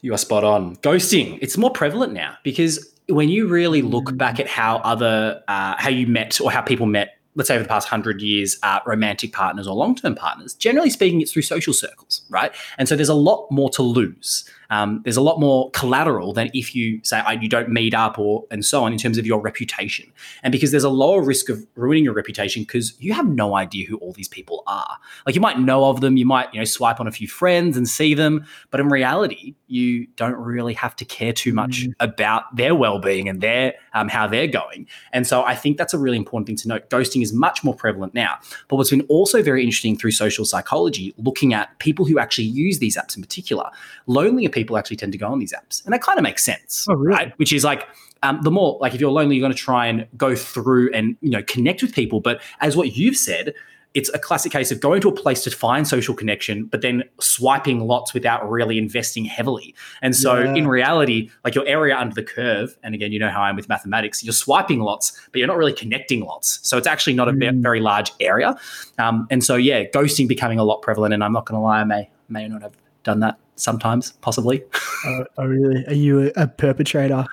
You 0.00 0.14
are 0.14 0.18
spot 0.18 0.42
on. 0.42 0.76
Ghosting. 0.76 1.38
It's 1.42 1.58
more 1.58 1.70
prevalent 1.70 2.14
now 2.14 2.36
because 2.42 2.94
when 3.08 3.28
you 3.28 3.48
really 3.48 3.82
look 3.82 4.16
back 4.16 4.40
at 4.40 4.48
how 4.48 4.76
other 4.78 5.42
uh, 5.48 5.74
how 5.76 5.90
you 5.90 6.06
met 6.06 6.40
or 6.40 6.50
how 6.50 6.62
people 6.62 6.86
met 6.86 7.18
let's 7.34 7.48
say 7.48 7.54
over 7.54 7.62
the 7.62 7.68
past 7.68 7.88
hundred 7.88 8.20
years, 8.20 8.58
uh, 8.62 8.80
romantic 8.86 9.32
partners 9.32 9.66
or 9.66 9.74
long 9.74 9.94
term 9.94 10.14
partners, 10.14 10.54
generally 10.54 10.90
speaking, 10.90 11.20
it's 11.20 11.32
through 11.32 11.42
social 11.42 11.72
circles, 11.72 12.22
right? 12.28 12.52
And 12.78 12.88
so 12.88 12.96
there's 12.96 13.08
a 13.08 13.14
lot 13.14 13.50
more 13.50 13.70
to 13.70 13.82
lose. 13.82 14.48
Um, 14.72 15.02
there's 15.04 15.18
a 15.18 15.22
lot 15.22 15.38
more 15.38 15.70
collateral 15.72 16.32
than 16.32 16.50
if 16.54 16.74
you 16.74 16.98
say 17.04 17.22
you 17.42 17.48
don't 17.48 17.68
meet 17.68 17.92
up 17.92 18.18
or 18.18 18.44
and 18.50 18.64
so 18.64 18.84
on 18.84 18.92
in 18.92 18.98
terms 18.98 19.18
of 19.18 19.26
your 19.26 19.38
reputation. 19.38 20.10
And 20.42 20.50
because 20.50 20.70
there's 20.70 20.82
a 20.82 20.88
lower 20.88 21.22
risk 21.22 21.50
of 21.50 21.66
ruining 21.74 22.04
your 22.04 22.14
reputation 22.14 22.62
because 22.62 22.98
you 22.98 23.12
have 23.12 23.28
no 23.28 23.54
idea 23.54 23.86
who 23.86 23.98
all 23.98 24.14
these 24.14 24.28
people 24.28 24.62
are. 24.66 24.96
Like 25.26 25.34
you 25.34 25.42
might 25.42 25.58
know 25.58 25.84
of 25.84 26.00
them, 26.00 26.16
you 26.16 26.24
might 26.24 26.52
you 26.54 26.58
know 26.58 26.64
swipe 26.64 27.00
on 27.00 27.06
a 27.06 27.10
few 27.10 27.28
friends 27.28 27.76
and 27.76 27.86
see 27.86 28.14
them, 28.14 28.46
but 28.70 28.80
in 28.80 28.88
reality, 28.88 29.54
you 29.66 30.06
don't 30.16 30.36
really 30.36 30.72
have 30.72 30.96
to 30.96 31.04
care 31.04 31.34
too 31.34 31.52
much 31.52 31.84
mm. 31.84 31.92
about 32.00 32.56
their 32.56 32.74
well-being 32.74 33.28
and 33.28 33.42
their 33.42 33.74
um, 33.92 34.08
how 34.08 34.26
they're 34.26 34.46
going. 34.46 34.86
And 35.12 35.26
so 35.26 35.44
I 35.44 35.54
think 35.54 35.76
that's 35.76 35.92
a 35.92 35.98
really 35.98 36.16
important 36.16 36.46
thing 36.46 36.56
to 36.56 36.68
note. 36.68 36.88
Ghosting 36.88 37.22
is 37.22 37.32
much 37.32 37.62
more 37.62 37.74
prevalent 37.74 38.14
now. 38.14 38.38
But 38.68 38.76
what's 38.76 38.90
been 38.90 39.02
also 39.02 39.42
very 39.42 39.62
interesting 39.62 39.98
through 39.98 40.12
social 40.12 40.46
psychology, 40.46 41.14
looking 41.18 41.52
at 41.52 41.78
people 41.78 42.06
who 42.06 42.18
actually 42.18 42.46
use 42.46 42.78
these 42.78 42.96
apps 42.96 43.16
in 43.16 43.22
particular, 43.22 43.68
lonelier 44.06 44.48
people 44.48 44.61
people 44.62 44.78
actually 44.78 44.96
tend 44.96 45.12
to 45.12 45.18
go 45.18 45.28
on 45.28 45.38
these 45.38 45.52
apps. 45.52 45.84
And 45.84 45.92
that 45.92 46.02
kind 46.02 46.18
of 46.18 46.22
makes 46.22 46.44
sense, 46.44 46.86
oh, 46.88 46.94
really? 46.94 47.16
right? 47.16 47.38
Which 47.38 47.52
is 47.52 47.64
like, 47.64 47.88
um, 48.22 48.40
the 48.42 48.50
more 48.50 48.78
like 48.80 48.94
if 48.94 49.00
you're 49.00 49.10
lonely, 49.10 49.36
you're 49.36 49.42
going 49.42 49.52
to 49.52 49.58
try 49.58 49.86
and 49.86 50.06
go 50.16 50.36
through 50.36 50.92
and 50.92 51.16
you 51.20 51.30
know 51.30 51.42
connect 51.42 51.82
with 51.82 51.92
people. 51.92 52.20
But 52.20 52.40
as 52.60 52.76
what 52.76 52.96
you've 52.96 53.16
said, 53.16 53.52
it's 53.94 54.08
a 54.14 54.18
classic 54.18 54.52
case 54.52 54.70
of 54.70 54.80
going 54.80 55.00
to 55.02 55.08
a 55.08 55.12
place 55.12 55.42
to 55.44 55.50
find 55.50 55.86
social 55.86 56.14
connection, 56.14 56.64
but 56.66 56.80
then 56.80 57.02
swiping 57.20 57.80
lots 57.80 58.14
without 58.14 58.48
really 58.48 58.78
investing 58.78 59.24
heavily. 59.24 59.74
And 60.00 60.16
so, 60.16 60.38
yeah. 60.38 60.54
in 60.54 60.66
reality, 60.66 61.30
like 61.44 61.54
your 61.54 61.66
area 61.66 61.96
under 61.96 62.14
the 62.14 62.22
curve, 62.22 62.76
and 62.82 62.94
again, 62.94 63.12
you 63.12 63.18
know 63.18 63.28
how 63.28 63.42
I 63.42 63.50
am 63.50 63.56
with 63.56 63.68
mathematics, 63.68 64.24
you're 64.24 64.32
swiping 64.32 64.80
lots, 64.80 65.20
but 65.32 65.38
you're 65.38 65.48
not 65.48 65.58
really 65.58 65.74
connecting 65.74 66.24
lots. 66.24 66.60
So, 66.62 66.78
it's 66.78 66.86
actually 66.86 67.14
not 67.14 67.28
a 67.28 67.32
mm. 67.32 67.60
very 67.60 67.80
large 67.80 68.12
area. 68.20 68.56
Um, 68.98 69.26
and 69.30 69.44
so, 69.44 69.56
yeah, 69.56 69.84
ghosting 69.84 70.28
becoming 70.28 70.58
a 70.58 70.64
lot 70.64 70.80
prevalent. 70.80 71.12
And 71.12 71.22
I'm 71.22 71.32
not 71.32 71.44
going 71.44 71.58
to 71.58 71.62
lie, 71.62 71.80
I 71.80 71.84
may 71.84 72.08
may 72.28 72.48
not 72.48 72.62
have 72.62 72.72
done 73.02 73.20
that 73.20 73.38
sometimes, 73.56 74.12
possibly. 74.20 74.62
Oh, 75.04 75.24
oh, 75.36 75.46
really? 75.46 75.84
Are 75.88 75.94
you 75.94 76.30
a, 76.36 76.42
a 76.42 76.46
perpetrator? 76.46 77.26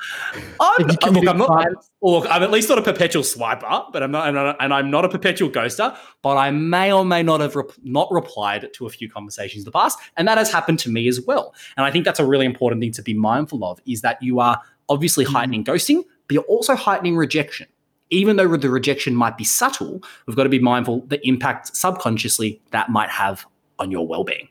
I'm, 0.59 0.87
look, 0.87 1.27
I'm 1.27 1.37
not. 1.37 1.67
look, 2.01 2.25
I'm 2.27 2.41
at 2.41 2.49
least 2.49 2.67
not 2.67 2.79
a 2.79 2.81
perpetual 2.81 3.21
swiper, 3.21 3.91
but 3.93 4.01
I'm 4.01 4.09
not, 4.09 4.57
and 4.59 4.73
I'm 4.73 4.89
not 4.89 5.05
a 5.05 5.09
perpetual 5.09 5.51
ghoster. 5.51 5.95
But 6.23 6.37
I 6.37 6.49
may 6.49 6.91
or 6.91 7.05
may 7.05 7.21
not 7.21 7.41
have 7.41 7.55
not 7.83 8.11
replied 8.11 8.73
to 8.73 8.87
a 8.87 8.89
few 8.89 9.07
conversations 9.07 9.61
in 9.61 9.65
the 9.65 9.71
past, 9.71 9.99
and 10.17 10.27
that 10.27 10.39
has 10.39 10.51
happened 10.51 10.79
to 10.79 10.89
me 10.89 11.07
as 11.07 11.21
well. 11.21 11.53
And 11.77 11.85
I 11.85 11.91
think 11.91 12.05
that's 12.05 12.19
a 12.19 12.25
really 12.25 12.47
important 12.47 12.81
thing 12.81 12.91
to 12.93 13.03
be 13.03 13.13
mindful 13.13 13.63
of: 13.63 13.79
is 13.85 14.01
that 14.01 14.17
you 14.19 14.39
are 14.39 14.59
obviously 14.89 15.25
mm. 15.25 15.31
heightening 15.31 15.63
ghosting, 15.63 16.03
but 16.27 16.33
you're 16.33 16.43
also 16.45 16.73
heightening 16.73 17.17
rejection 17.17 17.67
even 18.09 18.37
though 18.37 18.57
the 18.57 18.71
rejection 18.71 19.13
might 19.13 19.37
be 19.37 19.43
subtle, 19.43 20.01
we've 20.25 20.35
got 20.35 20.45
to 20.45 20.49
be 20.49 20.57
mindful 20.57 21.01
the 21.01 21.19
impact 21.27 21.75
subconsciously 21.77 22.59
that 22.71 22.89
might 22.89 23.11
have 23.11 23.45
on 23.77 23.91
your 23.91 24.07
well-being. 24.07 24.48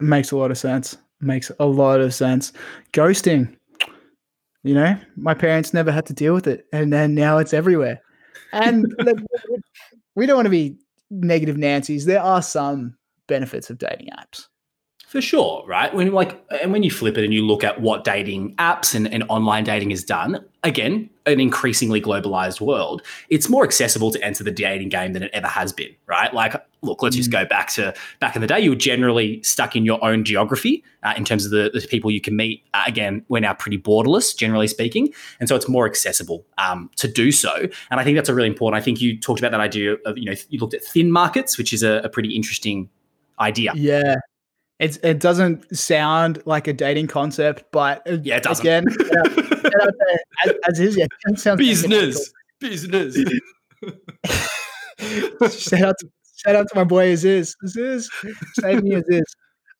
Makes 0.00 0.32
a 0.32 0.36
lot 0.36 0.50
of 0.50 0.58
sense. 0.58 0.96
Makes 1.20 1.50
a 1.58 1.66
lot 1.66 2.00
of 2.00 2.14
sense. 2.14 2.52
Ghosting. 2.92 3.54
You 4.64 4.74
know, 4.74 4.98
my 5.16 5.34
parents 5.34 5.72
never 5.72 5.92
had 5.92 6.06
to 6.06 6.12
deal 6.12 6.34
with 6.34 6.46
it, 6.46 6.66
and 6.72 6.92
then 6.92 7.14
now 7.14 7.38
it's 7.38 7.54
everywhere. 7.54 8.00
And 8.52 8.86
we 10.16 10.26
don't 10.26 10.36
want 10.36 10.46
to 10.46 10.50
be 10.50 10.76
negative 11.10 11.56
Nancy's. 11.56 12.04
There 12.04 12.20
are 12.20 12.42
some 12.42 12.96
benefits 13.28 13.70
of 13.70 13.78
dating 13.78 14.08
apps. 14.18 14.46
For 15.08 15.22
sure, 15.22 15.64
right? 15.66 15.92
When 15.94 16.12
like 16.12 16.38
and 16.62 16.70
when 16.70 16.82
you 16.82 16.90
flip 16.90 17.16
it 17.16 17.24
and 17.24 17.32
you 17.32 17.40
look 17.40 17.64
at 17.64 17.80
what 17.80 18.04
dating 18.04 18.54
apps 18.56 18.94
and, 18.94 19.10
and 19.10 19.24
online 19.30 19.64
dating 19.64 19.88
has 19.88 20.04
done, 20.04 20.44
again, 20.64 21.08
an 21.24 21.40
increasingly 21.40 21.98
globalized 21.98 22.60
world, 22.60 23.00
it's 23.30 23.48
more 23.48 23.64
accessible 23.64 24.10
to 24.10 24.22
enter 24.22 24.44
the 24.44 24.50
dating 24.50 24.90
game 24.90 25.14
than 25.14 25.22
it 25.22 25.30
ever 25.32 25.46
has 25.46 25.72
been, 25.72 25.96
right? 26.04 26.34
Like, 26.34 26.62
look, 26.82 27.02
let's 27.02 27.16
mm. 27.16 27.20
just 27.20 27.30
go 27.30 27.46
back 27.46 27.70
to 27.70 27.94
back 28.20 28.36
in 28.36 28.42
the 28.42 28.46
day. 28.46 28.60
You 28.60 28.68
were 28.68 28.76
generally 28.76 29.42
stuck 29.42 29.74
in 29.74 29.86
your 29.86 30.04
own 30.04 30.24
geography 30.24 30.84
uh, 31.02 31.14
in 31.16 31.24
terms 31.24 31.46
of 31.46 31.52
the, 31.52 31.70
the 31.72 31.80
people 31.88 32.10
you 32.10 32.20
can 32.20 32.36
meet. 32.36 32.62
Uh, 32.74 32.82
again, 32.86 33.24
we're 33.30 33.40
now 33.40 33.54
pretty 33.54 33.78
borderless, 33.78 34.36
generally 34.36 34.68
speaking, 34.68 35.14
and 35.40 35.48
so 35.48 35.56
it's 35.56 35.70
more 35.70 35.86
accessible 35.86 36.44
um, 36.58 36.90
to 36.96 37.08
do 37.08 37.32
so. 37.32 37.54
And 37.90 37.98
I 37.98 38.04
think 38.04 38.16
that's 38.16 38.28
a 38.28 38.34
really 38.34 38.48
important. 38.48 38.78
I 38.78 38.84
think 38.84 39.00
you 39.00 39.18
talked 39.18 39.40
about 39.40 39.52
that 39.52 39.60
idea 39.60 39.94
of 40.04 40.18
you 40.18 40.26
know 40.26 40.34
you 40.50 40.58
looked 40.58 40.74
at 40.74 40.84
thin 40.84 41.10
markets, 41.10 41.56
which 41.56 41.72
is 41.72 41.82
a, 41.82 42.02
a 42.04 42.10
pretty 42.10 42.36
interesting 42.36 42.90
idea. 43.40 43.72
Yeah, 43.74 44.16
it's, 44.78 44.96
it 44.98 45.18
doesn't 45.20 45.76
sound 45.76 46.42
like 46.46 46.68
a 46.68 46.72
dating 46.72 47.08
concept, 47.08 47.64
but 47.72 48.02
yeah, 48.24 48.36
it 48.36 48.44
doesn't. 48.44 48.64
Again, 48.64 48.84
as, 50.44 50.52
as, 50.68 50.80
is, 50.80 50.96
yeah, 50.96 51.06
it 51.26 51.38
sounds 51.38 51.58
business, 51.58 52.32
business. 52.60 53.16
shout 55.58 55.82
out 55.82 55.98
to 55.98 56.08
shout 56.36 56.54
out 56.54 56.68
to 56.68 56.76
my 56.76 56.84
boy 56.84 57.12
Aziz. 57.12 57.56
Aziz, 57.64 58.08
save 58.54 58.82
me 58.84 58.94
Aziz. 58.94 59.24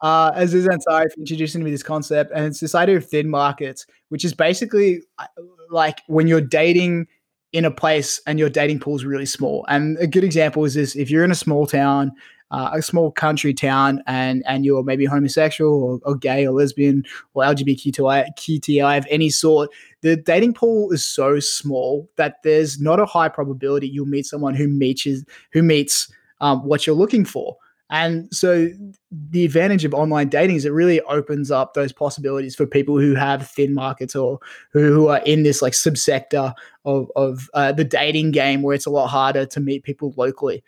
Uh, 0.00 0.32
Aziz 0.34 0.66
Ansari 0.66 1.12
for 1.12 1.20
introducing 1.20 1.62
me 1.62 1.70
this 1.70 1.82
concept, 1.82 2.32
and 2.34 2.46
it's 2.46 2.60
this 2.60 2.74
idea 2.74 2.96
of 2.96 3.06
thin 3.06 3.28
markets, 3.28 3.86
which 4.08 4.24
is 4.24 4.34
basically 4.34 5.02
uh, 5.18 5.26
like 5.70 6.00
when 6.08 6.26
you're 6.26 6.40
dating 6.40 7.06
in 7.52 7.64
a 7.64 7.70
place 7.70 8.20
and 8.26 8.38
your 8.38 8.48
dating 8.48 8.78
pool 8.78 8.96
is 8.96 9.04
really 9.04 9.26
small. 9.26 9.64
And 9.68 9.96
a 9.98 10.06
good 10.06 10.24
example 10.24 10.64
is 10.64 10.74
this: 10.74 10.96
if 10.96 11.08
you're 11.10 11.24
in 11.24 11.30
a 11.30 11.36
small 11.36 11.66
town 11.66 12.12
uh, 12.50 12.70
a 12.72 12.82
small 12.82 13.10
country 13.10 13.52
town 13.52 14.02
and 14.06 14.42
and 14.46 14.64
you're 14.64 14.82
maybe 14.82 15.04
homosexual 15.04 15.82
or, 15.82 16.00
or 16.04 16.16
gay 16.16 16.46
or 16.46 16.52
lesbian 16.52 17.04
or 17.34 17.44
LGBTQI 17.44 18.98
of 18.98 19.06
any 19.10 19.30
sort, 19.30 19.70
the 20.00 20.16
dating 20.16 20.54
pool 20.54 20.90
is 20.92 21.04
so 21.04 21.40
small 21.40 22.08
that 22.16 22.42
there's 22.42 22.80
not 22.80 23.00
a 23.00 23.06
high 23.06 23.28
probability 23.28 23.88
you'll 23.88 24.06
meet 24.06 24.26
someone 24.26 24.54
who 24.54 24.68
meets 24.68 25.06
who 25.52 25.62
meets 25.62 26.12
um, 26.40 26.60
what 26.60 26.86
you're 26.86 26.96
looking 26.96 27.24
for. 27.24 27.56
And 27.90 28.28
so 28.34 28.68
the 29.10 29.46
advantage 29.46 29.84
of 29.84 29.94
online 29.94 30.28
dating 30.28 30.56
is 30.56 30.66
it 30.66 30.72
really 30.72 31.00
opens 31.02 31.50
up 31.50 31.72
those 31.72 31.90
possibilities 31.90 32.54
for 32.54 32.66
people 32.66 32.98
who 32.98 33.14
have 33.14 33.48
thin 33.48 33.72
markets 33.72 34.14
or 34.14 34.38
who 34.72 35.08
are 35.08 35.22
in 35.24 35.42
this 35.42 35.62
like 35.62 35.72
subsector 35.72 36.52
of, 36.84 37.10
of 37.16 37.48
uh, 37.54 37.72
the 37.72 37.84
dating 37.84 38.32
game 38.32 38.60
where 38.60 38.74
it's 38.74 38.84
a 38.84 38.90
lot 38.90 39.06
harder 39.06 39.46
to 39.46 39.60
meet 39.60 39.84
people 39.84 40.12
locally. 40.18 40.62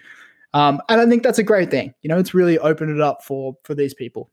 Um, 0.52 0.80
and 0.88 1.00
I 1.00 1.06
think 1.06 1.22
that's 1.22 1.38
a 1.38 1.44
great 1.44 1.70
thing. 1.70 1.94
You 2.02 2.08
know, 2.08 2.18
it's 2.18 2.34
really 2.34 2.58
opened 2.58 2.90
it 2.90 3.00
up 3.00 3.22
for 3.22 3.56
for 3.64 3.74
these 3.74 3.94
people. 3.94 4.30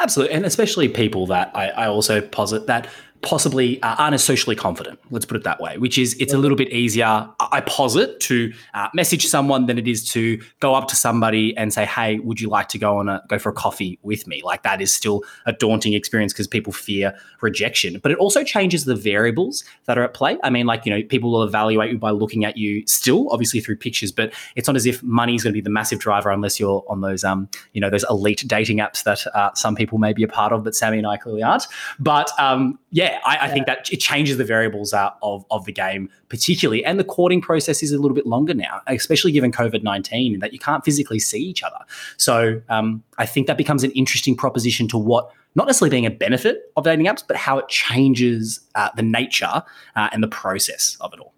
Absolutely, 0.00 0.34
and 0.34 0.44
especially 0.44 0.88
people 0.88 1.26
that 1.28 1.50
I, 1.54 1.68
I 1.68 1.86
also 1.86 2.20
posit 2.20 2.66
that 2.66 2.88
possibly 3.26 3.82
uh, 3.82 3.96
aren't 3.98 4.14
as 4.14 4.22
socially 4.22 4.54
confident. 4.54 5.00
Let's 5.10 5.26
put 5.26 5.36
it 5.36 5.42
that 5.42 5.60
way, 5.60 5.78
which 5.78 5.98
is 5.98 6.16
it's 6.20 6.32
a 6.32 6.38
little 6.38 6.56
bit 6.56 6.72
easier, 6.72 7.28
I 7.40 7.60
posit, 7.66 8.20
to 8.20 8.52
uh, 8.72 8.88
message 8.94 9.26
someone 9.26 9.66
than 9.66 9.78
it 9.78 9.88
is 9.88 10.08
to 10.12 10.40
go 10.60 10.76
up 10.76 10.86
to 10.88 10.96
somebody 10.96 11.56
and 11.56 11.74
say, 11.74 11.84
"Hey, 11.84 12.20
would 12.20 12.40
you 12.40 12.48
like 12.48 12.68
to 12.68 12.78
go 12.78 12.98
on 12.98 13.08
a 13.08 13.22
go 13.28 13.38
for 13.38 13.50
a 13.50 13.52
coffee 13.52 13.98
with 14.02 14.28
me?" 14.28 14.42
Like 14.44 14.62
that 14.62 14.80
is 14.80 14.94
still 14.94 15.24
a 15.44 15.52
daunting 15.52 15.92
experience 15.92 16.32
because 16.32 16.46
people 16.46 16.72
fear 16.72 17.14
rejection. 17.40 17.98
But 18.00 18.12
it 18.12 18.18
also 18.18 18.44
changes 18.44 18.84
the 18.84 18.94
variables 18.94 19.64
that 19.86 19.98
are 19.98 20.04
at 20.04 20.14
play. 20.14 20.38
I 20.44 20.50
mean, 20.50 20.66
like 20.66 20.86
you 20.86 20.94
know, 20.94 21.02
people 21.02 21.32
will 21.32 21.42
evaluate 21.42 21.90
you 21.90 21.98
by 21.98 22.12
looking 22.12 22.44
at 22.44 22.56
you 22.56 22.86
still, 22.86 23.28
obviously 23.32 23.58
through 23.58 23.78
pictures, 23.78 24.12
but 24.12 24.32
it's 24.54 24.68
not 24.68 24.76
as 24.76 24.86
if 24.86 25.02
money 25.02 25.34
is 25.34 25.42
going 25.42 25.52
to 25.52 25.56
be 25.56 25.60
the 25.60 25.70
massive 25.70 25.98
driver 25.98 26.30
unless 26.30 26.60
you're 26.60 26.84
on 26.88 27.00
those 27.00 27.24
um 27.24 27.48
you 27.72 27.80
know 27.80 27.90
those 27.90 28.04
elite 28.08 28.44
dating 28.46 28.78
apps 28.78 29.02
that 29.02 29.26
uh, 29.34 29.52
some 29.54 29.74
people 29.74 29.98
may 29.98 30.12
be 30.12 30.22
a 30.22 30.28
part 30.28 30.52
of, 30.52 30.62
but 30.62 30.76
Sammy 30.76 30.98
and 30.98 31.06
I 31.08 31.16
clearly 31.16 31.42
aren't. 31.42 31.66
But 31.98 32.30
um, 32.38 32.78
yeah, 32.90 33.15
I, 33.24 33.46
I, 33.46 33.48
think 33.48 33.66
that 33.66 33.90
it 33.92 33.98
changes 33.98 34.36
the 34.36 34.44
variables 34.44 34.92
uh, 34.92 35.10
of, 35.22 35.44
of 35.50 35.64
the 35.64 35.72
game, 35.72 36.08
particularly. 36.28 36.84
And 36.84 36.98
the 36.98 37.04
courting 37.04 37.40
process 37.40 37.82
is 37.82 37.92
a 37.92 37.98
little 37.98 38.14
bit 38.14 38.26
longer 38.26 38.54
now, 38.54 38.82
especially 38.86 39.32
given 39.32 39.52
COVID 39.52 39.82
19, 39.82 40.40
that 40.40 40.52
you 40.52 40.58
can't 40.58 40.84
physically 40.84 41.18
see 41.18 41.40
each 41.40 41.62
other. 41.62 41.78
So 42.16 42.60
um, 42.68 43.02
I 43.18 43.26
think 43.26 43.46
that 43.46 43.56
becomes 43.56 43.84
an 43.84 43.90
interesting 43.92 44.36
proposition 44.36 44.88
to 44.88 44.98
what 44.98 45.30
not 45.54 45.66
necessarily 45.66 45.90
being 45.90 46.06
a 46.06 46.10
benefit 46.10 46.70
of 46.76 46.84
dating 46.84 47.06
apps, 47.06 47.24
but 47.26 47.36
how 47.36 47.58
it 47.58 47.68
changes 47.68 48.60
uh, 48.74 48.90
the 48.94 49.02
nature 49.02 49.62
uh, 49.96 50.08
and 50.12 50.22
the 50.22 50.28
process 50.28 50.96
of 51.00 51.14
it 51.14 51.20
all. 51.20 51.32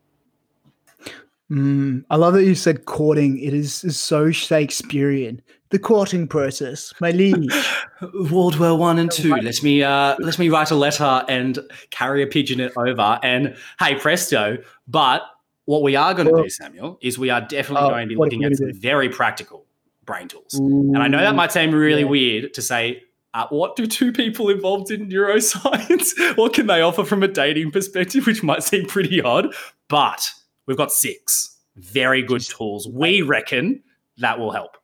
Mm, 1.50 2.04
I 2.10 2.16
love 2.16 2.34
that 2.34 2.44
you 2.44 2.54
said 2.54 2.84
courting. 2.84 3.38
It 3.38 3.54
is, 3.54 3.82
is 3.84 3.98
so 3.98 4.30
Shakespearean 4.30 5.42
the 5.70 5.78
courting 5.78 6.26
process, 6.26 6.94
my 7.00 7.10
liege. 7.10 7.52
World 8.30 8.58
War 8.58 8.76
One 8.76 8.98
and 8.98 9.10
Two. 9.10 9.34
Let 9.34 9.62
me 9.62 9.82
uh, 9.82 10.16
let 10.18 10.38
me 10.38 10.48
write 10.48 10.70
a 10.70 10.74
letter 10.74 11.24
and 11.28 11.58
carry 11.90 12.22
a 12.22 12.26
pigeon 12.26 12.60
it 12.60 12.72
over, 12.76 13.18
and 13.22 13.56
hey 13.78 13.94
presto! 13.96 14.58
But 14.86 15.22
what 15.66 15.82
we 15.82 15.96
are 15.96 16.14
going 16.14 16.28
to 16.28 16.42
do, 16.42 16.48
Samuel, 16.48 16.98
is 17.02 17.18
we 17.18 17.30
are 17.30 17.40
definitely 17.40 17.86
oh, 17.86 17.90
going 17.90 18.08
to 18.08 18.14
be 18.14 18.16
looking 18.16 18.44
at 18.44 18.56
some 18.56 18.70
do? 18.70 18.78
very 18.78 19.08
practical 19.08 19.66
brain 20.06 20.28
tools. 20.28 20.58
Ooh. 20.58 20.94
And 20.94 20.98
I 20.98 21.08
know 21.08 21.18
that 21.18 21.34
might 21.34 21.52
seem 21.52 21.72
really 21.72 22.02
yeah. 22.02 22.08
weird 22.08 22.54
to 22.54 22.62
say. 22.62 23.02
Uh, 23.34 23.46
what 23.50 23.76
do 23.76 23.86
two 23.86 24.10
people 24.10 24.48
involved 24.48 24.90
in 24.90 25.06
neuroscience? 25.06 26.14
what 26.38 26.54
can 26.54 26.66
they 26.66 26.80
offer 26.80 27.04
from 27.04 27.22
a 27.22 27.28
dating 27.28 27.70
perspective, 27.70 28.26
which 28.26 28.42
might 28.42 28.62
seem 28.62 28.86
pretty 28.86 29.20
odd? 29.20 29.54
But 29.88 30.32
we've 30.68 30.76
got 30.76 30.92
six 30.92 31.56
very 31.76 32.22
good 32.22 32.42
tools. 32.42 32.86
We 32.86 33.22
reckon 33.22 33.82
that 34.18 34.38
will 34.38 34.52
help. 34.52 34.76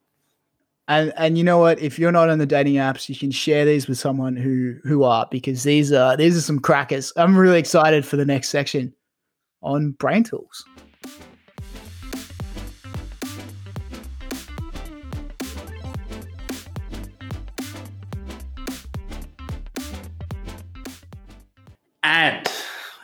And 0.88 1.12
and 1.16 1.38
you 1.38 1.44
know 1.44 1.58
what? 1.58 1.78
If 1.78 1.98
you're 1.98 2.12
not 2.12 2.28
on 2.28 2.38
the 2.38 2.46
dating 2.46 2.74
apps, 2.74 3.08
you 3.08 3.16
can 3.16 3.30
share 3.30 3.64
these 3.64 3.86
with 3.86 3.98
someone 3.98 4.36
who 4.36 4.76
who 4.82 5.04
are 5.04 5.26
because 5.30 5.62
these 5.62 5.92
are 5.92 6.16
these 6.16 6.36
are 6.36 6.40
some 6.40 6.58
crackers. 6.58 7.12
I'm 7.16 7.36
really 7.36 7.58
excited 7.58 8.04
for 8.04 8.16
the 8.16 8.24
next 8.24 8.48
section 8.48 8.92
on 9.62 9.92
brain 9.92 10.24
tools. 10.24 10.64
And 22.02 22.46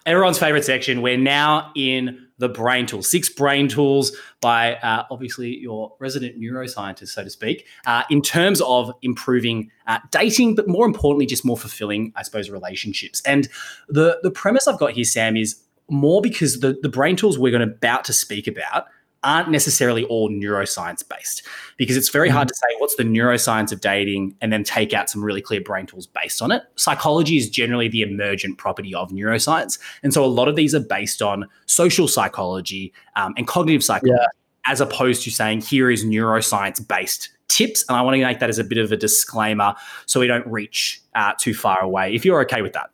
everyone's 0.07 0.39
favorite 0.39 0.65
section, 0.65 1.03
we're 1.03 1.17
now 1.17 1.73
in 1.75 2.27
the 2.39 2.49
brain 2.49 2.87
tools, 2.87 3.09
six 3.11 3.29
brain 3.29 3.69
tools 3.69 4.17
by 4.41 4.77
uh, 4.77 5.05
obviously 5.11 5.59
your 5.59 5.95
resident 5.99 6.41
neuroscientist, 6.41 7.09
so 7.09 7.23
to 7.23 7.31
speak, 7.31 7.67
uh, 7.87 8.03
in 8.11 8.23
terms 8.23 8.63
of 8.63 8.93
improving 9.03 9.71
uh, 9.87 9.99
dating, 10.11 10.55
but 10.55 10.67
more 10.67 10.87
importantly, 10.87 11.27
just 11.27 11.45
more 11.45 11.57
fulfilling, 11.57 12.13
I 12.17 12.23
suppose, 12.23 12.49
relationships. 12.49 13.21
And 13.27 13.49
the 13.89 14.19
the 14.23 14.31
premise 14.31 14.67
I've 14.67 14.79
got 14.79 14.93
here, 14.93 15.05
Sam, 15.05 15.37
is 15.37 15.61
more 15.91 16.23
because 16.23 16.61
the 16.61 16.79
the 16.81 16.89
brain 16.89 17.17
tools 17.17 17.39
we're 17.39 17.53
going 17.53 17.69
to 17.69 17.75
about 17.75 18.05
to 18.05 18.13
speak 18.13 18.47
about 18.47 18.87
aren't 19.23 19.51
necessarily 19.51 20.05
all 20.05 20.31
neuroscience 20.31 21.07
based 21.07 21.47
because 21.77 21.97
it's 21.97 22.09
very 22.09 22.29
hard 22.29 22.49
mm-hmm. 22.49 22.53
to 22.53 22.55
say 22.55 22.67
what's 22.79 22.97
the 22.97 23.03
neuroscience 23.03 23.73
of 23.73 23.81
dating 23.81 24.35
and 24.41 24.53
then 24.53 24.65
take 24.65 24.93
out 24.93 25.11
some 25.11 25.23
really 25.23 25.43
clear 25.43 25.61
brain 25.61 25.87
tools 25.87 26.07
based 26.07 26.41
on 26.41 26.51
it. 26.51 26.63
Psychology 26.77 27.37
is 27.37 27.51
generally 27.51 27.89
the 27.89 28.03
emergent 28.03 28.59
property 28.59 28.95
of 28.95 29.11
neuroscience. 29.11 29.79
And 30.03 30.15
so 30.15 30.25
a 30.25 30.27
lot 30.27 30.49
of 30.49 30.57
these 30.57 30.75
are 30.75 30.81
based 30.81 31.23
on 31.23 31.47
social 31.67 32.09
psychology 32.09 32.93
um, 33.17 33.35
and 33.37 33.47
cognitive 33.47 33.85
psychology, 33.85 34.17
yeah. 34.19 34.27
as 34.71 34.81
opposed 34.81 35.23
to 35.25 35.31
saying 35.31 35.63
here 35.63 35.91
is 35.91 36.05
neuroscience 36.05 36.87
based 36.87 37.31
tips. 37.49 37.85
And 37.89 37.97
I 37.97 38.03
want 38.03 38.17
to 38.17 38.25
make 38.25 38.39
that 38.39 38.49
as 38.49 38.59
a 38.59 38.65
bit 38.65 38.79
of 38.79 38.91
a 38.93 38.97
disclaimer 38.97 39.75
so 40.07 40.21
we 40.21 40.27
don't 40.27 40.47
reach 40.47 41.03
uh, 41.15 41.33
too 41.39 41.53
far 41.53 41.81
away. 41.81 42.15
If 42.15 42.25
you're 42.25 42.41
okay 42.43 42.63
with 42.63 42.73
that. 42.73 42.91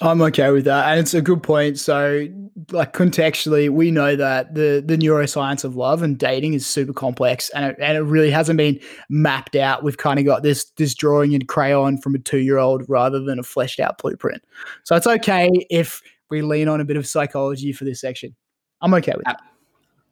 I'm 0.00 0.22
okay 0.22 0.50
with 0.50 0.64
that, 0.66 0.90
and 0.90 1.00
it's 1.00 1.14
a 1.14 1.20
good 1.20 1.42
point. 1.42 1.78
So, 1.78 2.28
like 2.70 2.92
contextually, 2.92 3.68
we 3.68 3.90
know 3.90 4.14
that 4.14 4.54
the 4.54 4.82
the 4.84 4.96
neuroscience 4.96 5.64
of 5.64 5.74
love 5.74 6.02
and 6.02 6.16
dating 6.16 6.54
is 6.54 6.66
super 6.66 6.92
complex, 6.92 7.50
and 7.50 7.66
it, 7.66 7.76
and 7.80 7.96
it 7.96 8.02
really 8.02 8.30
hasn't 8.30 8.58
been 8.58 8.78
mapped 9.08 9.56
out. 9.56 9.82
We've 9.82 9.96
kind 9.96 10.20
of 10.20 10.24
got 10.24 10.44
this 10.44 10.70
this 10.76 10.94
drawing 10.94 11.32
in 11.32 11.46
crayon 11.46 11.98
from 11.98 12.14
a 12.14 12.18
two 12.18 12.38
year 12.38 12.58
old 12.58 12.84
rather 12.88 13.20
than 13.20 13.40
a 13.40 13.42
fleshed 13.42 13.80
out 13.80 13.98
blueprint. 13.98 14.42
So 14.84 14.94
it's 14.94 15.06
okay 15.06 15.50
if 15.68 16.00
we 16.30 16.42
lean 16.42 16.68
on 16.68 16.80
a 16.80 16.84
bit 16.84 16.96
of 16.96 17.06
psychology 17.06 17.72
for 17.72 17.84
this 17.84 18.00
section. 18.00 18.36
I'm 18.80 18.94
okay 18.94 19.14
with 19.16 19.24
that. 19.24 19.40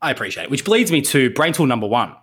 I 0.02 0.10
appreciate 0.10 0.44
it. 0.44 0.50
Which 0.50 0.66
leads 0.66 0.90
me 0.90 1.00
to 1.02 1.30
brain 1.30 1.52
tool 1.52 1.66
number 1.66 1.86
one 1.86 2.14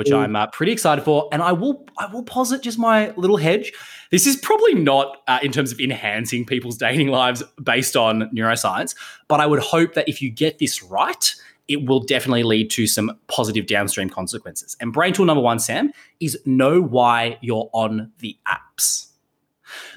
which 0.00 0.10
I'm 0.10 0.34
uh, 0.34 0.46
pretty 0.46 0.72
excited 0.72 1.04
for. 1.04 1.28
And 1.30 1.42
I 1.42 1.52
will 1.52 1.86
I 1.98 2.06
will 2.06 2.22
posit 2.22 2.62
just 2.62 2.78
my 2.78 3.10
little 3.16 3.36
hedge. 3.36 3.70
This 4.10 4.26
is 4.26 4.34
probably 4.36 4.74
not 4.74 5.18
uh, 5.28 5.40
in 5.42 5.52
terms 5.52 5.72
of 5.72 5.78
enhancing 5.78 6.46
people's 6.46 6.78
dating 6.78 7.08
lives 7.08 7.42
based 7.62 7.98
on 7.98 8.30
neuroscience, 8.34 8.94
but 9.28 9.40
I 9.40 9.46
would 9.46 9.60
hope 9.60 9.92
that 9.92 10.08
if 10.08 10.22
you 10.22 10.30
get 10.30 10.58
this 10.58 10.82
right, 10.82 11.34
it 11.68 11.86
will 11.86 12.00
definitely 12.00 12.44
lead 12.44 12.70
to 12.70 12.86
some 12.86 13.14
positive 13.28 13.66
downstream 13.66 14.08
consequences. 14.08 14.74
And 14.80 14.90
brain 14.90 15.12
tool 15.12 15.26
number 15.26 15.42
one, 15.42 15.58
Sam, 15.58 15.92
is 16.18 16.38
know 16.46 16.80
why 16.80 17.36
you're 17.42 17.68
on 17.74 18.10
the 18.20 18.38
apps. 18.48 19.08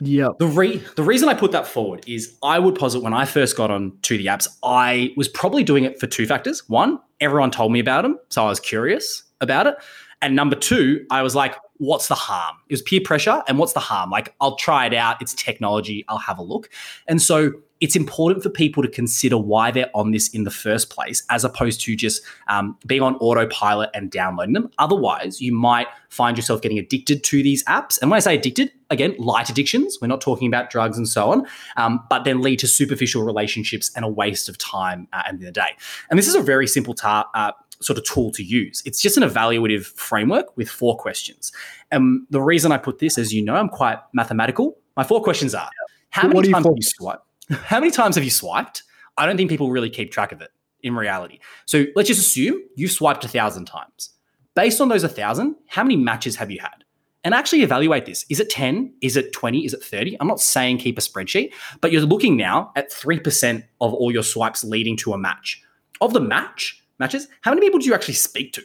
Yeah. 0.02 0.32
The 0.38 0.48
re- 0.48 0.84
the 0.98 1.04
reason 1.04 1.30
I 1.30 1.34
put 1.34 1.54
that 1.54 1.66
forward 1.66 2.04
is 2.06 2.38
I 2.44 2.60
would 2.60 2.76
posit 2.76 3.02
when 3.02 3.14
I 3.14 3.24
first 3.24 3.56
got 3.56 3.72
on 3.72 3.98
to 4.02 4.18
the 4.18 4.26
apps, 4.26 4.50
I 4.64 5.14
was 5.16 5.30
probably 5.30 5.64
doing 5.64 5.86
it 5.86 5.98
for 5.98 6.08
two 6.08 6.26
factors. 6.26 6.68
One, 6.68 7.00
everyone 7.22 7.52
told 7.52 7.72
me 7.72 7.80
about 7.80 8.02
them, 8.02 8.20
so 8.28 8.44
I 8.44 8.50
was 8.50 8.60
curious 8.60 9.24
about 9.44 9.68
it. 9.68 9.76
And 10.22 10.36
number 10.36 10.56
two, 10.56 11.06
I 11.12 11.22
was 11.22 11.36
like, 11.36 11.56
what's 11.78 12.08
the 12.08 12.16
harm? 12.16 12.56
It 12.70 12.74
was 12.74 12.82
peer 12.82 13.02
pressure. 13.04 13.44
And 13.48 13.60
what's 13.60 13.74
the 13.74 13.82
harm? 13.82 14.10
Like, 14.10 14.34
I'll 14.40 14.56
try 14.56 14.86
it 14.86 14.94
out. 14.94 15.22
It's 15.22 15.34
technology. 15.34 16.06
I'll 16.08 16.18
have 16.18 16.38
a 16.38 16.44
look. 16.44 16.70
And 17.08 17.22
so 17.22 17.52
it's 17.82 17.98
important 17.98 18.42
for 18.42 18.50
people 18.50 18.82
to 18.82 18.88
consider 18.88 19.38
why 19.38 19.70
they're 19.70 19.90
on 19.94 20.12
this 20.12 20.30
in 20.30 20.46
the 20.46 20.52
first 20.52 20.90
place, 20.90 21.22
as 21.30 21.44
opposed 21.44 21.82
to 21.82 21.98
just 21.98 22.24
um, 22.48 22.78
being 22.88 23.02
on 23.02 23.16
autopilot 23.16 23.90
and 23.94 24.10
downloading 24.10 24.54
them. 24.54 24.72
Otherwise, 24.78 25.42
you 25.42 25.52
might 25.52 25.88
find 26.08 26.38
yourself 26.38 26.62
getting 26.62 26.80
addicted 26.80 27.26
to 27.26 27.44
these 27.44 27.62
apps. 27.66 28.02
And 28.02 28.10
when 28.10 28.16
I 28.16 28.22
say 28.22 28.36
addicted, 28.36 28.72
again, 28.90 29.14
light 29.18 29.50
addictions, 29.50 29.98
we're 30.02 30.08
not 30.08 30.22
talking 30.22 30.48
about 30.48 30.70
drugs 30.70 30.98
and 30.98 31.10
so 31.10 31.30
on, 31.30 31.46
um, 31.76 32.02
but 32.10 32.24
then 32.24 32.42
lead 32.42 32.60
to 32.60 32.68
superficial 32.68 33.24
relationships 33.24 33.92
and 33.98 34.06
a 34.06 34.08
waste 34.08 34.48
of 34.48 34.58
time 34.58 35.10
uh, 35.12 35.18
at 35.18 35.24
the 35.24 35.30
end 35.30 35.40
of 35.40 35.46
the 35.48 35.52
day. 35.52 35.76
And 36.10 36.18
this 36.18 36.30
is 36.30 36.36
a 36.36 36.42
very 36.42 36.68
simple 36.68 36.94
ta- 36.94 37.30
uh, 37.34 37.52
sort 37.84 37.98
of 37.98 38.06
tool 38.06 38.32
to 38.32 38.44
use. 38.44 38.82
It's 38.86 39.02
just 39.02 39.18
an 39.18 39.24
evaluative 39.24 39.86
framework 39.86 40.56
with 40.58 40.70
four 40.70 40.98
questions. 40.98 41.52
And 41.92 42.26
the 42.30 42.42
reason 42.42 42.72
I 42.72 42.78
put 42.78 43.00
this, 43.00 43.18
as 43.18 43.34
you 43.34 43.44
know, 43.44 43.56
I'm 43.56 43.70
quite 43.70 44.00
mathematical. 44.14 44.78
My 44.96 45.04
four 45.04 45.24
questions 45.24 45.54
are: 45.54 45.70
How 46.10 46.28
many 46.28 46.52
times 46.52 46.66
have 46.66 46.76
you 46.76 46.84
swiped? 46.84 47.26
How 47.50 47.80
many 47.80 47.92
times 47.92 48.16
have 48.16 48.24
you 48.24 48.32
swiped? 48.32 48.84
I 49.18 49.26
don't 49.26 49.38
think 49.38 49.50
people 49.50 49.70
really 49.70 49.90
keep 49.90 50.12
track 50.12 50.32
of 50.32 50.42
it 50.42 50.50
in 50.82 50.96
reality. 50.96 51.40
So 51.66 51.86
let's 51.96 52.08
just 52.08 52.22
assume 52.22 52.62
you've 52.76 52.92
swiped 52.92 53.24
a 53.26 53.28
thousand 53.28 53.66
times. 53.66 54.10
Based 54.56 54.80
on 54.82 54.90
those 54.90 55.04
a 55.04 55.10
thousand, 55.10 55.56
how 55.68 55.84
many 55.84 55.96
matches 55.96 56.36
have 56.36 56.52
you 56.52 56.60
had? 56.60 56.84
And 57.24 57.34
actually 57.34 57.64
evaluate 57.64 58.06
this. 58.06 58.26
Is 58.30 58.40
it 58.40 58.50
10? 58.50 58.94
Is 59.02 59.16
it 59.16 59.32
20? 59.32 59.66
Is 59.66 59.74
it 59.74 59.82
30? 59.82 60.18
I'm 60.20 60.28
not 60.28 60.42
saying 60.42 60.78
keep 60.80 60.98
a 60.98 61.02
spreadsheet, 61.02 61.54
but 61.80 61.92
you're 61.92 62.02
looking 62.02 62.36
now 62.36 62.72
at 62.76 62.92
3% 62.92 63.64
of 63.80 63.94
all 63.94 64.12
your 64.12 64.24
swipes 64.24 64.64
leading 64.64 64.98
to 64.98 65.14
a 65.14 65.18
match. 65.18 65.64
Of 66.02 66.12
the 66.12 66.20
match, 66.20 66.83
matches, 67.00 67.28
how 67.42 67.52
many 67.52 67.66
people 67.66 67.80
do 67.80 67.86
you 67.86 67.94
actually 67.94 68.16
speak 68.16 68.54
to? 68.54 68.64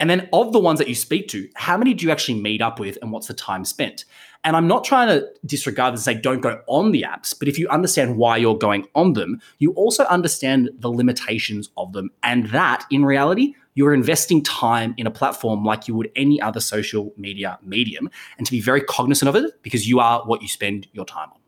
And 0.00 0.10
then 0.10 0.28
of 0.32 0.52
the 0.52 0.58
ones 0.58 0.78
that 0.80 0.88
you 0.88 0.94
speak 0.94 1.28
to, 1.28 1.48
how 1.54 1.76
many 1.76 1.94
do 1.94 2.04
you 2.04 2.10
actually 2.10 2.40
meet 2.40 2.60
up 2.60 2.80
with 2.80 2.98
and 3.00 3.12
what's 3.12 3.28
the 3.28 3.34
time 3.34 3.64
spent? 3.64 4.04
And 4.42 4.56
I'm 4.56 4.66
not 4.66 4.84
trying 4.84 5.08
to 5.08 5.26
disregard 5.46 5.94
and 5.94 6.02
say 6.02 6.14
don't 6.14 6.40
go 6.40 6.60
on 6.66 6.90
the 6.90 7.02
apps, 7.02 7.36
but 7.38 7.48
if 7.48 7.58
you 7.58 7.68
understand 7.68 8.16
why 8.16 8.36
you're 8.36 8.58
going 8.58 8.86
on 8.94 9.12
them, 9.12 9.40
you 9.58 9.72
also 9.72 10.04
understand 10.04 10.70
the 10.78 10.90
limitations 10.90 11.70
of 11.76 11.92
them. 11.92 12.10
And 12.22 12.48
that 12.48 12.84
in 12.90 13.04
reality, 13.04 13.54
you're 13.74 13.94
investing 13.94 14.42
time 14.42 14.94
in 14.96 15.06
a 15.06 15.10
platform 15.10 15.64
like 15.64 15.88
you 15.88 15.94
would 15.94 16.10
any 16.16 16.40
other 16.40 16.60
social 16.60 17.12
media 17.16 17.58
medium 17.62 18.10
and 18.36 18.46
to 18.46 18.50
be 18.50 18.60
very 18.60 18.80
cognizant 18.82 19.28
of 19.28 19.36
it 19.36 19.62
because 19.62 19.88
you 19.88 20.00
are 20.00 20.22
what 20.26 20.42
you 20.42 20.48
spend 20.48 20.86
your 20.92 21.04
time 21.04 21.28
on. 21.30 21.38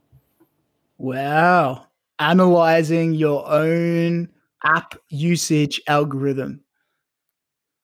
Wow. 0.99 1.87
Analyzing 2.19 3.13
your 3.13 3.47
own 3.47 4.31
app 4.65 4.95
usage 5.09 5.81
algorithm. 5.87 6.63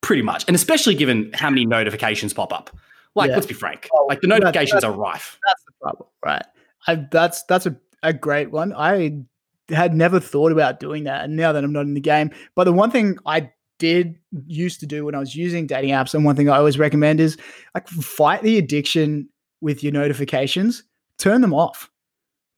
Pretty 0.00 0.22
much. 0.22 0.44
And 0.48 0.54
especially 0.54 0.94
given 0.94 1.30
how 1.34 1.48
many 1.50 1.64
notifications 1.64 2.32
pop 2.32 2.52
up. 2.52 2.70
Like, 3.14 3.28
yeah. 3.28 3.34
let's 3.34 3.46
be 3.46 3.54
frank. 3.54 3.88
Oh, 3.92 4.06
like 4.08 4.20
the 4.20 4.26
notifications 4.26 4.72
that's, 4.72 4.84
that's, 4.84 4.94
are 4.94 4.98
rife. 4.98 5.38
That's 5.46 5.64
the 5.64 5.72
problem, 5.80 6.08
right? 6.24 6.44
I, 6.86 7.06
that's 7.10 7.42
that's 7.44 7.66
a, 7.66 7.76
a 8.02 8.12
great 8.12 8.50
one. 8.50 8.72
I 8.72 9.22
had 9.68 9.94
never 9.94 10.18
thought 10.18 10.50
about 10.50 10.80
doing 10.80 11.04
that, 11.04 11.24
and 11.24 11.36
now 11.36 11.52
that 11.52 11.62
I'm 11.62 11.72
not 11.72 11.82
in 11.82 11.94
the 11.94 12.00
game, 12.00 12.30
but 12.54 12.64
the 12.64 12.72
one 12.72 12.90
thing 12.90 13.18
I 13.26 13.50
did 13.78 14.16
used 14.46 14.80
to 14.80 14.86
do 14.86 15.04
when 15.04 15.14
I 15.14 15.18
was 15.18 15.36
using 15.36 15.66
dating 15.66 15.90
apps, 15.90 16.14
and 16.14 16.24
one 16.24 16.36
thing 16.36 16.48
I 16.48 16.56
always 16.56 16.78
recommend 16.78 17.20
is 17.20 17.36
like 17.74 17.88
fight 17.88 18.42
the 18.42 18.58
addiction 18.58 19.28
with 19.60 19.82
your 19.82 19.92
notifications. 19.92 20.82
Turn 21.18 21.42
them 21.42 21.54
off. 21.54 21.90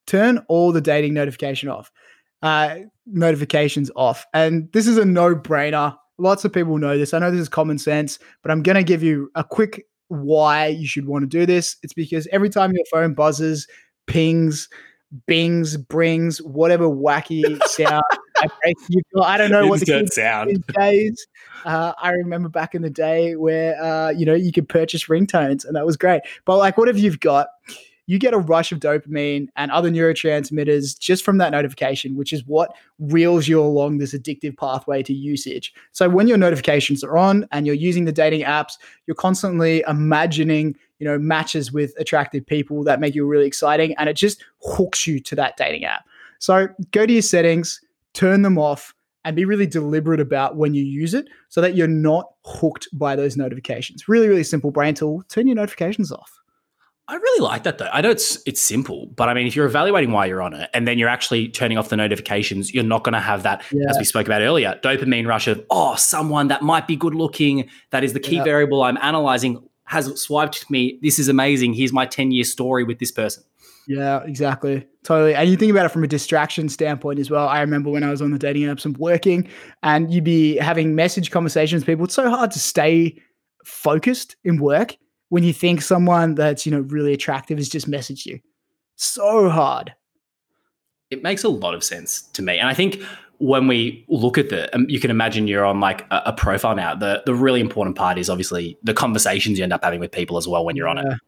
Turn 0.06 0.44
all 0.48 0.70
the 0.70 0.80
dating 0.80 1.14
notification 1.14 1.68
off. 1.68 1.90
Uh, 2.44 2.76
notifications 3.06 3.90
off. 3.96 4.26
And 4.34 4.70
this 4.72 4.86
is 4.86 4.98
a 4.98 5.04
no 5.04 5.34
brainer. 5.34 5.96
Lots 6.18 6.44
of 6.44 6.52
people 6.52 6.76
know 6.78 6.98
this. 6.98 7.14
I 7.14 7.18
know 7.18 7.30
this 7.30 7.40
is 7.40 7.48
common 7.48 7.78
sense, 7.78 8.18
but 8.42 8.50
I'm 8.50 8.62
going 8.62 8.76
to 8.76 8.84
give 8.84 9.02
you 9.02 9.30
a 9.34 9.42
quick 9.42 9.86
why 10.08 10.66
you 10.66 10.86
should 10.86 11.06
want 11.06 11.22
to 11.22 11.26
do 11.26 11.46
this. 11.46 11.76
It's 11.82 11.94
because 11.94 12.28
every 12.30 12.50
time 12.50 12.72
your 12.72 12.84
phone 12.92 13.14
buzzes, 13.14 13.66
pings, 14.06 14.68
bings, 15.26 15.76
brings, 15.76 16.42
whatever 16.42 16.86
wacky 16.86 17.62
sound. 17.66 18.02
I 19.22 19.38
don't 19.38 19.50
know 19.50 19.66
what 19.66 19.80
the 19.80 19.86
kids 19.86 20.14
sound 20.14 20.50
these 20.50 20.60
days. 20.76 21.26
Uh, 21.64 21.94
I 22.00 22.10
remember 22.10 22.50
back 22.50 22.74
in 22.74 22.82
the 22.82 22.90
day 22.90 23.36
where 23.36 23.82
uh, 23.82 24.10
you 24.10 24.26
know 24.26 24.34
you 24.34 24.52
could 24.52 24.68
purchase 24.68 25.06
ringtones, 25.06 25.64
and 25.64 25.74
that 25.76 25.86
was 25.86 25.96
great. 25.96 26.20
But 26.44 26.58
like, 26.58 26.76
what 26.76 26.88
if 26.88 26.98
you've 26.98 27.20
got 27.20 27.46
you 28.06 28.18
get 28.18 28.34
a 28.34 28.38
rush 28.38 28.72
of 28.72 28.80
dopamine 28.80 29.48
and 29.56 29.70
other 29.70 29.90
neurotransmitters 29.90 30.98
just 30.98 31.24
from 31.24 31.38
that 31.38 31.52
notification, 31.52 32.16
which 32.16 32.32
is 32.32 32.46
what 32.46 32.74
reels 32.98 33.48
you 33.48 33.60
along 33.60 33.98
this 33.98 34.14
addictive 34.14 34.56
pathway 34.56 35.02
to 35.02 35.12
usage. 35.12 35.72
So 35.92 36.08
when 36.08 36.28
your 36.28 36.38
notifications 36.38 37.02
are 37.02 37.16
on 37.16 37.46
and 37.50 37.66
you're 37.66 37.74
using 37.74 38.04
the 38.04 38.12
dating 38.12 38.42
apps, 38.42 38.78
you're 39.06 39.14
constantly 39.14 39.82
imagining, 39.88 40.76
you 40.98 41.06
know, 41.06 41.18
matches 41.18 41.72
with 41.72 41.94
attractive 41.98 42.46
people 42.46 42.84
that 42.84 43.00
make 43.00 43.14
you 43.14 43.26
really 43.26 43.46
exciting 43.46 43.94
and 43.96 44.08
it 44.08 44.16
just 44.16 44.44
hooks 44.62 45.06
you 45.06 45.20
to 45.20 45.34
that 45.36 45.56
dating 45.56 45.84
app. 45.84 46.04
So 46.38 46.68
go 46.90 47.06
to 47.06 47.12
your 47.12 47.22
settings, 47.22 47.80
turn 48.12 48.42
them 48.42 48.58
off 48.58 48.94
and 49.24 49.34
be 49.34 49.46
really 49.46 49.66
deliberate 49.66 50.20
about 50.20 50.56
when 50.56 50.74
you 50.74 50.84
use 50.84 51.14
it 51.14 51.28
so 51.48 51.62
that 51.62 51.74
you're 51.74 51.88
not 51.88 52.30
hooked 52.44 52.88
by 52.92 53.16
those 53.16 53.36
notifications. 53.36 54.06
Really, 54.08 54.28
really 54.28 54.44
simple 54.44 54.70
brain 54.70 54.94
tool. 54.94 55.22
Turn 55.28 55.46
your 55.46 55.56
notifications 55.56 56.12
off. 56.12 56.33
I 57.06 57.16
really 57.16 57.40
like 57.40 57.64
that 57.64 57.76
though. 57.76 57.88
I 57.92 58.00
know 58.00 58.10
it's 58.10 58.38
it's 58.46 58.62
simple, 58.62 59.06
but 59.14 59.28
I 59.28 59.34
mean, 59.34 59.46
if 59.46 59.54
you're 59.54 59.66
evaluating 59.66 60.10
why 60.10 60.24
you're 60.24 60.40
on 60.40 60.54
it, 60.54 60.70
and 60.72 60.88
then 60.88 60.98
you're 60.98 61.08
actually 61.08 61.48
turning 61.48 61.76
off 61.76 61.90
the 61.90 61.96
notifications, 61.96 62.72
you're 62.72 62.82
not 62.82 63.04
going 63.04 63.12
to 63.12 63.20
have 63.20 63.42
that, 63.42 63.62
yeah. 63.70 63.90
as 63.90 63.98
we 63.98 64.04
spoke 64.04 64.26
about 64.26 64.40
earlier, 64.40 64.78
dopamine 64.82 65.26
rush 65.26 65.46
of 65.46 65.62
oh, 65.68 65.96
someone 65.96 66.48
that 66.48 66.62
might 66.62 66.86
be 66.86 66.96
good 66.96 67.14
looking. 67.14 67.68
That 67.90 68.04
is 68.04 68.14
the 68.14 68.20
key 68.20 68.36
yeah. 68.36 68.44
variable 68.44 68.82
I'm 68.82 68.96
analyzing 69.02 69.62
has 69.84 70.18
swiped 70.18 70.70
me. 70.70 70.98
This 71.02 71.18
is 71.18 71.28
amazing. 71.28 71.74
Here's 71.74 71.92
my 71.92 72.06
ten 72.06 72.30
year 72.30 72.44
story 72.44 72.84
with 72.84 73.00
this 73.00 73.12
person. 73.12 73.44
Yeah, 73.86 74.22
exactly. 74.22 74.86
Totally. 75.02 75.34
And 75.34 75.50
you 75.50 75.58
think 75.58 75.70
about 75.70 75.84
it 75.84 75.90
from 75.90 76.04
a 76.04 76.08
distraction 76.08 76.70
standpoint 76.70 77.18
as 77.18 77.30
well. 77.30 77.46
I 77.46 77.60
remember 77.60 77.90
when 77.90 78.02
I 78.02 78.10
was 78.10 78.22
on 78.22 78.30
the 78.30 78.38
dating 78.38 78.62
apps 78.62 78.86
and 78.86 78.96
working, 78.96 79.46
and 79.82 80.10
you'd 80.10 80.24
be 80.24 80.56
having 80.56 80.94
message 80.94 81.30
conversations 81.30 81.82
with 81.82 81.86
people. 81.86 82.06
It's 82.06 82.14
so 82.14 82.30
hard 82.30 82.50
to 82.52 82.58
stay 82.58 83.20
focused 83.62 84.36
in 84.42 84.56
work 84.58 84.96
when 85.28 85.42
you 85.42 85.52
think 85.52 85.82
someone 85.82 86.34
that's 86.34 86.66
you 86.66 86.72
know 86.72 86.80
really 86.80 87.12
attractive 87.12 87.58
has 87.58 87.68
just 87.68 87.90
messaged 87.90 88.26
you. 88.26 88.40
So 88.96 89.48
hard. 89.48 89.94
It 91.10 91.22
makes 91.22 91.44
a 91.44 91.48
lot 91.48 91.74
of 91.74 91.84
sense 91.84 92.22
to 92.32 92.42
me, 92.42 92.58
and 92.58 92.68
I 92.68 92.74
think 92.74 93.02
when 93.38 93.66
we 93.66 94.04
look 94.08 94.38
at 94.38 94.48
the, 94.48 94.74
um, 94.74 94.86
you 94.88 95.00
can 95.00 95.10
imagine 95.10 95.48
you're 95.48 95.64
on 95.64 95.80
like 95.80 96.02
a, 96.10 96.22
a, 96.26 96.32
profile 96.32 96.74
now. 96.74 96.94
The 96.94 97.22
the 97.26 97.34
really 97.34 97.60
important 97.60 97.96
part 97.96 98.18
is 98.18 98.30
obviously 98.30 98.78
the 98.82 98.94
conversations 98.94 99.58
you 99.58 99.64
end 99.64 99.72
up 99.72 99.82
having 99.84 100.00
with 100.00 100.12
people 100.12 100.36
as 100.36 100.48
well 100.48 100.64
when 100.64 100.76
you're 100.76 100.88
on 100.88 100.98
it. 100.98 101.18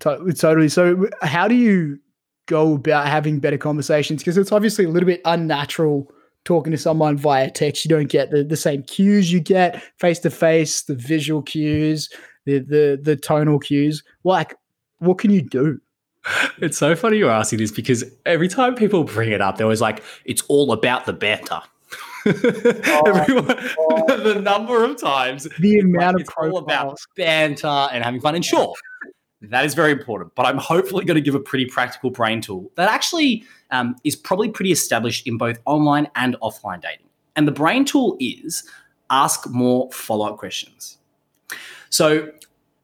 Totally. 0.00 0.68
So, 0.68 1.08
how 1.22 1.46
do 1.46 1.54
you 1.54 1.98
go 2.46 2.74
about 2.74 3.06
having 3.06 3.38
better 3.38 3.58
conversations? 3.58 4.20
Because 4.20 4.36
it's 4.36 4.52
obviously 4.52 4.84
a 4.84 4.88
little 4.88 5.06
bit 5.06 5.20
unnatural 5.24 6.10
talking 6.44 6.72
to 6.72 6.78
someone 6.78 7.16
via 7.16 7.50
text. 7.50 7.84
You 7.84 7.88
don't 7.88 8.10
get 8.10 8.30
the, 8.30 8.42
the 8.42 8.56
same 8.56 8.82
cues 8.82 9.32
you 9.32 9.40
get 9.40 9.80
face 9.98 10.18
to 10.20 10.30
face, 10.30 10.82
the 10.82 10.96
visual 10.96 11.40
cues, 11.42 12.08
the 12.44 12.58
the 12.58 13.00
the 13.02 13.16
tonal 13.16 13.58
cues. 13.58 14.02
Like, 14.24 14.56
what 14.98 15.18
can 15.18 15.30
you 15.30 15.42
do? 15.42 15.80
It's 16.58 16.78
so 16.78 16.94
funny 16.94 17.16
you're 17.16 17.30
asking 17.30 17.58
this 17.58 17.72
because 17.72 18.04
every 18.24 18.46
time 18.46 18.76
people 18.76 19.02
bring 19.02 19.32
it 19.32 19.40
up, 19.40 19.56
they're 19.56 19.66
always 19.66 19.80
like, 19.80 20.04
"It's 20.24 20.42
all 20.42 20.70
about 20.72 21.04
the 21.04 21.12
banter." 21.12 21.60
oh, 22.26 23.02
Everyone, 23.06 23.56
oh. 23.78 24.16
the 24.22 24.40
number 24.40 24.84
of 24.84 25.00
times, 25.00 25.48
the 25.58 25.80
amount 25.80 26.18
like, 26.18 26.26
of 26.26 26.34
all 26.38 26.58
about 26.58 26.98
banter 27.16 27.66
and 27.66 28.04
having 28.04 28.20
fun. 28.20 28.34
And 28.34 28.44
sure, 28.44 28.74
that 29.42 29.64
is 29.64 29.74
very 29.74 29.92
important. 29.92 30.34
But 30.34 30.46
I'm 30.46 30.58
hopefully 30.58 31.04
going 31.04 31.16
to 31.16 31.20
give 31.20 31.34
a 31.34 31.40
pretty 31.40 31.66
practical 31.66 32.10
brain 32.10 32.40
tool 32.40 32.70
that 32.76 32.88
actually 32.88 33.44
um, 33.70 33.96
is 34.04 34.16
probably 34.16 34.50
pretty 34.50 34.72
established 34.72 35.26
in 35.26 35.36
both 35.36 35.58
online 35.64 36.08
and 36.14 36.36
offline 36.42 36.80
dating. 36.80 37.06
And 37.36 37.48
the 37.48 37.52
brain 37.52 37.84
tool 37.84 38.16
is 38.20 38.68
ask 39.10 39.48
more 39.50 39.90
follow 39.90 40.26
up 40.26 40.38
questions. 40.38 40.98
So 41.92 42.30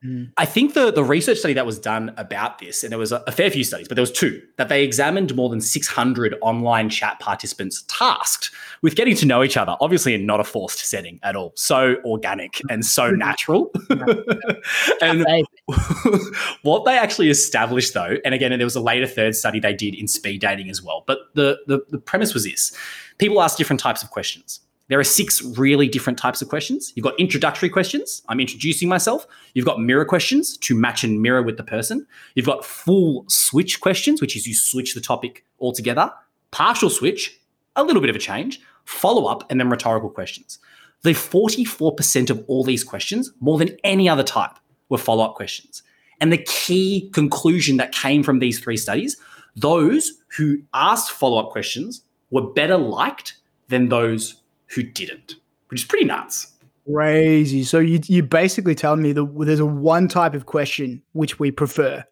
mm. 0.05 0.31
I 0.37 0.45
think 0.45 0.75
the, 0.75 0.93
the 0.93 1.03
research 1.03 1.39
study 1.39 1.55
that 1.55 1.65
was 1.65 1.79
done 1.79 2.13
about 2.19 2.59
this, 2.59 2.85
and 2.85 2.93
there 2.93 2.99
was 2.99 3.11
a, 3.11 3.25
a, 3.27 3.33
fair 3.33 3.51
few 3.51 3.65
studies, 3.65 3.89
but 3.89 3.95
there 3.95 4.03
was 4.03 4.13
two, 4.13 4.43
that 4.59 4.69
they 4.69 4.85
examined 4.85 5.35
more 5.35 5.49
than 5.49 5.63
600 5.63 6.37
online 6.43 6.91
chat 6.91 7.19
participants 7.21 7.85
tasked 7.89 8.51
with 8.83 8.97
getting 8.97 9.17
to 9.17 9.25
know 9.25 9.43
each 9.43 9.57
other, 9.57 9.77
obviously 9.81 10.13
in 10.13 10.27
not 10.27 10.41
a 10.41 10.45
forced 10.45 10.81
setting 10.81 11.19
at 11.23 11.37
all. 11.37 11.55
So 11.57 11.97
organic 12.05 12.61
and 12.69 12.85
so 12.85 13.11
natural. 13.11 13.73
and 15.01 15.27
what 16.63 16.85
they 16.85 16.99
actually 16.99 17.31
established 17.31 17.95
though, 17.95 18.19
and 18.27 18.35
again, 18.35 18.51
there 18.51 18.67
was 18.67 18.77
a 18.77 18.81
later 18.81 19.07
third 19.07 19.35
study 19.35 19.59
they 19.59 19.73
did 19.73 19.95
in 19.95 20.07
speed 20.07 20.43
dating 20.43 20.69
as 20.69 20.83
well, 20.83 21.03
but 21.07 21.19
the, 21.35 21.59
the, 21.67 21.81
the 21.89 21.99
premise 21.99 22.35
was 22.35 22.45
this. 22.45 22.77
People 23.17 23.41
ask 23.41 23.57
different 23.57 23.81
types 23.81 24.03
of 24.03 24.11
questions. 24.11 24.61
There 24.89 24.99
are 24.99 25.05
six 25.05 25.43
really 25.43 25.87
different 25.87 26.19
types 26.19 26.41
of 26.41 26.49
questions. 26.49 26.93
You've 26.95 27.05
got 27.05 27.19
introductory 27.21 27.69
questions. 27.69 28.23
I'm 28.29 28.41
introducing 28.41 28.89
myself. 28.89 29.27
You've 29.55 29.67
got 29.67 29.81
mirror 29.81 30.05
questions 30.05 30.57
to 30.59 30.75
match 30.75 31.05
and 31.05 31.21
mirror 31.21 31.43
with 31.43 31.59
the 31.59 31.63
person. 31.63 32.07
You've 32.35 32.47
got 32.47 32.65
full 32.65 33.25
switch 33.29 33.81
questions, 33.81 34.21
which 34.21 34.35
is 34.35 34.47
you 34.47 34.55
switch 34.55 34.95
the 34.95 35.01
topic 35.01 35.45
altogether. 35.61 36.11
Partial 36.51 36.89
switch, 36.89 37.39
a 37.77 37.85
little 37.85 38.01
bit 38.01 38.11
of 38.11 38.17
a 38.17 38.21
change. 38.21 38.61
Follow 38.87 39.27
up, 39.27 39.45
and 39.51 39.61
then 39.61 39.69
rhetorical 39.69 40.09
questions. 40.09 40.59
the 41.03 41.11
44% 41.11 42.31
of 42.31 42.43
all 42.49 42.65
these 42.65 42.83
questions, 42.83 43.31
more 43.39 43.59
than 43.59 43.77
any 43.85 44.09
other 44.09 44.25
type, 44.25 44.59
were 44.89 44.99
follow 44.99 45.25
up 45.25 45.35
questions. 45.35 45.83
And 46.21 46.33
the 46.33 46.39
key 46.39 47.11
conclusion 47.13 47.77
that 47.77 47.93
came 47.93 48.23
from 48.23 48.39
these 48.39 48.59
three 48.59 48.77
studies 48.77 49.17
those 49.57 50.13
who 50.37 50.63
asked 50.73 51.11
follow 51.11 51.39
up 51.39 51.51
questions 51.51 52.03
were 52.31 52.53
better 52.53 52.77
liked 52.77 53.35
than 53.69 53.89
those 53.89 54.38
who 54.69 54.83
didn't, 54.83 55.37
which 55.69 55.81
is 55.83 55.87
pretty 55.87 56.05
nuts. 56.05 56.53
Crazy. 56.91 57.65
So 57.65 57.79
you 57.79 58.01
you 58.07 58.23
basically 58.23 58.75
telling 58.75 59.03
me 59.03 59.13
that 59.13 59.35
there's 59.41 59.61
a 59.61 59.67
one 59.67 60.09
type 60.09 60.35
of 60.35 60.47
question 60.47 61.03
which 61.13 61.39
we 61.39 61.51
prefer. 61.51 62.05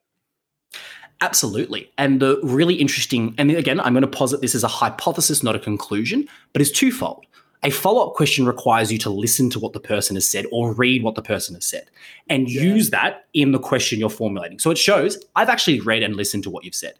Absolutely. 1.23 1.91
And 1.97 2.21
the 2.21 2.39
really 2.43 2.75
interesting, 2.75 3.35
and 3.39 3.51
again, 3.51 3.81
I'm 3.81 3.95
going 3.95 4.03
to 4.03 4.09
posit 4.09 4.43
this 4.43 4.55
as 4.55 4.63
a 4.63 4.69
hypothesis, 4.69 5.43
not 5.43 5.57
a 5.57 5.59
conclusion, 5.59 6.29
but 6.53 6.61
it's 6.61 6.71
twofold. 6.71 7.25
A 7.63 7.71
follow 7.71 8.07
up 8.07 8.15
question 8.15 8.45
requires 8.45 8.93
you 8.93 8.99
to 8.99 9.11
listen 9.11 9.49
to 9.51 9.59
what 9.59 9.73
the 9.73 9.81
person 9.81 10.15
has 10.17 10.29
said 10.29 10.45
or 10.53 10.75
read 10.75 11.03
what 11.03 11.15
the 11.15 11.23
person 11.23 11.55
has 11.55 11.65
said 11.65 11.87
and 12.29 12.51
yeah. 12.51 12.61
use 12.61 12.91
that 12.91 13.27
in 13.33 13.53
the 13.53 13.59
question 13.59 13.99
you're 13.99 14.11
formulating. 14.11 14.59
So 14.59 14.71
it 14.71 14.77
shows 14.79 15.19
I've 15.37 15.49
actually 15.49 15.81
read 15.81 16.03
and 16.03 16.17
listened 16.17 16.43
to 16.45 16.51
what 16.51 16.65
you've 16.65 16.75
said. 16.75 16.95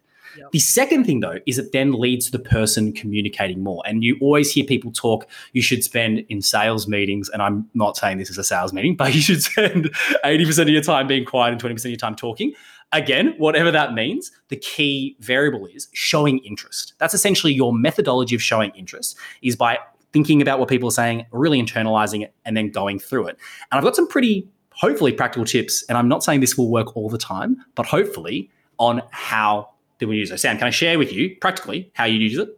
The 0.51 0.59
second 0.59 1.05
thing, 1.05 1.19
though, 1.19 1.39
is 1.45 1.57
it 1.57 1.71
then 1.71 1.93
leads 1.93 2.25
to 2.27 2.31
the 2.31 2.39
person 2.39 2.93
communicating 2.93 3.63
more. 3.63 3.81
And 3.85 4.03
you 4.03 4.17
always 4.21 4.51
hear 4.51 4.65
people 4.65 4.91
talk, 4.91 5.27
you 5.53 5.61
should 5.61 5.83
spend 5.83 6.19
in 6.29 6.41
sales 6.41 6.87
meetings, 6.87 7.29
and 7.29 7.41
I'm 7.41 7.69
not 7.73 7.97
saying 7.97 8.17
this 8.17 8.29
is 8.29 8.37
a 8.37 8.43
sales 8.43 8.73
meeting, 8.73 8.95
but 8.95 9.13
you 9.15 9.21
should 9.21 9.43
spend 9.43 9.85
80% 10.23 10.61
of 10.61 10.69
your 10.69 10.81
time 10.81 11.07
being 11.07 11.25
quiet 11.25 11.51
and 11.51 11.61
20% 11.61 11.85
of 11.85 11.85
your 11.85 11.97
time 11.97 12.15
talking. 12.15 12.53
Again, 12.93 13.33
whatever 13.37 13.69
that 13.71 13.93
means, 13.93 14.31
the 14.47 14.55
key 14.55 15.17
variable 15.19 15.65
is 15.65 15.89
showing 15.93 16.39
interest. 16.39 16.93
That's 16.99 17.13
essentially 17.13 17.53
your 17.53 17.73
methodology 17.73 18.33
of 18.33 18.41
showing 18.41 18.71
interest 18.75 19.17
is 19.41 19.57
by 19.57 19.79
thinking 20.13 20.41
about 20.41 20.59
what 20.59 20.69
people 20.69 20.87
are 20.87 20.91
saying, 20.91 21.25
really 21.31 21.61
internalizing 21.61 22.23
it, 22.23 22.33
and 22.45 22.55
then 22.55 22.71
going 22.71 22.97
through 22.97 23.27
it. 23.27 23.37
And 23.71 23.77
I've 23.77 23.83
got 23.83 23.95
some 23.95 24.07
pretty, 24.07 24.47
hopefully, 24.71 25.11
practical 25.11 25.45
tips. 25.45 25.83
And 25.89 25.97
I'm 25.97 26.07
not 26.07 26.23
saying 26.23 26.39
this 26.39 26.57
will 26.57 26.71
work 26.71 26.95
all 26.95 27.09
the 27.09 27.17
time, 27.17 27.57
but 27.75 27.85
hopefully 27.85 28.49
on 28.79 29.01
how 29.11 29.69
people 29.97 30.13
use 30.13 30.31
it. 30.31 30.39
Sam, 30.39 30.57
can 30.57 30.67
I 30.67 30.71
share 30.71 30.97
with 30.97 31.11
you 31.11 31.35
practically 31.41 31.91
how 31.93 32.05
you 32.05 32.19
use 32.19 32.37
it? 32.37 32.49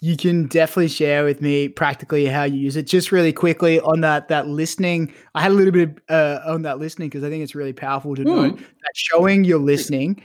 You 0.00 0.16
can 0.16 0.46
definitely 0.48 0.88
share 0.88 1.24
with 1.24 1.40
me 1.40 1.68
practically 1.68 2.26
how 2.26 2.44
you 2.44 2.58
use 2.58 2.76
it. 2.76 2.86
Just 2.86 3.10
really 3.10 3.32
quickly 3.32 3.80
on 3.80 4.02
that 4.02 4.28
that 4.28 4.46
listening, 4.46 5.12
I 5.34 5.42
had 5.42 5.50
a 5.50 5.54
little 5.54 5.72
bit 5.72 5.98
uh, 6.08 6.40
on 6.46 6.62
that 6.62 6.78
listening 6.78 7.08
because 7.08 7.24
I 7.24 7.30
think 7.30 7.42
it's 7.42 7.54
really 7.54 7.72
powerful 7.72 8.14
to 8.14 8.22
mm. 8.22 8.26
know 8.26 8.50
that 8.50 8.92
showing 8.94 9.44
you're 9.44 9.58
listening 9.58 10.22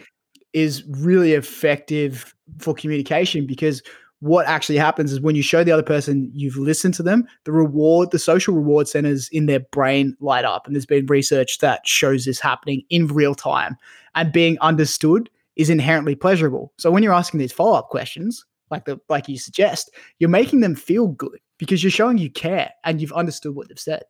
is 0.53 0.83
really 0.87 1.33
effective 1.33 2.35
for 2.59 2.73
communication 2.73 3.45
because 3.45 3.81
what 4.19 4.47
actually 4.47 4.77
happens 4.77 5.11
is 5.11 5.21
when 5.21 5.35
you 5.35 5.43
show 5.43 5.63
the 5.63 5.71
other 5.71 5.83
person 5.83 6.31
you've 6.33 6.57
listened 6.57 6.95
to 6.95 7.03
them, 7.03 7.27
the 7.43 7.51
reward, 7.51 8.11
the 8.11 8.19
social 8.19 8.53
reward 8.53 8.87
centers 8.87 9.29
in 9.29 9.45
their 9.45 9.59
brain 9.59 10.17
light 10.19 10.43
up. 10.43 10.65
And 10.65 10.75
there's 10.75 10.87
been 10.87 11.05
research 11.05 11.59
that 11.59 11.85
shows 11.85 12.25
this 12.25 12.39
happening 12.39 12.83
in 12.89 13.07
real 13.07 13.35
time. 13.35 13.77
And 14.15 14.33
being 14.33 14.57
understood 14.59 15.29
is 15.57 15.69
inherently 15.69 16.15
pleasurable. 16.15 16.71
So 16.77 16.91
when 16.91 17.03
you're 17.03 17.13
asking 17.13 17.39
these 17.39 17.51
follow 17.51 17.77
up 17.77 17.89
questions, 17.89 18.45
like 18.69 18.85
the 18.85 18.99
like 19.09 19.27
you 19.27 19.37
suggest, 19.37 19.91
you're 20.19 20.29
making 20.29 20.61
them 20.61 20.75
feel 20.75 21.07
good 21.07 21.39
because 21.57 21.83
you're 21.83 21.91
showing 21.91 22.17
you 22.17 22.29
care 22.29 22.71
and 22.83 23.01
you've 23.01 23.13
understood 23.13 23.55
what 23.55 23.67
they've 23.67 23.79
said. 23.79 24.03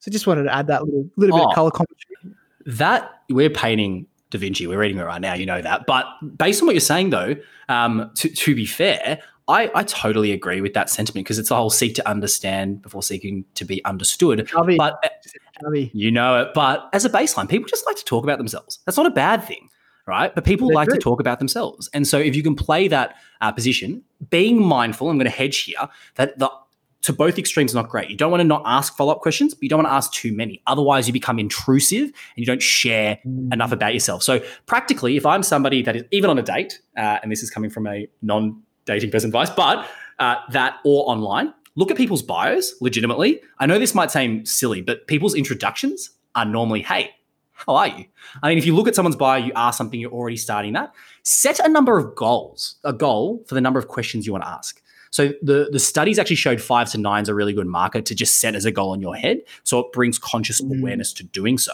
So 0.00 0.10
just 0.10 0.26
wanted 0.26 0.44
to 0.44 0.54
add 0.54 0.66
that 0.66 0.84
little 0.84 1.08
little 1.16 1.36
oh, 1.36 1.38
bit 1.38 1.44
of 1.46 1.50
oh. 1.50 1.54
color 1.54 1.70
commentary. 1.70 2.36
That 2.66 3.10
we're 3.28 3.50
painting 3.50 4.06
Da 4.30 4.38
Vinci. 4.38 4.66
We're 4.66 4.78
reading 4.78 4.98
it 4.98 5.04
right 5.04 5.20
now. 5.20 5.34
You 5.34 5.46
know 5.46 5.62
that. 5.62 5.86
But 5.86 6.06
based 6.36 6.60
on 6.60 6.66
what 6.66 6.74
you're 6.74 6.80
saying, 6.80 7.10
though, 7.10 7.36
um, 7.68 8.10
to, 8.16 8.28
to 8.28 8.54
be 8.54 8.66
fair, 8.66 9.20
I, 9.46 9.70
I 9.74 9.82
totally 9.84 10.32
agree 10.32 10.60
with 10.60 10.74
that 10.74 10.88
sentiment 10.90 11.24
because 11.24 11.38
it's 11.38 11.50
a 11.50 11.56
whole 11.56 11.70
seek 11.70 11.94
to 11.96 12.08
understand 12.08 12.82
before 12.82 13.02
seeking 13.02 13.44
to 13.54 13.64
be 13.64 13.84
understood. 13.84 14.46
Chubby. 14.46 14.76
But 14.76 15.02
Chubby. 15.62 15.90
you 15.94 16.10
know 16.10 16.40
it. 16.42 16.48
But 16.54 16.88
as 16.92 17.04
a 17.04 17.10
baseline, 17.10 17.48
people 17.48 17.68
just 17.68 17.86
like 17.86 17.96
to 17.96 18.04
talk 18.04 18.24
about 18.24 18.38
themselves. 18.38 18.80
That's 18.86 18.96
not 18.96 19.06
a 19.06 19.10
bad 19.10 19.44
thing, 19.44 19.68
right? 20.06 20.34
But 20.34 20.44
people 20.44 20.68
They're 20.68 20.74
like 20.74 20.88
to 20.88 20.98
talk 20.98 21.20
about 21.20 21.38
themselves. 21.38 21.88
And 21.94 22.06
so 22.06 22.18
if 22.18 22.36
you 22.36 22.42
can 22.42 22.54
play 22.54 22.88
that 22.88 23.16
uh, 23.40 23.52
position, 23.52 24.02
being 24.30 24.62
mindful, 24.62 25.08
I'm 25.08 25.16
going 25.16 25.30
to 25.30 25.36
hedge 25.36 25.58
here 25.64 25.88
that 26.16 26.38
the 26.38 26.50
to 27.04 27.12
both 27.12 27.38
extremes 27.38 27.72
is 27.72 27.74
not 27.74 27.90
great. 27.90 28.08
You 28.08 28.16
don't 28.16 28.30
want 28.30 28.40
to 28.40 28.46
not 28.46 28.62
ask 28.64 28.96
follow 28.96 29.12
up 29.12 29.20
questions, 29.20 29.52
but 29.52 29.62
you 29.62 29.68
don't 29.68 29.82
want 29.82 29.88
to 29.88 29.92
ask 29.92 30.10
too 30.12 30.32
many. 30.32 30.62
Otherwise, 30.66 31.06
you 31.06 31.12
become 31.12 31.38
intrusive 31.38 32.04
and 32.04 32.12
you 32.36 32.46
don't 32.46 32.62
share 32.62 33.18
mm. 33.26 33.52
enough 33.52 33.72
about 33.72 33.92
yourself. 33.92 34.22
So, 34.22 34.40
practically, 34.64 35.18
if 35.18 35.26
I'm 35.26 35.42
somebody 35.42 35.82
that 35.82 35.96
is 35.96 36.04
even 36.12 36.30
on 36.30 36.38
a 36.38 36.42
date, 36.42 36.80
uh, 36.96 37.18
and 37.22 37.30
this 37.30 37.42
is 37.42 37.50
coming 37.50 37.68
from 37.68 37.86
a 37.86 38.08
non 38.22 38.62
dating 38.86 39.10
person 39.10 39.28
advice, 39.28 39.50
but 39.50 39.86
uh, 40.18 40.36
that 40.52 40.76
or 40.84 41.08
online, 41.08 41.52
look 41.76 41.90
at 41.90 41.98
people's 41.98 42.22
bios 42.22 42.74
legitimately. 42.80 43.42
I 43.58 43.66
know 43.66 43.78
this 43.78 43.94
might 43.94 44.10
seem 44.10 44.46
silly, 44.46 44.80
but 44.80 45.06
people's 45.06 45.34
introductions 45.34 46.08
are 46.34 46.46
normally, 46.46 46.80
hey, 46.80 47.10
how 47.54 47.76
are 47.76 47.88
you? 47.88 48.04
I 48.42 48.48
mean, 48.48 48.58
if 48.58 48.66
you 48.66 48.74
look 48.74 48.88
at 48.88 48.94
someone's 48.94 49.16
bio, 49.16 49.44
you 49.44 49.52
are 49.56 49.72
something, 49.72 49.98
you're 49.98 50.12
already 50.12 50.36
starting 50.36 50.72
that. 50.74 50.92
Set 51.22 51.58
a 51.60 51.68
number 51.68 51.98
of 51.98 52.14
goals, 52.14 52.76
a 52.84 52.92
goal 52.92 53.42
for 53.46 53.54
the 53.54 53.60
number 53.60 53.78
of 53.78 53.88
questions 53.88 54.26
you 54.26 54.32
want 54.32 54.44
to 54.44 54.50
ask. 54.50 54.82
So 55.10 55.32
the, 55.42 55.68
the 55.70 55.78
studies 55.78 56.18
actually 56.18 56.36
showed 56.36 56.60
five 56.60 56.90
to 56.90 56.98
nine 56.98 57.22
is 57.22 57.28
a 57.28 57.34
really 57.34 57.52
good 57.52 57.68
marker 57.68 58.02
to 58.02 58.14
just 58.16 58.40
set 58.40 58.56
as 58.56 58.64
a 58.64 58.72
goal 58.72 58.92
in 58.94 59.00
your 59.00 59.14
head. 59.14 59.42
So 59.62 59.78
it 59.78 59.92
brings 59.92 60.18
conscious 60.18 60.60
mm. 60.60 60.76
awareness 60.76 61.12
to 61.12 61.22
doing 61.22 61.56
so. 61.56 61.72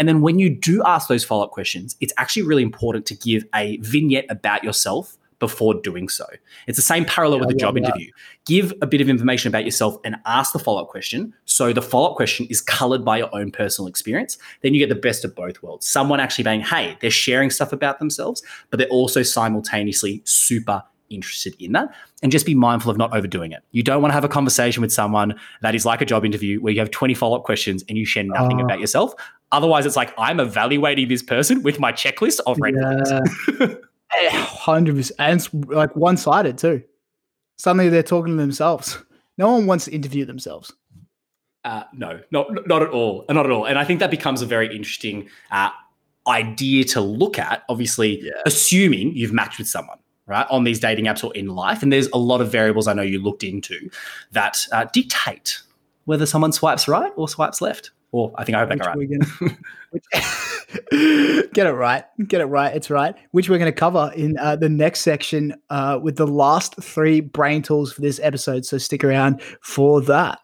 And 0.00 0.08
then 0.08 0.20
when 0.20 0.40
you 0.40 0.50
do 0.50 0.82
ask 0.84 1.06
those 1.08 1.22
follow 1.22 1.44
up 1.44 1.52
questions, 1.52 1.96
it's 2.00 2.12
actually 2.16 2.42
really 2.42 2.64
important 2.64 3.06
to 3.06 3.14
give 3.14 3.44
a 3.54 3.76
vignette 3.76 4.26
about 4.28 4.64
yourself 4.64 5.16
before 5.42 5.74
doing 5.74 6.08
so. 6.08 6.24
It's 6.68 6.78
the 6.78 6.82
same 6.82 7.04
parallel 7.04 7.40
yeah, 7.40 7.46
with 7.46 7.56
a 7.56 7.58
job 7.58 7.76
interview. 7.76 8.12
Give 8.46 8.72
a 8.80 8.86
bit 8.86 9.00
of 9.00 9.08
information 9.08 9.48
about 9.48 9.64
yourself 9.64 9.96
and 10.04 10.14
ask 10.24 10.52
the 10.52 10.60
follow 10.60 10.80
up 10.80 10.88
question. 10.88 11.34
So 11.46 11.72
the 11.72 11.82
follow 11.82 12.10
up 12.10 12.16
question 12.16 12.46
is 12.48 12.60
colored 12.60 13.04
by 13.04 13.18
your 13.18 13.34
own 13.34 13.50
personal 13.50 13.88
experience. 13.88 14.38
Then 14.60 14.72
you 14.72 14.78
get 14.78 14.88
the 14.88 15.00
best 15.00 15.24
of 15.24 15.34
both 15.34 15.60
worlds. 15.60 15.84
Someone 15.84 16.20
actually 16.20 16.44
being, 16.44 16.60
hey, 16.60 16.96
they're 17.00 17.10
sharing 17.10 17.50
stuff 17.50 17.72
about 17.72 17.98
themselves, 17.98 18.40
but 18.70 18.78
they're 18.78 18.86
also 18.86 19.24
simultaneously 19.24 20.22
super 20.24 20.84
interested 21.10 21.56
in 21.58 21.72
that 21.72 21.92
and 22.22 22.30
just 22.30 22.46
be 22.46 22.54
mindful 22.54 22.92
of 22.92 22.96
not 22.96 23.12
overdoing 23.14 23.50
it. 23.50 23.64
You 23.72 23.82
don't 23.82 24.00
want 24.00 24.12
to 24.12 24.14
have 24.14 24.24
a 24.24 24.28
conversation 24.28 24.80
with 24.80 24.92
someone 24.92 25.34
that 25.60 25.74
is 25.74 25.84
like 25.84 26.00
a 26.00 26.06
job 26.06 26.24
interview 26.24 26.60
where 26.60 26.72
you 26.72 26.78
have 26.78 26.92
20 26.92 27.14
follow 27.14 27.36
up 27.36 27.42
questions 27.42 27.84
and 27.88 27.98
you 27.98 28.06
share 28.06 28.22
nothing 28.22 28.60
uh, 28.60 28.64
about 28.64 28.78
yourself. 28.78 29.12
Otherwise, 29.50 29.86
it's 29.86 29.96
like 29.96 30.14
I'm 30.16 30.38
evaluating 30.38 31.08
this 31.08 31.22
person 31.22 31.62
with 31.64 31.80
my 31.80 31.90
checklist 31.90 32.38
of 32.46 32.58
red 32.60 32.74
yeah. 32.76 33.74
Hundred 34.30 34.96
percent, 34.96 35.18
and 35.18 35.70
like 35.70 35.94
one 35.96 36.16
sided 36.16 36.58
too. 36.58 36.82
Suddenly 37.58 37.88
they're 37.88 38.02
talking 38.02 38.36
to 38.36 38.40
themselves. 38.40 38.98
No 39.38 39.52
one 39.52 39.66
wants 39.66 39.86
to 39.86 39.92
interview 39.92 40.24
themselves. 40.24 40.72
Uh, 41.64 41.84
no, 41.92 42.20
not 42.30 42.66
not 42.66 42.82
at 42.82 42.90
all, 42.90 43.24
not 43.28 43.46
at 43.46 43.52
all. 43.52 43.64
And 43.64 43.78
I 43.78 43.84
think 43.84 44.00
that 44.00 44.10
becomes 44.10 44.42
a 44.42 44.46
very 44.46 44.74
interesting 44.74 45.28
uh, 45.50 45.70
idea 46.26 46.84
to 46.84 47.00
look 47.00 47.38
at. 47.38 47.62
Obviously, 47.68 48.20
yeah. 48.22 48.32
assuming 48.46 49.16
you've 49.16 49.32
matched 49.32 49.58
with 49.58 49.68
someone 49.68 49.98
right, 50.26 50.46
on 50.50 50.64
these 50.64 50.80
dating 50.80 51.06
apps 51.06 51.24
or 51.24 51.34
in 51.34 51.48
life. 51.48 51.82
And 51.82 51.92
there's 51.92 52.08
a 52.08 52.18
lot 52.18 52.40
of 52.40 52.50
variables 52.50 52.88
I 52.88 52.92
know 52.94 53.02
you 53.02 53.20
looked 53.20 53.44
into 53.44 53.90
that 54.32 54.58
uh, 54.72 54.86
dictate 54.92 55.60
whether 56.04 56.26
someone 56.26 56.52
swipes 56.52 56.88
right 56.88 57.12
or 57.16 57.28
swipes 57.28 57.60
left. 57.60 57.92
Or 58.12 58.30
I 58.36 58.44
think 58.44 58.56
I 58.56 58.60
hope 58.60 58.70
I 58.70 58.76
got 58.76 58.94
right. 58.94 59.08
Gonna, 59.08 59.24
get 61.54 61.66
it 61.66 61.72
right. 61.72 62.04
Get 62.28 62.42
it 62.42 62.46
right. 62.46 62.76
It's 62.76 62.90
right. 62.90 63.14
Which 63.30 63.48
we're 63.48 63.58
going 63.58 63.72
to 63.72 63.78
cover 63.78 64.12
in 64.14 64.36
uh, 64.38 64.56
the 64.56 64.68
next 64.68 65.00
section 65.00 65.54
uh, 65.70 65.98
with 66.00 66.16
the 66.16 66.26
last 66.26 66.76
three 66.76 67.20
brain 67.20 67.62
tools 67.62 67.90
for 67.90 68.02
this 68.02 68.20
episode. 68.22 68.66
So 68.66 68.76
stick 68.76 69.02
around 69.02 69.40
for 69.62 70.02
that. 70.02 70.40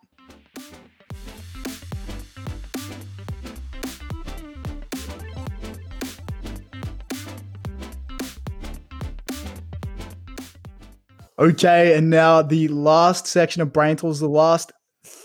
Okay, 11.38 11.96
and 11.96 12.10
now 12.10 12.42
the 12.42 12.66
last 12.66 13.28
section 13.28 13.62
of 13.62 13.72
brain 13.72 13.94
tools, 13.94 14.18
the 14.18 14.28
last 14.28 14.72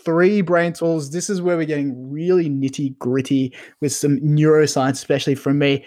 three 0.03 0.41
brain 0.41 0.73
tools. 0.73 1.11
This 1.11 1.29
is 1.29 1.41
where 1.41 1.57
we're 1.57 1.65
getting 1.65 2.11
really 2.11 2.49
nitty 2.49 2.97
gritty 2.97 3.53
with 3.81 3.93
some 3.93 4.19
neuroscience, 4.19 4.93
especially 4.93 5.35
from 5.35 5.59
me. 5.59 5.85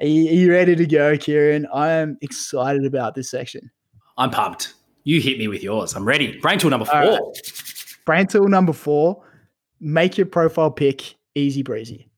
Are 0.00 0.06
you, 0.06 0.30
are 0.30 0.34
you 0.34 0.52
ready 0.52 0.76
to 0.76 0.86
go, 0.86 1.16
Kieran? 1.16 1.66
I 1.74 1.90
am 1.90 2.16
excited 2.22 2.84
about 2.84 3.14
this 3.14 3.30
section. 3.30 3.70
I'm 4.16 4.30
pumped. 4.30 4.74
You 5.04 5.20
hit 5.20 5.38
me 5.38 5.48
with 5.48 5.62
yours. 5.62 5.94
I'm 5.94 6.04
ready. 6.04 6.38
Brain 6.40 6.58
tool 6.58 6.70
number 6.70 6.86
four. 6.86 7.00
Right. 7.00 7.20
Brain 8.04 8.26
tool 8.26 8.48
number 8.48 8.72
four 8.72 9.22
make 9.80 10.18
your 10.18 10.26
profile 10.26 10.70
pic 10.70 11.16
easy 11.34 11.62
breezy. 11.62 12.10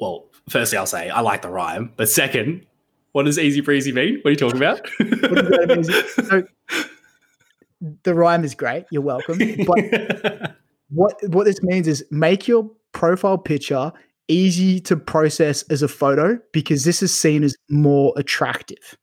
Well, 0.00 0.30
firstly, 0.48 0.78
I'll 0.78 0.86
say 0.86 1.10
I 1.10 1.20
like 1.20 1.42
the 1.42 1.50
rhyme, 1.50 1.92
but 1.96 2.08
second, 2.08 2.66
what 3.12 3.24
does 3.24 3.38
easy 3.38 3.60
breezy 3.60 3.92
mean? 3.92 4.20
What 4.22 4.28
are 4.28 4.30
you 4.30 4.36
talking 4.36 4.56
about? 4.56 4.80
so, 6.28 6.44
the 8.02 8.14
rhyme 8.14 8.44
is 8.44 8.54
great. 8.54 8.84
You're 8.90 9.02
welcome. 9.02 9.38
But 9.66 10.56
what 10.88 11.16
what 11.28 11.44
this 11.44 11.62
means 11.62 11.88
is 11.88 12.04
make 12.10 12.46
your 12.46 12.70
profile 12.92 13.38
picture 13.38 13.92
easy 14.28 14.80
to 14.80 14.96
process 14.96 15.62
as 15.64 15.82
a 15.82 15.88
photo 15.88 16.38
because 16.52 16.84
this 16.84 17.02
is 17.02 17.16
seen 17.16 17.42
as 17.42 17.56
more 17.68 18.12
attractive. 18.16 18.96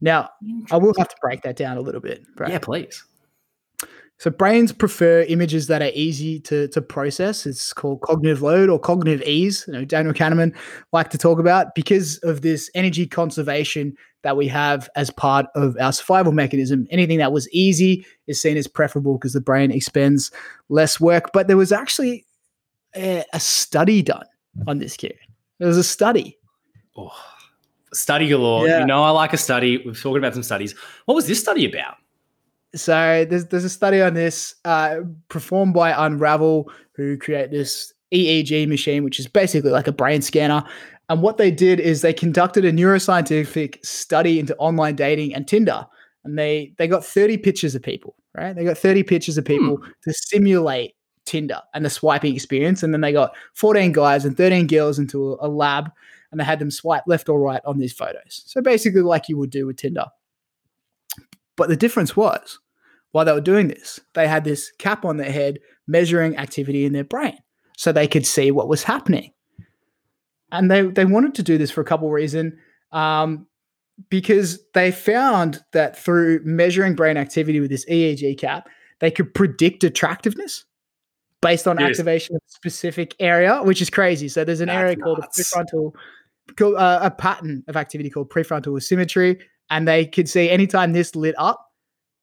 Now, 0.00 0.30
I 0.70 0.76
will 0.76 0.94
have 0.98 1.08
to 1.08 1.16
break 1.20 1.42
that 1.42 1.56
down 1.56 1.76
a 1.76 1.80
little 1.80 2.00
bit. 2.00 2.22
Right? 2.36 2.50
Yeah, 2.50 2.58
please. 2.58 3.04
So 4.18 4.30
brains 4.30 4.72
prefer 4.72 5.22
images 5.28 5.68
that 5.68 5.80
are 5.80 5.92
easy 5.94 6.40
to, 6.40 6.66
to 6.68 6.82
process. 6.82 7.46
It's 7.46 7.72
called 7.72 8.00
cognitive 8.00 8.42
load 8.42 8.68
or 8.68 8.78
cognitive 8.78 9.22
ease. 9.22 9.64
You 9.68 9.74
know, 9.74 9.84
Daniel 9.84 10.12
Kahneman 10.12 10.56
like 10.92 11.10
to 11.10 11.18
talk 11.18 11.38
about 11.38 11.76
because 11.76 12.18
of 12.18 12.42
this 12.42 12.68
energy 12.74 13.06
conservation 13.06 13.96
that 14.22 14.36
we 14.36 14.48
have 14.48 14.88
as 14.96 15.10
part 15.10 15.46
of 15.54 15.76
our 15.80 15.92
survival 15.92 16.32
mechanism. 16.32 16.88
Anything 16.90 17.18
that 17.18 17.32
was 17.32 17.48
easy 17.50 18.04
is 18.26 18.42
seen 18.42 18.56
as 18.56 18.66
preferable 18.66 19.16
because 19.16 19.34
the 19.34 19.40
brain 19.40 19.70
expends 19.70 20.32
less 20.68 20.98
work. 20.98 21.30
But 21.32 21.46
there 21.46 21.56
was 21.56 21.70
actually 21.70 22.26
a, 22.96 23.24
a 23.32 23.38
study 23.38 24.02
done 24.02 24.26
on 24.66 24.78
this, 24.78 24.96
kid. 24.96 25.14
There 25.60 25.68
was 25.68 25.78
a 25.78 25.84
study. 25.84 26.36
Oh, 26.96 27.14
study 27.92 28.26
galore. 28.26 28.66
Yeah. 28.66 28.80
You 28.80 28.86
know, 28.86 29.04
I 29.04 29.10
like 29.10 29.32
a 29.32 29.36
study. 29.38 29.80
We've 29.86 30.00
talked 30.00 30.18
about 30.18 30.34
some 30.34 30.42
studies. 30.42 30.74
What 31.04 31.14
was 31.14 31.28
this 31.28 31.38
study 31.40 31.64
about? 31.64 31.94
So 32.74 33.24
there's 33.28 33.46
there's 33.46 33.64
a 33.64 33.70
study 33.70 34.00
on 34.00 34.14
this 34.14 34.54
uh, 34.64 35.00
performed 35.28 35.74
by 35.74 35.90
Unravel, 36.06 36.70
who 36.92 37.16
create 37.16 37.50
this 37.50 37.92
EEG 38.12 38.68
machine, 38.68 39.04
which 39.04 39.18
is 39.18 39.26
basically 39.26 39.70
like 39.70 39.86
a 39.86 39.92
brain 39.92 40.22
scanner. 40.22 40.64
And 41.08 41.22
what 41.22 41.38
they 41.38 41.50
did 41.50 41.80
is 41.80 42.02
they 42.02 42.12
conducted 42.12 42.64
a 42.64 42.72
neuroscientific 42.72 43.84
study 43.84 44.38
into 44.38 44.54
online 44.56 44.96
dating 44.96 45.34
and 45.34 45.48
Tinder. 45.48 45.86
And 46.24 46.38
they 46.38 46.74
they 46.76 46.86
got 46.86 47.04
30 47.04 47.38
pictures 47.38 47.74
of 47.74 47.82
people, 47.82 48.14
right? 48.34 48.54
They 48.54 48.64
got 48.64 48.76
30 48.76 49.02
pictures 49.04 49.38
of 49.38 49.44
people 49.44 49.76
hmm. 49.76 49.90
to 50.04 50.12
simulate 50.12 50.94
Tinder 51.24 51.60
and 51.72 51.84
the 51.84 51.90
swiping 51.90 52.34
experience. 52.34 52.82
And 52.82 52.92
then 52.92 53.00
they 53.00 53.12
got 53.12 53.34
14 53.54 53.92
guys 53.92 54.24
and 54.24 54.36
13 54.36 54.66
girls 54.66 54.98
into 54.98 55.32
a, 55.32 55.46
a 55.46 55.48
lab 55.48 55.90
and 56.30 56.40
they 56.40 56.44
had 56.44 56.58
them 56.58 56.70
swipe 56.70 57.04
left 57.06 57.28
or 57.28 57.40
right 57.40 57.62
on 57.64 57.78
these 57.78 57.92
photos. 57.92 58.42
So 58.46 58.60
basically, 58.60 59.00
like 59.00 59.28
you 59.28 59.38
would 59.38 59.50
do 59.50 59.66
with 59.66 59.76
Tinder. 59.76 60.06
But 61.58 61.68
the 61.68 61.76
difference 61.76 62.16
was, 62.16 62.60
while 63.10 63.26
they 63.26 63.32
were 63.32 63.40
doing 63.42 63.68
this, 63.68 64.00
they 64.14 64.28
had 64.28 64.44
this 64.44 64.72
cap 64.78 65.04
on 65.04 65.18
their 65.18 65.32
head 65.32 65.58
measuring 65.86 66.38
activity 66.38 66.86
in 66.86 66.92
their 66.92 67.04
brain 67.04 67.36
so 67.76 67.92
they 67.92 68.06
could 68.06 68.24
see 68.24 68.50
what 68.50 68.68
was 68.68 68.84
happening. 68.84 69.32
And 70.50 70.70
they, 70.70 70.82
they 70.82 71.04
wanted 71.04 71.34
to 71.34 71.42
do 71.42 71.58
this 71.58 71.70
for 71.70 71.80
a 71.82 71.84
couple 71.84 72.06
of 72.06 72.12
reasons. 72.12 72.54
Um, 72.92 73.46
because 74.08 74.60
they 74.74 74.92
found 74.92 75.62
that 75.72 75.98
through 75.98 76.40
measuring 76.44 76.94
brain 76.94 77.16
activity 77.16 77.58
with 77.58 77.70
this 77.70 77.84
EEG 77.86 78.38
cap, 78.38 78.68
they 79.00 79.10
could 79.10 79.34
predict 79.34 79.82
attractiveness 79.82 80.64
based 81.42 81.66
on 81.66 81.78
yes. 81.80 81.90
activation 81.90 82.36
of 82.36 82.42
a 82.46 82.50
specific 82.50 83.16
area, 83.18 83.60
which 83.64 83.82
is 83.82 83.90
crazy. 83.90 84.28
So 84.28 84.44
there's 84.44 84.60
an 84.60 84.68
That's 84.68 84.78
area 84.78 84.96
nuts. 84.96 85.04
called 85.04 85.18
a 85.18 86.62
prefrontal, 86.62 86.78
uh, 86.78 86.98
a 87.02 87.10
pattern 87.10 87.64
of 87.66 87.76
activity 87.76 88.10
called 88.10 88.30
prefrontal 88.30 88.76
asymmetry, 88.76 89.40
and 89.70 89.86
they 89.86 90.06
could 90.06 90.28
see 90.28 90.50
anytime 90.50 90.92
this 90.92 91.14
lit 91.14 91.34
up 91.38 91.64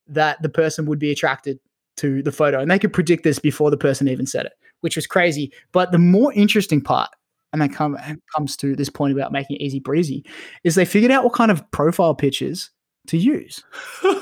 that 0.07 0.41
the 0.41 0.49
person 0.49 0.85
would 0.85 0.99
be 0.99 1.11
attracted 1.11 1.59
to 1.97 2.21
the 2.21 2.31
photo. 2.31 2.59
And 2.59 2.69
they 2.69 2.79
could 2.79 2.93
predict 2.93 3.23
this 3.23 3.39
before 3.39 3.71
the 3.71 3.77
person 3.77 4.07
even 4.07 4.25
said 4.25 4.45
it 4.45 4.53
which 4.85 4.95
was 4.95 5.07
crazy. 5.07 5.51
But 5.71 5.91
the 5.91 5.97
more 5.97 6.31
interesting 6.33 6.79
part 6.79 7.09
and 7.51 7.61
that 7.61 7.73
come, 7.73 7.97
comes 8.35 8.55
to 8.57 8.75
this 8.75 8.87
point 8.87 9.13
about 9.13 9.31
making 9.31 9.55
it 9.55 9.61
easy 9.63 9.79
breezy 9.79 10.23
is 10.63 10.75
they 10.75 10.85
figured 10.85 11.11
out 11.11 11.23
what 11.23 11.33
kind 11.33 11.49
of 11.49 11.69
profile 11.71 12.13
pictures 12.13 12.69
to 13.07 13.17
use. 13.17 13.63
Did 14.03 14.21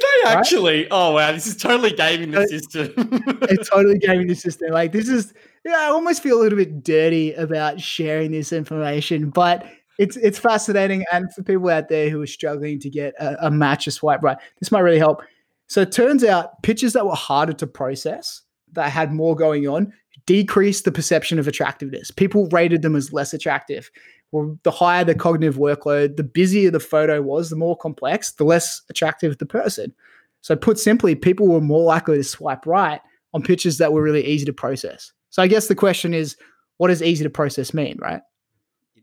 they 0.00 0.28
actually? 0.28 0.82
Right? 0.82 0.88
oh 0.90 1.12
wow. 1.12 1.32
This 1.32 1.46
is 1.46 1.56
totally 1.56 1.92
gaming 1.92 2.30
the 2.30 2.46
system. 2.46 2.92
it's 2.96 3.68
totally 3.68 3.98
gaming 3.98 4.28
the 4.28 4.34
system. 4.34 4.70
Like 4.70 4.92
this 4.92 5.08
is 5.08 5.34
yeah 5.64 5.76
i 5.76 5.86
almost 5.86 6.22
feel 6.22 6.38
a 6.38 6.42
little 6.42 6.56
bit 6.56 6.82
dirty 6.82 7.34
about 7.34 7.78
sharing 7.78 8.30
this 8.30 8.50
information 8.50 9.28
but 9.28 9.66
it's 10.00 10.16
it's 10.16 10.38
fascinating, 10.38 11.04
and 11.12 11.32
for 11.34 11.42
people 11.42 11.68
out 11.68 11.90
there 11.90 12.08
who 12.08 12.22
are 12.22 12.26
struggling 12.26 12.80
to 12.80 12.88
get 12.88 13.12
a, 13.20 13.48
a 13.48 13.50
match 13.50 13.86
a 13.86 13.90
swipe 13.90 14.22
right, 14.22 14.38
this 14.58 14.72
might 14.72 14.80
really 14.80 14.98
help. 14.98 15.22
So 15.66 15.82
it 15.82 15.92
turns 15.92 16.24
out 16.24 16.62
pictures 16.62 16.94
that 16.94 17.04
were 17.04 17.14
harder 17.14 17.52
to 17.52 17.66
process, 17.66 18.40
that 18.72 18.90
had 18.90 19.12
more 19.12 19.36
going 19.36 19.68
on, 19.68 19.92
decreased 20.24 20.86
the 20.86 20.90
perception 20.90 21.38
of 21.38 21.46
attractiveness. 21.46 22.10
People 22.10 22.48
rated 22.50 22.80
them 22.80 22.96
as 22.96 23.12
less 23.12 23.34
attractive. 23.34 23.90
Well, 24.32 24.58
the 24.62 24.70
higher 24.70 25.04
the 25.04 25.14
cognitive 25.14 25.56
workload, 25.56 26.16
the 26.16 26.24
busier 26.24 26.70
the 26.70 26.80
photo 26.80 27.20
was, 27.20 27.50
the 27.50 27.56
more 27.56 27.76
complex, 27.76 28.32
the 28.32 28.44
less 28.44 28.80
attractive 28.88 29.36
the 29.36 29.44
person. 29.44 29.92
So, 30.40 30.56
put 30.56 30.78
simply, 30.78 31.14
people 31.14 31.46
were 31.46 31.60
more 31.60 31.84
likely 31.84 32.16
to 32.16 32.24
swipe 32.24 32.64
right 32.64 33.02
on 33.34 33.42
pictures 33.42 33.76
that 33.78 33.92
were 33.92 34.02
really 34.02 34.24
easy 34.26 34.46
to 34.46 34.52
process. 34.54 35.12
So, 35.28 35.42
I 35.42 35.46
guess 35.46 35.68
the 35.68 35.74
question 35.74 36.14
is, 36.14 36.38
what 36.78 36.88
does 36.88 37.02
easy 37.02 37.22
to 37.22 37.30
process 37.30 37.74
mean, 37.74 37.98
right? 38.00 38.22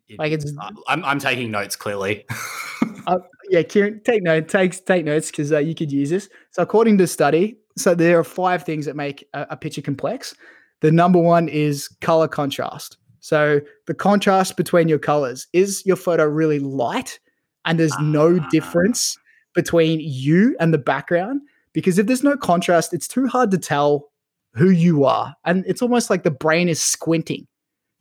It, 0.09 0.19
like 0.19 0.31
it's, 0.31 0.51
I'm, 0.87 1.03
I'm 1.03 1.19
taking 1.19 1.51
notes 1.51 1.75
clearly. 1.75 2.25
uh, 3.07 3.17
yeah, 3.49 3.63
Kieran, 3.63 4.01
take 4.03 4.23
note, 4.23 4.47
Take 4.47 4.85
take 4.85 5.05
notes 5.05 5.31
because 5.31 5.51
uh, 5.51 5.59
you 5.59 5.75
could 5.75 5.91
use 5.91 6.09
this. 6.09 6.29
So, 6.51 6.61
according 6.61 6.97
to 6.97 7.03
the 7.03 7.07
study, 7.07 7.57
so 7.77 7.93
there 7.93 8.19
are 8.19 8.23
five 8.23 8.63
things 8.63 8.85
that 8.85 8.95
make 8.95 9.27
a, 9.33 9.47
a 9.51 9.57
picture 9.57 9.81
complex. 9.81 10.35
The 10.81 10.91
number 10.91 11.19
one 11.19 11.49
is 11.49 11.87
color 12.01 12.27
contrast. 12.27 12.97
So, 13.19 13.59
the 13.85 13.93
contrast 13.93 14.55
between 14.55 14.87
your 14.87 14.99
colors 14.99 15.47
is 15.51 15.85
your 15.85 15.97
photo 15.97 16.25
really 16.25 16.59
light, 16.59 17.19
and 17.65 17.79
there's 17.79 17.97
no 17.99 18.39
ah. 18.41 18.47
difference 18.49 19.17
between 19.55 19.99
you 19.99 20.55
and 20.59 20.73
the 20.73 20.77
background. 20.77 21.41
Because 21.73 21.99
if 21.99 22.07
there's 22.07 22.23
no 22.23 22.37
contrast, 22.37 22.93
it's 22.93 23.07
too 23.07 23.27
hard 23.27 23.51
to 23.51 23.57
tell 23.57 24.09
who 24.53 24.69
you 24.69 25.03
are, 25.03 25.35
and 25.43 25.65
it's 25.67 25.81
almost 25.81 26.09
like 26.09 26.23
the 26.23 26.31
brain 26.31 26.69
is 26.69 26.81
squinting 26.81 27.45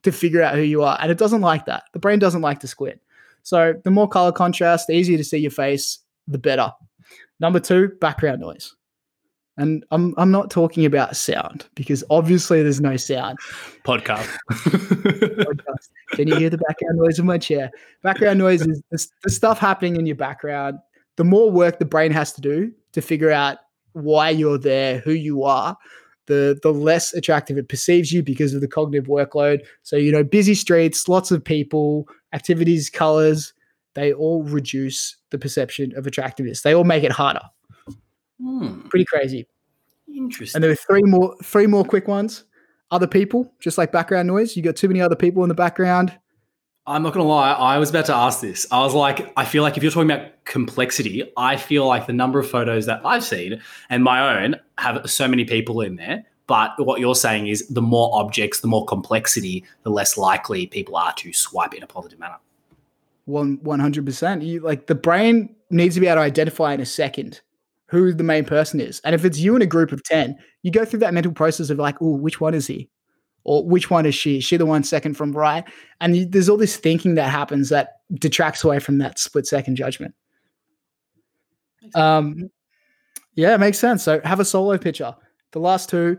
to 0.03 0.13
figure 0.13 0.43
out 0.43 0.55
who 0.55 0.63
you 0.63 0.83
are. 0.83 0.99
And 1.01 1.11
it 1.11 1.19
doesn't 1.19 1.41
like 1.41 1.67
that. 1.67 1.85
The 1.93 1.99
brain 1.99 2.19
doesn't 2.19 2.43
like 2.43 2.61
to 2.61 2.69
squint. 2.69 3.01
So 3.43 3.75
the 3.85 3.91
more 3.91 4.09
color 4.09 4.33
contrast, 4.33 4.87
the 4.87 4.95
easier 4.95 5.17
to 5.19 5.25
see 5.25 5.39
your 5.39 5.51
face, 5.51 5.99
the 6.27 6.39
better. 6.39 6.73
Number 7.41 7.61
two, 7.61 7.89
background 8.01 8.41
noise. 8.41 8.75
And 9.59 9.85
I'm 9.91 10.15
I'm 10.19 10.31
not 10.31 10.51
talking 10.51 10.85
about 10.85 11.17
sound 11.17 11.67
because 11.75 12.05
obviously 12.11 12.63
there's 12.63 12.81
no 12.81 12.97
sound. 12.97 13.39
Podcast. 13.85 14.29
Podcast. 14.51 15.89
Can 16.11 16.29
you 16.29 16.37
hear 16.37 16.51
the 16.51 16.59
background 16.59 16.99
noise 16.99 17.19
of 17.19 17.25
my 17.25 17.39
chair? 17.39 17.71
Background 18.03 18.39
noise 18.39 18.67
is 18.67 18.83
the, 18.91 19.07
the 19.23 19.31
stuff 19.31 19.59
happening 19.59 19.97
in 19.97 20.05
your 20.05 20.17
background. 20.17 20.79
The 21.17 21.25
more 21.25 21.51
work 21.51 21.79
the 21.79 21.87
brain 21.87 22.13
has 22.13 22.33
to 22.35 22.43
do 22.43 22.73
to 22.93 23.01
figure 23.01 23.31
out 23.31 23.59
why 23.93 24.29
you're 24.29 24.59
there, 24.59 24.99
who 24.99 25.13
you 25.13 25.45
are, 25.45 25.77
the 26.27 26.59
the 26.63 26.73
less 26.73 27.13
attractive 27.15 27.57
it 27.59 27.69
perceives 27.69 28.13
you 28.13 28.23
because 28.23 28.55
of 28.55 28.61
the 28.61 28.69
cognitive 28.69 29.09
workload. 29.09 29.61
So 29.83 29.97
you 29.97 30.13
know, 30.13 30.25
busy 30.25 30.55
streets, 30.55 31.09
lots 31.09 31.31
of 31.31 31.45
people, 31.45 32.09
activities, 32.33 32.91
colors, 32.91 33.53
they 33.95 34.13
all 34.13 34.43
reduce 34.45 35.17
the 35.31 35.39
perception 35.39 35.93
of 35.97 36.07
attractiveness. 36.07 36.63
They 36.63 36.75
all 36.75 36.85
make 36.85 37.03
it 37.03 37.13
harder. 37.13 37.41
Hmm. 38.41 38.83
Pretty 38.89 39.07
crazy. 39.07 39.47
Interesting. 40.15 40.59
And 40.59 40.65
there 40.65 40.71
are 40.71 40.77
three 40.77 41.03
more 41.03 41.35
three 41.43 41.67
more 41.67 41.85
quick 41.85 42.07
ones. 42.09 42.45
Other 42.91 43.09
people, 43.09 43.53
just 43.59 43.79
like 43.79 43.91
background 43.91 44.29
noise. 44.29 44.57
You 44.57 44.63
got 44.63 44.77
too 44.77 44.87
many 44.87 45.01
other 45.01 45.17
people 45.17 45.43
in 45.43 45.49
the 45.49 45.55
background. 45.55 46.17
I'm 46.87 47.03
not 47.03 47.13
gonna 47.13 47.27
lie. 47.27 47.53
I 47.53 47.79
was 47.79 47.91
about 47.91 48.07
to 48.07 48.15
ask 48.15 48.41
this. 48.41 48.67
I 48.71 48.81
was 48.81 48.95
like, 48.95 49.33
I 49.37 49.45
feel 49.45 49.63
like 49.63 49.77
if 49.77 49.83
you're 49.83 49.91
talking 49.91 50.11
about 50.11 50.45
complexity, 50.45 51.25
I 51.37 51.57
feel 51.57 51.87
like 51.87 52.07
the 52.07 52.13
number 52.13 52.39
of 52.39 52.49
photos 52.49 52.87
that 52.87 53.01
I've 53.05 53.25
seen 53.25 53.61
and 53.91 54.05
my 54.05 54.43
own 54.43 54.57
have 54.79 55.11
so 55.11 55.27
many 55.27 55.45
people 55.45 55.81
in 55.81 55.97
there. 55.97 56.25
But 56.47 56.75
what 56.79 57.01
you're 57.01 57.17
saying 57.17 57.49
is 57.49 57.67
the 57.69 57.83
more 57.83 58.11
objects, 58.15 58.61
the 58.61 58.69
more 58.69 58.85
complexity, 58.87 59.65
the 59.83 59.91
less 59.91 60.17
likely 60.17 60.69
people 60.69 60.97
are 60.97 61.13
to 61.15 61.33
swipe 61.33 61.75
in 61.75 61.83
a 61.83 61.89
positive 61.89 62.21
manner. 62.21 62.39
One 63.25 63.59
one 63.63 63.81
hundred 63.81 64.07
percent. 64.07 64.43
You 64.43 64.61
like 64.61 64.87
the 64.87 64.95
brain 64.95 65.57
needs 65.71 65.97
to 65.97 66.01
be 66.01 66.07
able 66.07 66.17
to 66.17 66.21
identify 66.21 66.73
in 66.73 66.81
a 66.81 66.87
second 66.87 67.41
who 67.89 68.13
the 68.13 68.25
main 68.25 68.45
person 68.45 68.81
is. 68.81 69.01
And 69.05 69.15
if 69.15 69.25
it's 69.25 69.39
you 69.39 69.57
in 69.57 69.63
a 69.63 69.67
group 69.67 69.93
of 69.93 70.03
10, 70.05 70.37
you 70.63 70.71
go 70.71 70.85
through 70.85 71.01
that 71.01 71.15
mental 71.15 71.33
process 71.33 71.71
of 71.71 71.79
like, 71.79 71.97
oh, 72.01 72.11
which 72.11 72.41
one 72.41 72.55
is 72.55 72.67
he? 72.67 72.89
Or 73.47 73.65
which 73.65 73.91
one 73.91 74.05
is 74.07 74.15
she? 74.15 74.39
Is 74.39 74.45
she 74.45 74.57
the 74.57 74.67
one 74.67 74.83
second 74.83 75.15
from 75.15 75.33
right? 75.33 75.65
And 76.01 76.31
there's 76.33 76.49
all 76.49 76.57
this 76.57 76.77
thinking 76.77 77.15
that 77.15 77.31
happens 77.31 77.69
that 77.69 78.01
detracts 78.15 78.65
away 78.65 78.81
from 78.81 78.99
that 78.99 79.21
split 79.21 79.47
second 79.47 79.77
judgment. 79.77 80.15
Um, 81.95 82.51
yeah, 83.37 83.55
it 83.55 83.59
makes 83.59 83.79
sense. 83.79 84.03
So 84.03 84.21
have 84.25 84.41
a 84.41 84.45
solo 84.45 84.77
picture. 84.79 85.15
The 85.53 85.61
last 85.61 85.89
two 85.89 86.19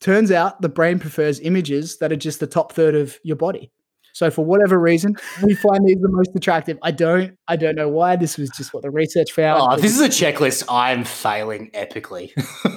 turns 0.00 0.32
out 0.32 0.60
the 0.60 0.68
brain 0.68 0.98
prefers 0.98 1.38
images 1.40 1.98
that 1.98 2.10
are 2.10 2.16
just 2.16 2.40
the 2.40 2.46
top 2.48 2.72
third 2.72 2.96
of 2.96 3.18
your 3.22 3.36
body. 3.36 3.70
So 4.12 4.28
for 4.28 4.44
whatever 4.44 4.80
reason, 4.80 5.14
we 5.44 5.54
find 5.54 5.86
these 5.86 6.00
the 6.00 6.08
most 6.08 6.34
attractive. 6.34 6.76
I 6.82 6.90
don't 6.90 7.38
I 7.46 7.54
don't 7.54 7.76
know 7.76 7.88
why. 7.88 8.16
This 8.16 8.36
was 8.36 8.50
just 8.50 8.74
what 8.74 8.82
the 8.82 8.90
research 8.90 9.30
found. 9.30 9.62
Oh, 9.62 9.76
this 9.80 9.94
is 9.94 10.00
a 10.00 10.08
checklist. 10.08 10.64
I'm 10.68 11.04
failing 11.04 11.70
epically. 11.70 12.32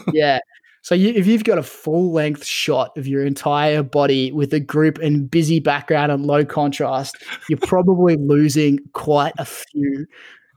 yeah. 0.13 0.37
So 0.83 0.95
you, 0.95 1.09
if 1.09 1.27
you've 1.27 1.43
got 1.43 1.59
a 1.59 1.63
full 1.63 2.11
length 2.11 2.45
shot 2.45 2.97
of 2.97 3.07
your 3.07 3.23
entire 3.23 3.83
body 3.83 4.31
with 4.31 4.53
a 4.53 4.59
group 4.59 4.97
and 4.97 5.29
busy 5.29 5.59
background 5.59 6.11
and 6.11 6.25
low 6.25 6.43
contrast, 6.43 7.17
you're 7.47 7.59
probably 7.59 8.15
losing 8.19 8.79
quite 8.93 9.33
a 9.37 9.45
few 9.45 10.07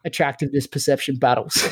attractiveness 0.05 0.67
perception 0.67 1.17
battles. 1.17 1.69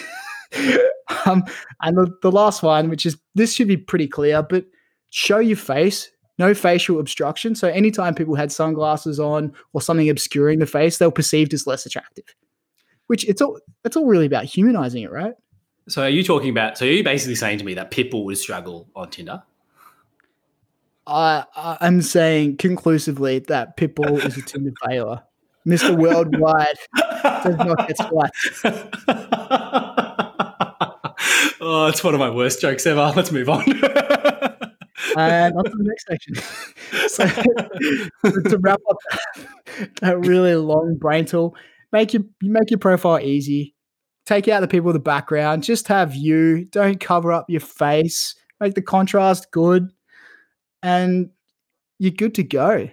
um, 1.26 1.44
and 1.80 1.96
the, 1.96 2.14
the 2.22 2.30
last 2.30 2.62
one, 2.62 2.90
which 2.90 3.06
is 3.06 3.16
this 3.34 3.54
should 3.54 3.68
be 3.68 3.76
pretty 3.76 4.06
clear, 4.06 4.42
but 4.42 4.66
show 5.08 5.38
your 5.38 5.56
face, 5.56 6.10
no 6.38 6.52
facial 6.52 7.00
obstruction. 7.00 7.54
So 7.54 7.68
anytime 7.68 8.14
people 8.14 8.34
had 8.34 8.52
sunglasses 8.52 9.18
on 9.18 9.52
or 9.72 9.80
something 9.80 10.10
obscuring 10.10 10.58
the 10.58 10.66
face, 10.66 10.98
they 10.98 11.06
were 11.06 11.12
perceived 11.12 11.54
as 11.54 11.66
less 11.66 11.86
attractive. 11.86 12.24
Which 13.06 13.28
it's 13.28 13.42
all 13.42 13.58
it's 13.84 13.96
all 13.96 14.06
really 14.06 14.26
about 14.26 14.44
humanizing 14.44 15.02
it, 15.02 15.10
right? 15.10 15.34
So 15.88 16.02
are 16.02 16.08
you 16.08 16.22
talking 16.22 16.50
about? 16.50 16.78
So 16.78 16.86
are 16.86 16.90
you 16.90 17.04
basically 17.04 17.34
saying 17.34 17.58
to 17.58 17.64
me 17.64 17.74
that 17.74 17.90
Pitbull 17.90 18.24
would 18.24 18.38
struggle 18.38 18.88
on 18.94 19.10
Tinder? 19.10 19.42
I 21.06 21.44
I'm 21.54 22.02
saying 22.02 22.58
conclusively 22.58 23.40
that 23.40 23.76
Pitbull 23.76 24.24
is 24.24 24.36
a 24.36 24.42
Tinder 24.42 24.72
failure. 24.86 25.22
Mr. 25.66 25.96
Worldwide 25.96 26.76
does 27.22 27.56
not 27.56 27.86
get 27.86 27.96
swiped. 27.96 28.36
oh, 31.60 31.86
it's 31.86 32.02
one 32.02 32.14
of 32.14 32.20
my 32.20 32.30
worst 32.30 32.60
jokes 32.60 32.84
ever. 32.86 33.12
Let's 33.14 33.30
move 33.30 33.48
on. 33.48 33.62
and 35.16 35.54
on 35.54 35.64
to 35.64 35.70
the 35.70 35.84
next 35.84 36.06
section. 36.06 36.34
so, 37.08 37.26
to 38.48 38.58
wrap 38.58 38.80
up 38.88 38.96
that 40.00 40.18
really 40.18 40.56
long 40.56 40.96
brain 40.96 41.24
tool, 41.24 41.54
make 41.92 42.12
your 42.12 42.24
make 42.42 42.70
your 42.70 42.78
profile 42.78 43.20
easy. 43.20 43.74
Take 44.24 44.48
out 44.48 44.60
the 44.60 44.68
people 44.68 44.90
in 44.90 44.94
the 44.94 45.00
background. 45.00 45.64
Just 45.64 45.88
have 45.88 46.14
you. 46.14 46.64
Don't 46.66 47.00
cover 47.00 47.32
up 47.32 47.48
your 47.48 47.60
face. 47.60 48.34
Make 48.60 48.74
the 48.74 48.82
contrast 48.82 49.50
good, 49.50 49.92
and 50.82 51.30
you're 51.98 52.12
good 52.12 52.34
to 52.36 52.44
go. 52.44 52.88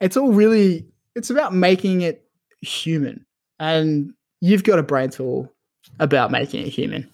It's 0.00 0.16
all 0.16 0.32
really. 0.32 0.86
It's 1.16 1.30
about 1.30 1.52
making 1.52 2.02
it 2.02 2.24
human, 2.60 3.26
and 3.58 4.14
you've 4.40 4.62
got 4.62 4.78
a 4.78 4.84
brain 4.84 5.10
tool 5.10 5.52
about 5.98 6.30
making 6.30 6.66
it 6.66 6.70
human. 6.70 7.10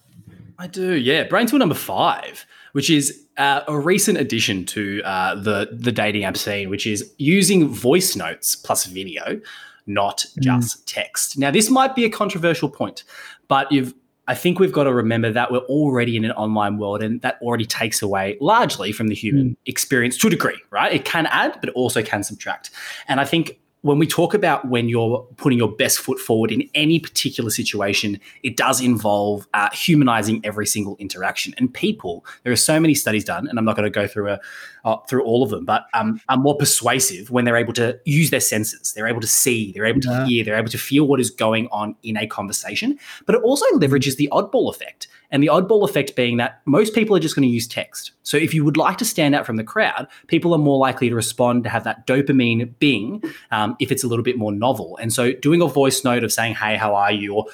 I 0.57 0.67
do, 0.67 0.93
yeah. 0.93 1.23
Brain 1.23 1.47
tool 1.47 1.59
number 1.59 1.75
five, 1.75 2.45
which 2.71 2.89
is 2.89 3.25
uh, 3.37 3.61
a 3.67 3.77
recent 3.77 4.17
addition 4.17 4.65
to 4.67 5.01
uh, 5.03 5.35
the 5.35 5.69
the 5.71 5.91
dating 5.91 6.23
app 6.23 6.37
scene, 6.37 6.69
which 6.69 6.87
is 6.87 7.11
using 7.17 7.67
voice 7.67 8.15
notes 8.15 8.55
plus 8.55 8.85
video, 8.85 9.41
not 9.85 10.19
mm. 10.19 10.41
just 10.41 10.79
mm. 10.79 10.83
text. 10.85 11.37
Now, 11.37 11.51
this 11.51 11.69
might 11.69 11.95
be 11.95 12.05
a 12.05 12.09
controversial 12.09 12.69
point, 12.69 13.03
but 13.47 13.71
you've 13.71 13.93
I 14.27 14.33
think 14.33 14.59
we've 14.59 14.71
got 14.71 14.85
to 14.85 14.93
remember 14.93 15.31
that 15.31 15.51
we're 15.51 15.59
already 15.59 16.17
in 16.17 16.25
an 16.25 16.31
online 16.31 16.77
world 16.77 17.03
and 17.03 17.21
that 17.21 17.37
already 17.41 17.65
takes 17.65 18.01
away 18.01 18.37
largely 18.41 18.91
from 18.91 19.07
the 19.07 19.15
human 19.15 19.51
mm. 19.51 19.57
experience 19.67 20.17
to 20.17 20.27
a 20.27 20.29
degree, 20.31 20.59
right? 20.71 20.91
It 20.91 21.05
can 21.05 21.27
add, 21.27 21.57
but 21.59 21.69
it 21.69 21.75
also 21.75 22.01
can 22.01 22.23
subtract. 22.23 22.71
And 23.07 23.19
I 23.19 23.25
think 23.25 23.59
when 23.85 23.99
we 23.99 24.07
talk 24.07 24.33
about 24.33 24.67
when 24.67 24.89
you're 24.89 25.19
putting 25.37 25.59
your 25.59 25.71
best 25.71 25.99
foot 25.99 26.17
forward 26.17 26.51
in 26.51 26.67
any 26.73 26.99
particular 26.99 27.51
situation, 27.51 28.19
it 28.41 28.57
does 28.57 28.81
involve 28.81 29.47
uh, 29.53 29.69
humanizing 29.73 30.41
every 30.43 30.65
single 30.65 30.95
interaction. 30.97 31.53
And 31.59 31.71
people, 31.71 32.25
there 32.41 32.51
are 32.51 32.55
so 32.55 32.79
many 32.79 32.95
studies 32.95 33.23
done, 33.23 33.47
and 33.47 33.59
I'm 33.59 33.65
not 33.65 33.75
going 33.75 33.83
to 33.83 33.91
go 33.91 34.07
through 34.07 34.31
a, 34.31 34.39
uh, 34.85 34.97
through 35.09 35.23
all 35.23 35.43
of 35.43 35.49
them, 35.49 35.65
but 35.65 35.87
um, 35.93 36.21
are 36.29 36.37
more 36.37 36.55
persuasive 36.55 37.31
when 37.31 37.43
they're 37.43 37.57
able 37.57 37.73
to 37.73 37.99
use 38.05 38.29
their 38.29 38.39
senses. 38.39 38.93
They're 38.93 39.07
able 39.07 39.21
to 39.21 39.27
see, 39.27 39.73
they're 39.73 39.85
able 39.85 40.01
yeah. 40.03 40.19
to 40.19 40.25
hear, 40.25 40.45
they're 40.45 40.57
able 40.57 40.69
to 40.69 40.77
feel 40.77 41.05
what 41.07 41.19
is 41.19 41.29
going 41.29 41.67
on 41.71 41.95
in 42.03 42.15
a 42.15 42.27
conversation. 42.27 42.97
But 43.25 43.35
it 43.35 43.41
also 43.41 43.65
leverages 43.73 44.15
the 44.15 44.29
oddball 44.31 44.69
effect. 44.69 45.07
And 45.31 45.41
the 45.41 45.47
oddball 45.47 45.83
effect 45.83 46.15
being 46.15 46.37
that 46.37 46.61
most 46.65 46.93
people 46.93 47.15
are 47.15 47.19
just 47.19 47.35
going 47.35 47.47
to 47.47 47.53
use 47.53 47.67
text. 47.67 48.11
So 48.23 48.37
if 48.37 48.53
you 48.53 48.63
would 48.63 48.77
like 48.77 48.97
to 48.99 49.05
stand 49.05 49.35
out 49.35 49.45
from 49.45 49.55
the 49.55 49.63
crowd, 49.63 50.07
people 50.27 50.53
are 50.53 50.59
more 50.59 50.77
likely 50.77 51.09
to 51.09 51.15
respond 51.15 51.63
to 51.63 51.69
have 51.69 51.83
that 51.83 52.07
dopamine 52.07 52.71
bing 52.79 53.23
um, 53.51 53.75
if 53.79 53.91
it's 53.91 54.03
a 54.03 54.07
little 54.07 54.23
bit 54.23 54.37
more 54.37 54.51
novel. 54.51 54.97
And 55.01 55.11
so 55.11 55.33
doing 55.33 55.61
a 55.61 55.67
voice 55.67 56.03
note 56.03 56.23
of 56.23 56.31
saying, 56.31 56.55
hey, 56.55 56.77
how 56.77 56.95
are 56.95 57.11
you? 57.11 57.33
Or 57.33 57.45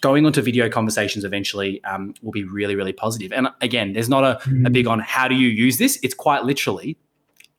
going 0.00 0.24
onto 0.24 0.40
video 0.40 0.68
conversations 0.68 1.24
eventually 1.24 1.82
um, 1.84 2.14
will 2.22 2.32
be 2.32 2.44
really, 2.44 2.76
really 2.76 2.92
positive. 2.92 3.32
And 3.32 3.48
again, 3.60 3.92
there's 3.92 4.08
not 4.08 4.24
a, 4.24 4.40
a 4.64 4.70
big 4.70 4.86
on 4.86 5.00
how 5.00 5.28
do 5.28 5.34
you 5.34 5.48
use 5.48 5.78
this. 5.78 5.98
It's 6.02 6.14
quite 6.14 6.44
literally 6.44 6.75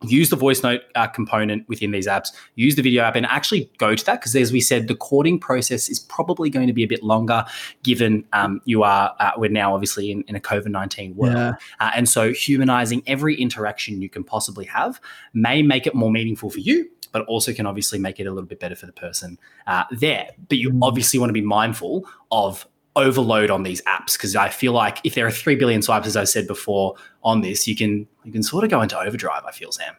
use 0.04 0.30
the 0.30 0.36
voice 0.36 0.62
note 0.62 0.82
uh, 0.94 1.08
component 1.08 1.68
within 1.68 1.90
these 1.90 2.06
apps, 2.06 2.28
use 2.54 2.76
the 2.76 2.82
video 2.82 3.02
app, 3.02 3.16
and 3.16 3.26
actually 3.26 3.68
go 3.78 3.96
to 3.96 4.04
that 4.04 4.20
because, 4.20 4.36
as 4.36 4.52
we 4.52 4.60
said, 4.60 4.86
the 4.86 4.94
courting 4.94 5.40
process 5.40 5.88
is 5.88 5.98
probably 5.98 6.50
going 6.50 6.68
to 6.68 6.72
be 6.72 6.84
a 6.84 6.86
bit 6.86 7.02
longer, 7.02 7.44
given 7.82 8.24
um, 8.32 8.60
you 8.64 8.84
are 8.84 9.14
uh, 9.18 9.32
we're 9.36 9.50
now 9.50 9.74
obviously 9.74 10.10
in, 10.10 10.22
in 10.28 10.36
a 10.36 10.40
COVID 10.40 10.68
nineteen 10.68 11.16
world, 11.16 11.34
yeah. 11.34 11.52
uh, 11.80 11.90
and 11.96 12.08
so 12.08 12.32
humanizing 12.32 13.02
every 13.06 13.34
interaction 13.34 14.00
you 14.00 14.08
can 14.08 14.22
possibly 14.22 14.66
have 14.66 15.00
may 15.34 15.62
make 15.62 15.86
it 15.86 15.94
more 15.94 16.10
meaningful 16.10 16.50
for 16.50 16.60
you. 16.60 16.88
But 17.10 17.24
also 17.24 17.54
can 17.54 17.64
obviously 17.64 17.98
make 17.98 18.20
it 18.20 18.26
a 18.26 18.30
little 18.30 18.46
bit 18.46 18.60
better 18.60 18.76
for 18.76 18.84
the 18.84 18.92
person 18.92 19.38
uh, 19.66 19.84
there. 19.90 20.28
But 20.50 20.58
you 20.58 20.70
mm. 20.70 20.78
obviously 20.82 21.18
want 21.18 21.30
to 21.30 21.32
be 21.32 21.40
mindful 21.40 22.04
of 22.30 22.68
overload 22.98 23.50
on 23.50 23.62
these 23.62 23.80
apps 23.82 24.14
because 24.14 24.34
I 24.36 24.48
feel 24.48 24.72
like 24.72 24.98
if 25.04 25.14
there 25.14 25.26
are 25.26 25.30
three 25.30 25.56
billion 25.56 25.82
swipes, 25.82 26.06
as 26.06 26.16
I 26.16 26.24
said 26.24 26.46
before, 26.46 26.94
on 27.22 27.40
this, 27.40 27.66
you 27.66 27.76
can 27.76 28.06
you 28.24 28.32
can 28.32 28.42
sort 28.42 28.64
of 28.64 28.70
go 28.70 28.82
into 28.82 28.98
overdrive. 28.98 29.44
I 29.46 29.52
feel, 29.52 29.72
Sam. 29.72 29.94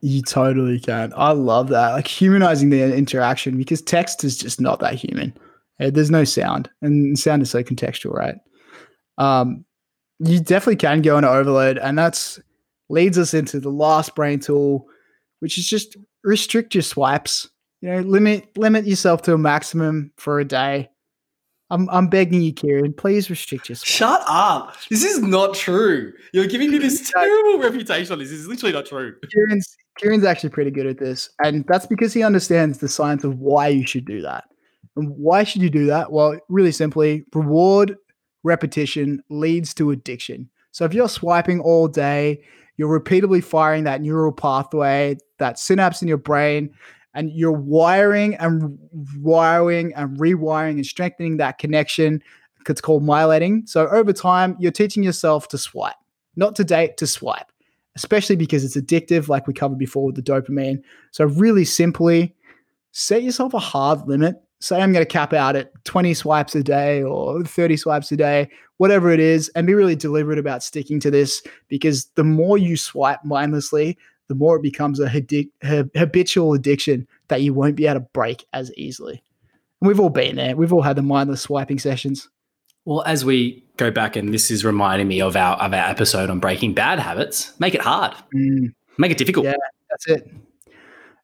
You 0.00 0.22
totally 0.22 0.80
can. 0.80 1.12
I 1.16 1.32
love 1.32 1.68
that, 1.68 1.92
like 1.92 2.06
humanizing 2.06 2.70
the 2.70 2.96
interaction 2.96 3.58
because 3.58 3.82
text 3.82 4.24
is 4.24 4.38
just 4.38 4.60
not 4.60 4.80
that 4.80 4.94
human. 4.94 5.36
There's 5.78 6.10
no 6.10 6.24
sound, 6.24 6.70
and 6.82 7.18
sound 7.18 7.42
is 7.42 7.50
so 7.50 7.62
contextual, 7.62 8.12
right? 8.12 8.36
Um, 9.18 9.64
you 10.18 10.38
definitely 10.38 10.76
can 10.76 11.02
go 11.02 11.16
into 11.16 11.30
overload, 11.30 11.78
and 11.78 11.98
that's 11.98 12.38
leads 12.88 13.18
us 13.18 13.34
into 13.34 13.60
the 13.60 13.70
last 13.70 14.14
brain 14.14 14.40
tool, 14.40 14.86
which 15.40 15.58
is 15.58 15.66
just 15.66 15.96
restrict 16.24 16.74
your 16.74 16.82
swipes. 16.82 17.48
You 17.80 17.90
know, 17.90 18.00
limit 18.00 18.56
limit 18.56 18.86
yourself 18.86 19.22
to 19.22 19.34
a 19.34 19.38
maximum 19.38 20.12
for 20.16 20.38
a 20.38 20.44
day 20.44 20.90
I'm, 21.70 21.88
I'm 21.90 22.08
begging 22.08 22.42
you, 22.42 22.52
Kieran. 22.52 22.92
Please 22.92 23.30
restrict 23.30 23.68
yourself. 23.68 23.86
Shut 23.86 24.22
up! 24.26 24.76
This 24.90 25.04
is 25.04 25.20
not 25.20 25.54
true. 25.54 26.12
You're 26.32 26.46
giving 26.46 26.70
me 26.70 26.78
this 26.78 27.10
terrible 27.14 27.62
reputation 27.62 28.12
on 28.12 28.18
this. 28.18 28.30
This 28.30 28.40
is 28.40 28.48
literally 28.48 28.72
not 28.72 28.86
true. 28.86 29.14
Kieran's 29.32 29.76
Kieran's 29.98 30.24
actually 30.24 30.50
pretty 30.50 30.70
good 30.70 30.86
at 30.86 30.98
this, 30.98 31.30
and 31.44 31.64
that's 31.68 31.86
because 31.86 32.12
he 32.12 32.22
understands 32.22 32.78
the 32.78 32.88
science 32.88 33.22
of 33.24 33.38
why 33.38 33.68
you 33.68 33.86
should 33.86 34.04
do 34.04 34.22
that. 34.22 34.44
And 34.96 35.10
why 35.16 35.44
should 35.44 35.62
you 35.62 35.70
do 35.70 35.86
that? 35.86 36.10
Well, 36.10 36.38
really 36.48 36.72
simply, 36.72 37.24
reward 37.34 37.96
repetition 38.42 39.22
leads 39.28 39.74
to 39.74 39.90
addiction. 39.90 40.48
So 40.72 40.84
if 40.84 40.94
you're 40.94 41.08
swiping 41.08 41.60
all 41.60 41.88
day, 41.88 42.42
you're 42.76 42.88
repeatedly 42.88 43.40
firing 43.40 43.84
that 43.84 44.00
neural 44.00 44.32
pathway, 44.32 45.18
that 45.38 45.58
synapse 45.58 46.02
in 46.02 46.08
your 46.08 46.16
brain 46.16 46.72
and 47.14 47.30
you're 47.32 47.52
wiring 47.52 48.34
and 48.36 48.78
wiring 49.18 49.92
and 49.94 50.18
rewiring 50.18 50.72
and 50.72 50.86
strengthening 50.86 51.38
that 51.38 51.58
connection. 51.58 52.22
It's 52.68 52.80
called 52.80 53.02
myelining. 53.02 53.68
So 53.68 53.88
over 53.88 54.12
time, 54.12 54.56
you're 54.60 54.70
teaching 54.70 55.02
yourself 55.02 55.48
to 55.48 55.58
swipe, 55.58 55.96
not 56.36 56.54
to 56.56 56.64
date, 56.64 56.96
to 56.98 57.06
swipe, 57.06 57.50
especially 57.96 58.36
because 58.36 58.64
it's 58.64 58.76
addictive, 58.76 59.28
like 59.28 59.46
we 59.46 59.54
covered 59.54 59.78
before 59.78 60.06
with 60.06 60.14
the 60.14 60.22
dopamine. 60.22 60.82
So 61.10 61.24
really 61.24 61.64
simply, 61.64 62.34
set 62.92 63.22
yourself 63.22 63.54
a 63.54 63.58
hard 63.58 64.06
limit. 64.06 64.36
Say 64.60 64.80
I'm 64.80 64.92
going 64.92 65.04
to 65.04 65.10
cap 65.10 65.32
out 65.32 65.56
at 65.56 65.72
20 65.84 66.12
swipes 66.12 66.54
a 66.54 66.62
day 66.62 67.02
or 67.02 67.42
30 67.42 67.78
swipes 67.78 68.12
a 68.12 68.16
day, 68.16 68.50
whatever 68.76 69.10
it 69.10 69.20
is, 69.20 69.48
and 69.56 69.66
be 69.66 69.72
really 69.72 69.96
deliberate 69.96 70.38
about 70.38 70.62
sticking 70.62 71.00
to 71.00 71.10
this 71.10 71.42
because 71.68 72.06
the 72.16 72.24
more 72.24 72.58
you 72.58 72.76
swipe 72.76 73.24
mindlessly, 73.24 73.96
the 74.30 74.36
more 74.36 74.54
it 74.54 74.62
becomes 74.62 75.00
a 75.00 75.08
habitual 75.08 76.54
addiction 76.54 77.04
that 77.26 77.42
you 77.42 77.52
won't 77.52 77.74
be 77.74 77.88
able 77.88 77.98
to 77.98 78.06
break 78.12 78.46
as 78.52 78.72
easily. 78.76 79.24
And 79.80 79.88
we've 79.88 79.98
all 79.98 80.08
been 80.08 80.36
there. 80.36 80.54
We've 80.54 80.72
all 80.72 80.82
had 80.82 80.94
the 80.94 81.02
mindless 81.02 81.40
swiping 81.40 81.80
sessions. 81.80 82.28
Well, 82.84 83.02
as 83.02 83.24
we 83.24 83.64
go 83.76 83.90
back, 83.90 84.14
and 84.14 84.32
this 84.32 84.52
is 84.52 84.64
reminding 84.64 85.08
me 85.08 85.20
of 85.20 85.34
our 85.34 85.56
of 85.56 85.74
our 85.74 85.90
episode 85.90 86.30
on 86.30 86.38
breaking 86.38 86.74
bad 86.74 87.00
habits, 87.00 87.58
make 87.58 87.74
it 87.74 87.80
hard, 87.80 88.14
mm. 88.32 88.72
make 88.98 89.10
it 89.10 89.18
difficult. 89.18 89.46
Yeah, 89.46 89.54
that's 89.90 90.06
it. 90.06 90.30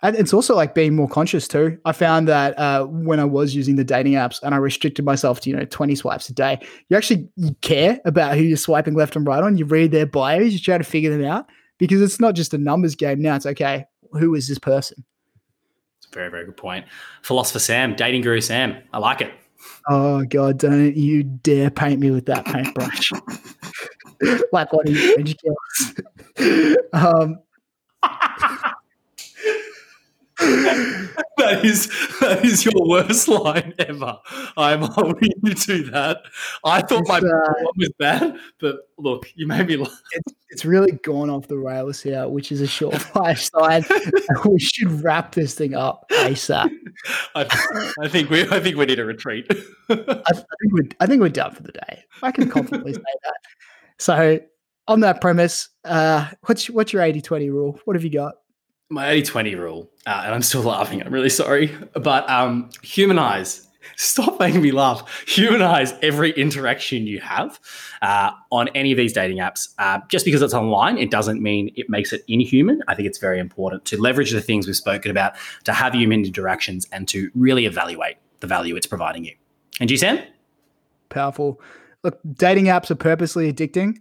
And 0.02 0.16
it's 0.16 0.34
also 0.34 0.56
like 0.56 0.74
being 0.74 0.96
more 0.96 1.08
conscious 1.08 1.46
too. 1.46 1.78
I 1.84 1.92
found 1.92 2.26
that 2.26 2.58
uh, 2.58 2.86
when 2.86 3.20
I 3.20 3.24
was 3.24 3.54
using 3.54 3.76
the 3.76 3.84
dating 3.84 4.14
apps 4.14 4.42
and 4.42 4.52
I 4.52 4.58
restricted 4.58 5.04
myself 5.04 5.38
to 5.42 5.50
you 5.50 5.54
know 5.54 5.64
twenty 5.64 5.94
swipes 5.94 6.28
a 6.28 6.34
day, 6.34 6.58
you 6.88 6.96
actually 6.96 7.28
you 7.36 7.54
care 7.60 8.00
about 8.04 8.36
who 8.36 8.42
you're 8.42 8.56
swiping 8.56 8.94
left 8.94 9.14
and 9.14 9.24
right 9.24 9.44
on. 9.44 9.58
You 9.58 9.64
read 9.64 9.92
their 9.92 10.06
bios, 10.06 10.52
you 10.52 10.58
try 10.58 10.76
to 10.76 10.82
figure 10.82 11.16
them 11.16 11.24
out 11.24 11.46
because 11.78 12.00
it's 12.00 12.20
not 12.20 12.34
just 12.34 12.54
a 12.54 12.58
numbers 12.58 12.94
game 12.94 13.20
now. 13.20 13.36
It's 13.36 13.46
okay, 13.46 13.86
who 14.12 14.34
is 14.34 14.48
this 14.48 14.58
person? 14.58 15.04
It's 15.98 16.06
a 16.06 16.14
very, 16.14 16.30
very 16.30 16.44
good 16.44 16.56
point. 16.56 16.86
Philosopher 17.22 17.58
Sam, 17.58 17.94
dating 17.94 18.22
guru 18.22 18.40
Sam. 18.40 18.76
I 18.92 18.98
like 18.98 19.20
it. 19.20 19.32
Oh 19.88 20.24
God, 20.24 20.58
don't 20.58 20.96
you 20.96 21.22
dare 21.22 21.70
paint 21.70 22.00
me 22.00 22.10
with 22.10 22.26
that 22.26 22.44
paintbrush. 22.44 23.10
like 24.52 24.72
what 24.72 24.88
are 24.88 24.92
you 24.92 26.76
um 26.92 27.38
that 31.38 31.64
is 31.64 31.88
that 32.20 32.44
is 32.44 32.62
your 32.62 32.86
worst 32.86 33.26
line 33.26 33.72
ever. 33.78 34.18
I'm 34.58 34.82
holding 34.82 35.32
you 35.42 35.54
to 35.54 35.82
that. 35.84 36.24
I 36.62 36.82
thought 36.82 37.00
it's, 37.00 37.08
my 37.08 37.18
uh, 37.18 37.52
was 37.76 37.90
bad, 37.98 38.36
but 38.60 38.80
look, 38.98 39.32
you 39.34 39.46
made 39.46 39.66
me 39.66 39.78
laugh. 39.78 39.98
It's, 40.12 40.34
it's 40.50 40.64
really 40.66 40.92
gone 40.92 41.30
off 41.30 41.48
the 41.48 41.56
rails 41.56 42.02
here, 42.02 42.28
which 42.28 42.52
is 42.52 42.60
a 42.60 42.66
short 42.66 42.94
surefire 42.96 43.38
sign. 43.38 43.84
we 44.44 44.58
should 44.58 45.02
wrap 45.02 45.34
this 45.34 45.54
thing 45.54 45.74
up 45.74 46.04
ASAP. 46.10 46.70
I, 47.34 47.94
I 48.02 48.08
think 48.08 48.28
we 48.28 48.42
I 48.50 48.60
think 48.60 48.76
we 48.76 48.84
need 48.84 48.98
a 48.98 49.06
retreat. 49.06 49.46
I, 49.88 49.94
I, 50.26 50.32
think 50.32 50.72
we're 50.72 50.88
I 51.00 51.06
think 51.06 51.22
we're 51.22 51.30
done 51.30 51.54
for 51.54 51.62
the 51.62 51.72
day. 51.72 52.04
I 52.22 52.30
can 52.30 52.50
confidently 52.50 52.92
say 52.92 53.00
that. 53.00 53.36
So 53.98 54.40
on 54.86 55.00
that 55.00 55.22
premise, 55.22 55.70
uh, 55.84 56.28
what's 56.42 56.68
what's 56.68 56.92
your 56.92 57.02
80-20 57.02 57.50
rule? 57.50 57.80
What 57.86 57.96
have 57.96 58.04
you 58.04 58.10
got? 58.10 58.34
My 58.88 59.10
80 59.10 59.22
20 59.22 59.54
rule, 59.56 59.90
uh, 60.06 60.22
and 60.24 60.34
I'm 60.34 60.42
still 60.42 60.62
laughing, 60.74 61.02
I'm 61.02 61.12
really 61.12 61.28
sorry, 61.28 61.76
but 61.94 62.28
um, 62.30 62.70
humanize 62.82 63.66
stop 63.96 64.38
making 64.40 64.62
me 64.62 64.72
laugh. 64.72 65.24
Humanize 65.28 65.94
every 66.02 66.32
interaction 66.32 67.06
you 67.06 67.20
have 67.20 67.60
uh, 68.02 68.30
on 68.50 68.68
any 68.74 68.92
of 68.92 68.98
these 68.98 69.12
dating 69.12 69.38
apps. 69.38 69.68
Uh, 69.78 70.00
just 70.08 70.24
because 70.24 70.42
it's 70.42 70.54
online, 70.54 70.98
it 70.98 71.10
doesn't 71.10 71.42
mean 71.42 71.72
it 71.76 71.88
makes 71.88 72.12
it 72.12 72.24
inhuman. 72.28 72.82
I 72.88 72.94
think 72.94 73.08
it's 73.08 73.18
very 73.18 73.38
important 73.38 73.84
to 73.86 74.00
leverage 74.00 74.32
the 74.32 74.40
things 74.40 74.66
we've 74.66 74.76
spoken 74.76 75.10
about 75.10 75.34
to 75.64 75.72
have 75.72 75.94
human 75.94 76.24
interactions 76.24 76.86
and 76.92 77.06
to 77.08 77.30
really 77.34 77.66
evaluate 77.66 78.16
the 78.40 78.46
value 78.46 78.76
it's 78.76 78.86
providing 78.86 79.24
you. 79.24 79.34
And 79.80 79.90
you, 79.90 79.96
Sam? 79.96 80.18
Powerful. 81.08 81.60
Look, 82.02 82.20
dating 82.34 82.66
apps 82.66 82.90
are 82.90 82.96
purposely 82.96 83.52
addicting, 83.52 83.98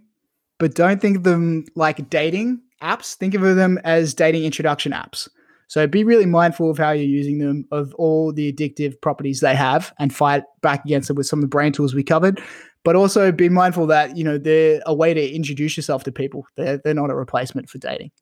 but 0.58 0.74
don't 0.74 1.00
think 1.00 1.18
of 1.18 1.22
them 1.24 1.64
like 1.74 2.08
dating 2.10 2.60
apps. 2.82 3.14
Think 3.14 3.34
of 3.34 3.42
them 3.42 3.78
as 3.84 4.14
dating 4.14 4.44
introduction 4.44 4.92
apps. 4.92 5.28
So 5.68 5.86
be 5.86 6.04
really 6.04 6.26
mindful 6.26 6.70
of 6.70 6.78
how 6.78 6.92
you're 6.92 7.04
using 7.04 7.38
them, 7.38 7.66
of 7.72 7.92
all 7.94 8.32
the 8.32 8.52
addictive 8.52 9.00
properties 9.00 9.40
they 9.40 9.56
have, 9.56 9.92
and 9.98 10.14
fight 10.14 10.44
back 10.62 10.84
against 10.84 11.10
it 11.10 11.14
with 11.14 11.26
some 11.26 11.40
of 11.40 11.42
the 11.42 11.48
brain 11.48 11.72
tools 11.72 11.94
we 11.94 12.04
covered. 12.04 12.40
But 12.84 12.94
also 12.94 13.32
be 13.32 13.48
mindful 13.48 13.88
that 13.88 14.16
you 14.16 14.22
know 14.22 14.38
they're 14.38 14.80
a 14.86 14.94
way 14.94 15.12
to 15.12 15.34
introduce 15.34 15.76
yourself 15.76 16.04
to 16.04 16.12
people. 16.12 16.46
They're 16.56 16.78
they're 16.78 16.94
not 16.94 17.10
a 17.10 17.16
replacement 17.16 17.68
for 17.68 17.78
dating. 17.78 18.12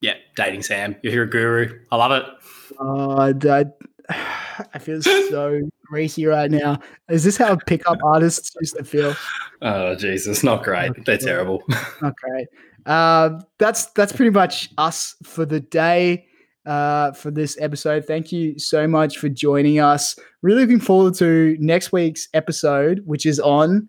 Yeah, 0.00 0.14
dating 0.36 0.62
Sam, 0.62 0.96
you're 1.02 1.24
a 1.24 1.30
guru. 1.30 1.80
I 1.90 1.96
love 1.96 2.12
it. 2.12 2.24
Uh, 2.80 3.32
I, 3.50 3.64
I 4.74 4.78
feel 4.78 5.02
so 5.02 5.60
greasy 5.86 6.26
right 6.26 6.50
now. 6.50 6.78
Is 7.08 7.24
this 7.24 7.36
how 7.36 7.56
pickup 7.56 7.98
artists 8.02 8.54
used 8.60 8.76
to 8.76 8.84
feel? 8.84 9.14
Oh 9.62 9.94
Jesus, 9.94 10.42
not 10.42 10.62
great. 10.62 10.92
They're 11.04 11.18
terrible. 11.18 11.62
Not 12.02 12.14
great. 12.16 12.48
Uh, 12.86 13.40
that's 13.58 13.86
that's 13.92 14.12
pretty 14.12 14.30
much 14.30 14.70
us 14.78 15.16
for 15.22 15.44
the 15.44 15.60
day. 15.60 16.26
Uh, 16.66 17.12
for 17.12 17.30
this 17.30 17.58
episode, 17.60 18.06
thank 18.06 18.32
you 18.32 18.58
so 18.58 18.88
much 18.88 19.18
for 19.18 19.28
joining 19.28 19.80
us. 19.80 20.18
Really 20.40 20.62
looking 20.62 20.80
forward 20.80 21.14
to 21.16 21.58
next 21.60 21.92
week's 21.92 22.26
episode, 22.32 23.02
which 23.04 23.26
is 23.26 23.38
on 23.38 23.86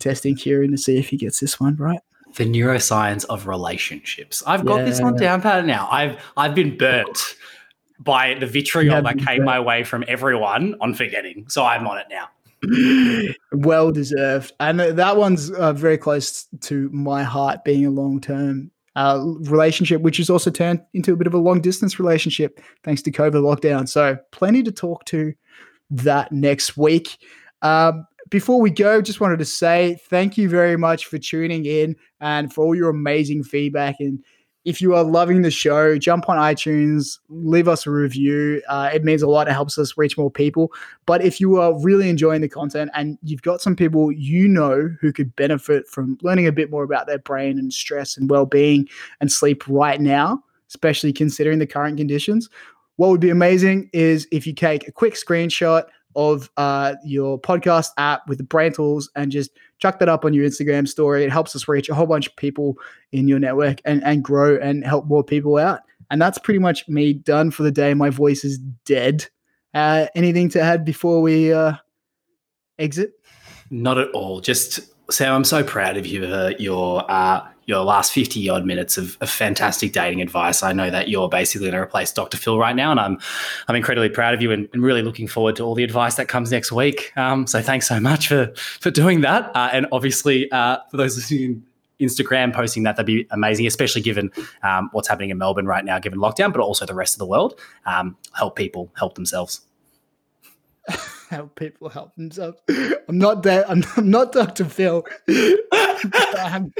testing 0.00 0.34
Kieran 0.34 0.70
to 0.72 0.76
see 0.76 0.98
if 0.98 1.08
he 1.08 1.16
gets 1.16 1.40
this 1.40 1.58
one 1.58 1.76
right. 1.76 2.00
The 2.36 2.44
neuroscience 2.44 3.24
of 3.26 3.46
relationships. 3.46 4.42
I've 4.46 4.66
got 4.66 4.80
yeah. 4.80 4.84
this 4.84 5.00
one 5.00 5.16
down 5.16 5.40
pat 5.40 5.64
now. 5.64 5.88
I've 5.90 6.18
I've 6.36 6.54
been 6.54 6.76
burnt 6.76 7.36
by 7.98 8.34
the 8.34 8.46
vitriol 8.46 9.02
that 9.02 9.18
came 9.18 9.38
burnt. 9.38 9.44
my 9.44 9.60
way 9.60 9.82
from 9.82 10.04
everyone 10.06 10.74
on 10.80 10.94
forgetting. 10.94 11.46
So 11.48 11.64
I'm 11.64 11.86
on 11.86 11.98
it 11.98 12.06
now. 12.10 12.28
Well 13.52 13.90
deserved. 13.90 14.52
And 14.60 14.80
that 14.80 15.16
one's 15.16 15.50
uh, 15.50 15.72
very 15.72 15.98
close 15.98 16.46
to 16.62 16.88
my 16.90 17.22
heart 17.22 17.64
being 17.64 17.86
a 17.86 17.90
long 17.90 18.20
term 18.20 18.70
uh, 18.96 19.22
relationship, 19.40 20.02
which 20.02 20.18
has 20.18 20.30
also 20.30 20.50
turned 20.50 20.80
into 20.94 21.12
a 21.12 21.16
bit 21.16 21.26
of 21.26 21.34
a 21.34 21.38
long 21.38 21.60
distance 21.60 21.98
relationship 21.98 22.60
thanks 22.82 23.02
to 23.02 23.12
COVID 23.12 23.42
lockdown. 23.42 23.88
So, 23.88 24.18
plenty 24.32 24.62
to 24.64 24.72
talk 24.72 25.04
to 25.06 25.32
that 25.90 26.32
next 26.32 26.76
week. 26.76 27.18
Um, 27.62 28.06
before 28.30 28.60
we 28.60 28.70
go, 28.70 29.00
just 29.00 29.20
wanted 29.20 29.38
to 29.38 29.44
say 29.44 29.98
thank 30.08 30.38
you 30.38 30.48
very 30.48 30.76
much 30.76 31.06
for 31.06 31.18
tuning 31.18 31.64
in 31.64 31.96
and 32.20 32.52
for 32.52 32.64
all 32.64 32.74
your 32.74 32.90
amazing 32.90 33.42
feedback 33.42 33.96
and 33.98 34.24
if 34.64 34.80
you 34.80 34.94
are 34.94 35.02
loving 35.02 35.42
the 35.42 35.50
show, 35.50 35.96
jump 35.96 36.28
on 36.28 36.36
iTunes, 36.36 37.18
leave 37.28 37.66
us 37.66 37.86
a 37.86 37.90
review. 37.90 38.62
Uh, 38.68 38.90
it 38.92 39.04
means 39.04 39.22
a 39.22 39.26
lot. 39.26 39.48
It 39.48 39.52
helps 39.52 39.78
us 39.78 39.96
reach 39.96 40.18
more 40.18 40.30
people. 40.30 40.72
But 41.06 41.24
if 41.24 41.40
you 41.40 41.56
are 41.56 41.78
really 41.80 42.10
enjoying 42.10 42.42
the 42.42 42.48
content 42.48 42.90
and 42.94 43.18
you've 43.22 43.42
got 43.42 43.62
some 43.62 43.74
people 43.74 44.12
you 44.12 44.46
know 44.46 44.94
who 45.00 45.12
could 45.12 45.34
benefit 45.36 45.86
from 45.88 46.18
learning 46.22 46.46
a 46.46 46.52
bit 46.52 46.70
more 46.70 46.84
about 46.84 47.06
their 47.06 47.18
brain 47.18 47.58
and 47.58 47.72
stress 47.72 48.16
and 48.16 48.28
well 48.28 48.46
being 48.46 48.86
and 49.20 49.32
sleep 49.32 49.66
right 49.66 50.00
now, 50.00 50.42
especially 50.68 51.12
considering 51.12 51.58
the 51.58 51.66
current 51.66 51.96
conditions, 51.96 52.50
what 52.96 53.08
would 53.08 53.20
be 53.20 53.30
amazing 53.30 53.88
is 53.94 54.28
if 54.30 54.46
you 54.46 54.52
take 54.52 54.86
a 54.86 54.92
quick 54.92 55.14
screenshot 55.14 55.84
of 56.16 56.50
uh, 56.56 56.94
your 57.04 57.40
podcast 57.40 57.90
app 57.96 58.28
with 58.28 58.38
the 58.38 58.44
brain 58.44 58.72
tools 58.72 59.10
and 59.14 59.30
just 59.30 59.50
chuck 59.78 59.98
that 59.98 60.08
up 60.08 60.24
on 60.24 60.34
your 60.34 60.46
Instagram 60.46 60.86
story. 60.86 61.24
It 61.24 61.30
helps 61.30 61.54
us 61.54 61.68
reach 61.68 61.88
a 61.88 61.94
whole 61.94 62.06
bunch 62.06 62.26
of 62.26 62.36
people 62.36 62.76
in 63.12 63.28
your 63.28 63.38
network 63.38 63.80
and, 63.84 64.02
and 64.04 64.22
grow 64.22 64.56
and 64.56 64.84
help 64.84 65.06
more 65.06 65.24
people 65.24 65.56
out. 65.56 65.80
And 66.10 66.20
that's 66.20 66.38
pretty 66.38 66.58
much 66.58 66.88
me 66.88 67.12
done 67.12 67.50
for 67.50 67.62
the 67.62 67.70
day. 67.70 67.94
My 67.94 68.10
voice 68.10 68.44
is 68.44 68.58
dead. 68.84 69.26
Uh, 69.72 70.06
anything 70.14 70.48
to 70.50 70.60
add 70.60 70.84
before 70.84 71.22
we 71.22 71.52
uh, 71.52 71.74
exit? 72.78 73.12
Not 73.70 73.98
at 73.98 74.10
all. 74.10 74.40
Just 74.40 74.80
Sam, 75.12 75.34
I'm 75.34 75.44
so 75.44 75.62
proud 75.62 75.96
of 75.96 76.06
you. 76.06 76.24
Uh, 76.24 76.52
your 76.58 77.08
uh, 77.08 77.46
your 77.70 77.84
last 77.84 78.12
50 78.12 78.48
odd 78.48 78.66
minutes 78.66 78.98
of, 78.98 79.16
of, 79.20 79.30
fantastic 79.30 79.92
dating 79.92 80.20
advice. 80.20 80.62
I 80.62 80.72
know 80.72 80.90
that 80.90 81.08
you're 81.08 81.28
basically 81.28 81.70
going 81.70 81.80
to 81.80 81.80
replace 81.80 82.12
Dr. 82.12 82.36
Phil 82.36 82.58
right 82.58 82.74
now, 82.74 82.90
and 82.90 83.00
I'm 83.00 83.18
I'm 83.68 83.76
incredibly 83.76 84.10
proud 84.10 84.34
of 84.34 84.42
you 84.42 84.50
and, 84.50 84.68
and 84.72 84.82
really 84.82 85.02
looking 85.02 85.28
forward 85.28 85.56
to 85.56 85.62
all 85.62 85.74
the 85.74 85.84
advice 85.84 86.16
that 86.16 86.28
comes 86.28 86.50
next 86.50 86.72
week. 86.72 87.16
Um, 87.16 87.46
so 87.46 87.62
thanks 87.62 87.88
so 87.88 88.00
much 88.00 88.28
for 88.28 88.52
for 88.56 88.90
doing 88.90 89.22
that, 89.22 89.54
uh, 89.56 89.70
and 89.72 89.86
obviously 89.92 90.50
uh, 90.52 90.78
for 90.90 90.98
those 90.98 91.16
listening. 91.16 91.64
Instagram 92.00 92.54
posting 92.54 92.84
that 92.84 92.96
that'd 92.96 93.04
be 93.04 93.26
amazing, 93.30 93.66
especially 93.66 94.00
given 94.00 94.30
um, 94.62 94.88
what's 94.92 95.06
happening 95.06 95.28
in 95.28 95.36
Melbourne 95.36 95.66
right 95.66 95.84
now, 95.84 95.98
given 95.98 96.18
lockdown, 96.18 96.50
but 96.50 96.62
also 96.62 96.86
the 96.86 96.94
rest 96.94 97.14
of 97.14 97.18
the 97.18 97.26
world. 97.26 97.60
Um, 97.84 98.16
help 98.32 98.56
people 98.56 98.90
help 98.96 99.16
themselves. 99.16 99.60
help 101.30 101.54
people 101.54 101.88
help 101.88 102.14
themselves. 102.16 102.58
I'm 103.08 103.18
not 103.18 103.42
there. 103.44 103.64
I'm, 103.70 103.84
I'm 103.96 104.10
not 104.10 104.32
Dr. 104.32 104.64
Phil. 104.64 105.06
I'm 105.28 106.72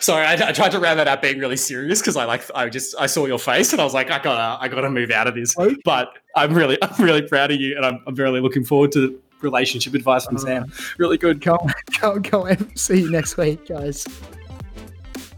Sorry, 0.00 0.26
I, 0.26 0.48
I, 0.48 0.52
tried 0.52 0.70
to 0.72 0.80
round 0.80 0.98
that 0.98 1.08
out 1.08 1.22
being 1.22 1.38
really 1.38 1.56
serious 1.56 2.00
because 2.00 2.16
I 2.16 2.24
like 2.24 2.42
I 2.54 2.68
just 2.68 2.94
I 2.98 3.06
saw 3.06 3.26
your 3.26 3.38
face 3.38 3.72
and 3.72 3.80
I 3.80 3.84
was 3.84 3.94
like 3.94 4.10
I 4.10 4.22
gotta 4.22 4.62
I 4.62 4.68
gotta 4.68 4.90
move 4.90 5.10
out 5.10 5.26
of 5.26 5.34
this. 5.34 5.56
Okay. 5.58 5.76
But 5.84 6.08
I'm 6.34 6.54
really 6.54 6.78
I'm 6.82 7.04
really 7.04 7.22
proud 7.22 7.50
of 7.50 7.60
you 7.60 7.76
and 7.76 7.84
I'm, 7.84 8.00
I'm 8.06 8.14
really 8.14 8.40
looking 8.40 8.64
forward 8.64 8.92
to 8.92 9.20
relationship 9.40 9.94
advice 9.94 10.24
from 10.24 10.36
uh, 10.36 10.40
Sam. 10.40 10.72
Really 10.98 11.18
good. 11.18 11.40
Go 11.40 11.58
go 12.00 12.18
go 12.18 12.46
and 12.46 12.78
see 12.78 13.00
you 13.00 13.10
next 13.10 13.36
week, 13.36 13.66
guys. 13.68 14.04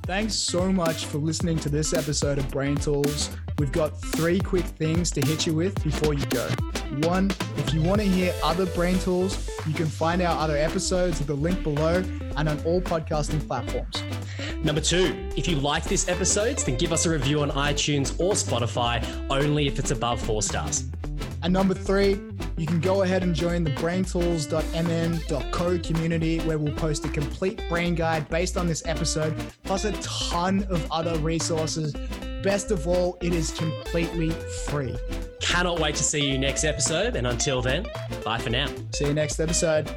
Thanks 0.05 0.35
so 0.35 0.71
much 0.71 1.07
for 1.07 1.19
listening 1.19 1.59
to 1.61 1.69
this 1.69 1.93
episode 1.95 2.39
of 2.39 2.49
Brain 2.51 2.77
Tools. 2.77 3.31
We've 3.59 3.71
got 3.71 4.01
three 4.01 4.41
quick 4.41 4.65
things 4.65 5.13
to 5.13 5.21
hit 5.21 5.47
you 5.47 5.55
with 5.55 5.81
before 5.85 6.13
you 6.13 6.27
go. 6.27 6.49
One, 7.09 7.31
if 7.57 7.73
you 7.73 7.81
want 7.83 8.01
to 8.01 8.07
hear 8.07 8.35
other 8.43 8.67
Brain 8.67 8.99
Tools, 8.99 9.49
you 9.67 9.75
can 9.75 9.87
find 9.87 10.21
our 10.23 10.37
other 10.37 10.57
episodes 10.57 11.21
at 11.21 11.29
the 11.29 11.35
link 11.35 11.63
below 11.63 12.03
and 12.37 12.49
on 12.49 12.61
all 12.65 12.81
podcasting 12.81 13.47
platforms. 13.47 14.03
Number 14.65 14.81
two, 14.81 15.31
if 15.37 15.47
you 15.47 15.55
like 15.57 15.85
this 15.85 16.09
episode, 16.09 16.59
then 16.59 16.77
give 16.77 16.93
us 16.93 17.07
a 17.07 17.11
review 17.11 17.43
on 17.43 17.51
iTunes 17.51 18.19
or 18.19 18.33
Spotify, 18.33 19.07
only 19.31 19.69
if 19.69 19.79
it's 19.79 19.93
above 19.93 20.21
four 20.21 20.43
stars. 20.43 20.87
And 21.43 21.53
number 21.53 21.75
three, 21.75 22.19
you 22.57 22.67
can 22.67 22.81
go 22.81 23.03
ahead 23.03 23.23
and 23.23 23.35
join 23.35 23.65
the 23.65 23.73
braintools.mn.co 23.73 25.79
community 25.79 26.39
where 26.41 26.59
we'll 26.59 26.75
post 26.75 27.05
a 27.05 27.09
complete 27.09 27.63
brain 27.69 27.95
guide 27.95 28.29
based 28.31 28.57
on 28.57 28.67
this 28.67 28.83
episode, 28.87 29.37
plus 29.63 29.85
a 29.85 29.93
ton 30.01 30.65
of 30.71 30.91
other 30.91 31.19
resources. 31.19 31.95
Best 32.45 32.71
of 32.71 32.87
all, 32.87 33.17
it 33.23 33.33
is 33.33 33.51
completely 33.53 34.29
free. 34.67 34.95
Cannot 35.41 35.81
wait 35.81 35.95
to 35.95 36.05
see 36.05 36.31
you 36.31 36.37
next 36.37 36.65
episode. 36.65 37.17
And 37.17 37.27
until 37.27 37.63
then, 37.63 37.87
bye 38.23 38.37
for 38.37 38.51
now. 38.51 38.67
See 38.93 39.07
you 39.07 39.15
next 39.15 39.41
episode. 39.41 39.91